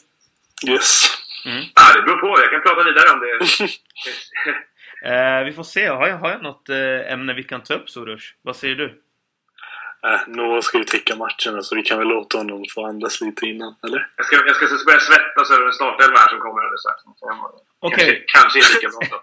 Yes. 0.68 1.02
Mm. 1.46 1.64
Ah, 1.74 1.92
det 1.96 2.02
beror 2.02 2.16
på. 2.16 2.40
Jag 2.40 2.50
kan 2.50 2.62
prata 2.62 2.84
vidare 2.84 3.10
om 3.10 3.20
det. 3.20 3.34
eh, 5.38 5.44
vi 5.44 5.52
får 5.52 5.62
se. 5.62 5.86
Har 5.86 6.08
jag, 6.08 6.18
har 6.18 6.30
jag 6.30 6.42
något 6.42 6.68
eh, 6.68 7.12
ämne 7.12 7.34
vi 7.34 7.42
kan 7.42 7.62
ta 7.62 7.74
upp, 7.74 7.90
Soros? 7.90 8.34
Vad 8.42 8.56
säger 8.56 8.74
du? 8.74 9.02
Äh, 10.06 10.20
Noah 10.26 10.60
ska 10.60 10.78
ju 10.78 10.84
täcka 10.84 11.16
matcherna 11.16 11.62
så 11.62 11.76
vi 11.76 11.82
kan 11.82 11.98
väl 11.98 12.08
låta 12.08 12.38
honom 12.38 12.64
få 12.74 12.86
andas 12.86 13.20
lite 13.20 13.46
innan, 13.46 13.74
eller? 13.86 14.08
Jag 14.16 14.26
ska, 14.26 14.36
jag 14.46 14.56
ska 14.56 14.84
börja 14.86 15.00
svettas 15.00 15.50
över 15.50 15.66
en 15.66 15.72
startelva 15.72 16.18
här 16.18 16.28
som 16.28 16.38
kommer 16.38 16.62
alldeles 16.62 16.80
strax. 16.80 17.02
Okej. 17.78 18.04
Okay. 18.04 18.24
Kanske, 18.26 18.58
kanske 18.58 18.58
är 18.58 18.74
lika 18.74 18.88
bra 18.88 19.08
då. 19.10 19.22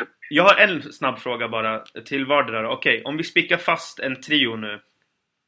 Jag 0.28 0.42
har 0.42 0.54
en 0.54 0.92
snabb 0.92 1.18
fråga 1.18 1.48
bara 1.48 1.78
till 1.78 2.26
vardera. 2.26 2.70
Okej, 2.70 2.94
okay, 2.94 3.04
om 3.04 3.16
vi 3.16 3.24
spikar 3.24 3.56
fast 3.56 3.98
en 3.98 4.20
trio 4.20 4.56
nu. 4.56 4.80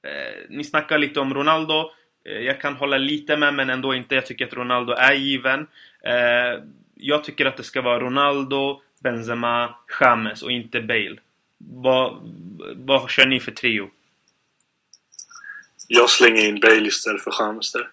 Eh, 0.05 0.47
ni 0.49 0.65
snackar 0.65 0.99
lite 0.99 1.21
om 1.21 1.35
Ronaldo. 1.35 1.91
Eh, 2.25 2.41
jag 2.41 2.61
kan 2.61 2.75
hålla 2.75 2.99
lite 2.99 3.37
med, 3.37 3.55
men 3.55 3.71
ändå 3.71 3.95
inte. 3.95 4.15
Jag 4.15 4.27
tycker 4.27 4.47
att 4.47 4.55
Ronaldo 4.55 4.93
är 4.93 5.15
given. 5.15 5.61
Eh, 6.07 6.63
jag 6.95 7.25
tycker 7.25 7.47
att 7.47 7.57
det 7.57 7.63
ska 7.63 7.83
vara 7.83 8.01
Ronaldo, 8.01 8.83
Benzema, 9.03 9.75
James 10.01 10.43
och 10.43 10.51
inte 10.51 10.81
Bale. 10.81 11.17
Vad, 11.59 12.33
vad 12.77 13.11
kör 13.11 13.27
ni 13.27 13.41
för 13.41 13.53
trio? 13.53 13.91
Jag 15.89 16.11
slänger 16.11 16.49
in 16.49 16.61
Bale 16.61 16.87
istället 16.87 17.23
för 17.23 17.35
James 17.41 17.73
där. 17.73 17.89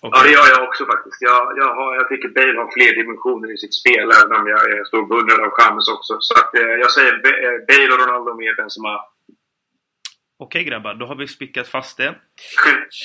Okay. 0.00 0.10
Ja, 0.18 0.22
det 0.24 0.30
gör 0.30 0.48
jag 0.54 0.68
också 0.68 0.86
faktiskt. 0.86 1.18
Jag, 1.20 1.42
jag, 1.56 1.74
har, 1.74 1.94
jag 1.94 2.08
tycker 2.08 2.28
Bale 2.28 2.58
har 2.58 2.70
fler 2.76 2.92
dimensioner 3.00 3.54
i 3.54 3.56
sitt 3.56 3.74
spel, 3.74 4.10
även 4.20 4.36
om 4.40 4.46
jag 4.46 4.60
är 4.72 4.84
stor 4.84 5.06
beundrare 5.06 5.42
av 5.46 5.52
James 5.58 5.88
också. 5.88 6.16
Så 6.20 6.34
att, 6.40 6.54
eh, 6.54 6.74
jag 6.82 6.90
säger 6.90 7.12
Bale 7.68 7.92
och 7.94 8.00
Ronaldo 8.02 8.34
med 8.34 8.56
Benzema. 8.56 9.00
Okej 10.40 10.64
grabbar, 10.64 10.94
då 10.94 11.06
har 11.06 11.14
vi 11.14 11.28
spickat 11.28 11.68
fast 11.68 11.96
det. 11.96 12.14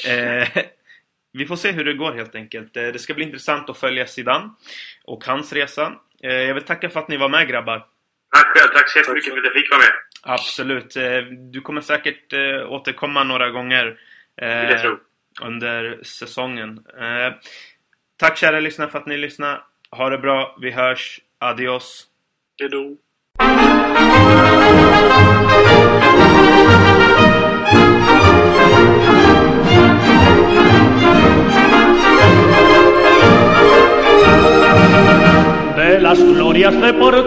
Eh, 0.08 0.48
vi 1.34 1.46
får 1.46 1.56
se 1.56 1.72
hur 1.72 1.86
det 1.86 1.94
går 1.94 2.14
helt 2.14 2.36
enkelt. 2.36 2.78
Eh, 2.78 2.88
det 2.88 3.00
ska 3.00 3.14
bli 3.14 3.26
intressant 3.26 3.70
att 3.70 3.78
följa 3.78 4.08
Zidane 4.08 4.50
och 5.04 5.26
hans 5.26 5.54
resa. 5.54 5.94
Eh, 6.24 6.34
jag 6.34 6.54
vill 6.54 6.64
tacka 6.64 6.90
för 6.90 7.00
att 7.00 7.08
ni 7.08 7.18
var 7.18 7.30
med 7.30 7.48
grabbar. 7.48 7.86
Tack 8.36 8.46
själv, 8.46 8.72
tack 8.74 8.90
så 8.90 9.00
jättemycket 9.00 9.34
för 9.34 9.40
att 9.40 9.46
jag 9.46 9.54
fick 9.54 9.72
vara 9.72 9.80
med. 9.80 9.92
Absolut. 10.22 10.96
Eh, 10.96 11.18
du 11.52 11.62
kommer 11.62 11.82
säkert 11.82 12.34
eh, 12.34 12.72
återkomma 12.72 13.24
några 13.24 13.50
gånger 13.50 14.00
under 15.42 16.04
säsongen. 16.04 16.86
Tack 18.18 18.38
kära 18.38 18.60
lyssnare 18.60 18.90
för 18.90 19.00
att 19.00 19.06
ni 19.06 19.18
lyssnade. 19.18 19.62
Ha 19.92 20.10
det 20.10 20.18
bra. 20.18 20.58
Vi 20.62 20.72
hörs. 20.72 21.20
Adios. 21.40 22.08
Hejdå. 22.60 22.98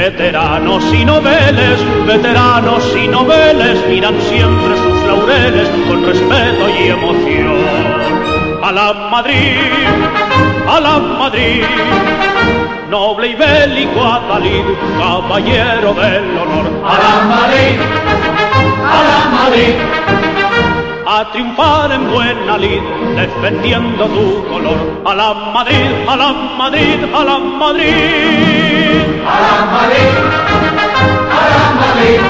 Veteranos 0.00 0.82
y 0.94 1.04
noveles, 1.04 1.78
veteranos 2.06 2.82
y 2.96 3.06
noveles 3.06 3.86
miran 3.86 4.18
siempre 4.30 4.74
sus 4.78 5.02
laureles 5.04 5.68
con 5.86 6.06
respeto 6.06 6.70
y 6.70 6.88
emoción. 6.88 7.58
A 8.62 8.72
la 8.72 8.94
Madrid, 9.10 9.58
a 10.66 10.80
la 10.80 10.98
Madrid, 11.00 11.64
noble 12.88 13.28
y 13.28 13.34
bélico 13.34 14.02
Atalid, 14.02 14.64
caballero 14.98 15.92
del 15.92 16.38
honor. 16.38 16.66
A 16.82 16.94
la 17.04 17.14
Madrid, 17.34 17.78
a 18.82 19.02
la 19.04 19.18
Madrid, 19.36 19.99
a 21.12 21.28
triunfar 21.32 21.90
en 21.90 22.08
buena 22.12 22.56
lid, 22.56 22.80
defendiendo 23.16 24.06
tu 24.06 24.46
color. 24.48 24.78
A 25.04 25.12
la 25.12 25.34
Madrid, 25.54 25.90
a 26.06 26.16
la 26.16 26.32
Madrid, 26.60 26.98
a 27.12 27.24
la 27.24 27.38
Madrid. 27.38 29.02
A 29.26 29.36
la 29.44 29.56
Madrid, 29.74 30.14
a 31.36 31.42
la 31.52 31.64
Madrid. 31.82 32.20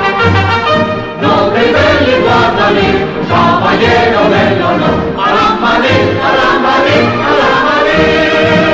No 1.21 1.35
te 1.53 1.63
el 1.69 2.23
Guadalí, 2.25 2.91
caballero 3.29 4.23
del 4.35 4.63
honor. 4.69 4.97
A 5.25 5.31
la 5.37 5.49
Madrid, 5.65 6.05
a 6.27 6.31
la 6.39 6.51
Madrid, 6.67 7.05
a 7.29 7.33
la 7.41 7.53
Madrid. 7.69 8.70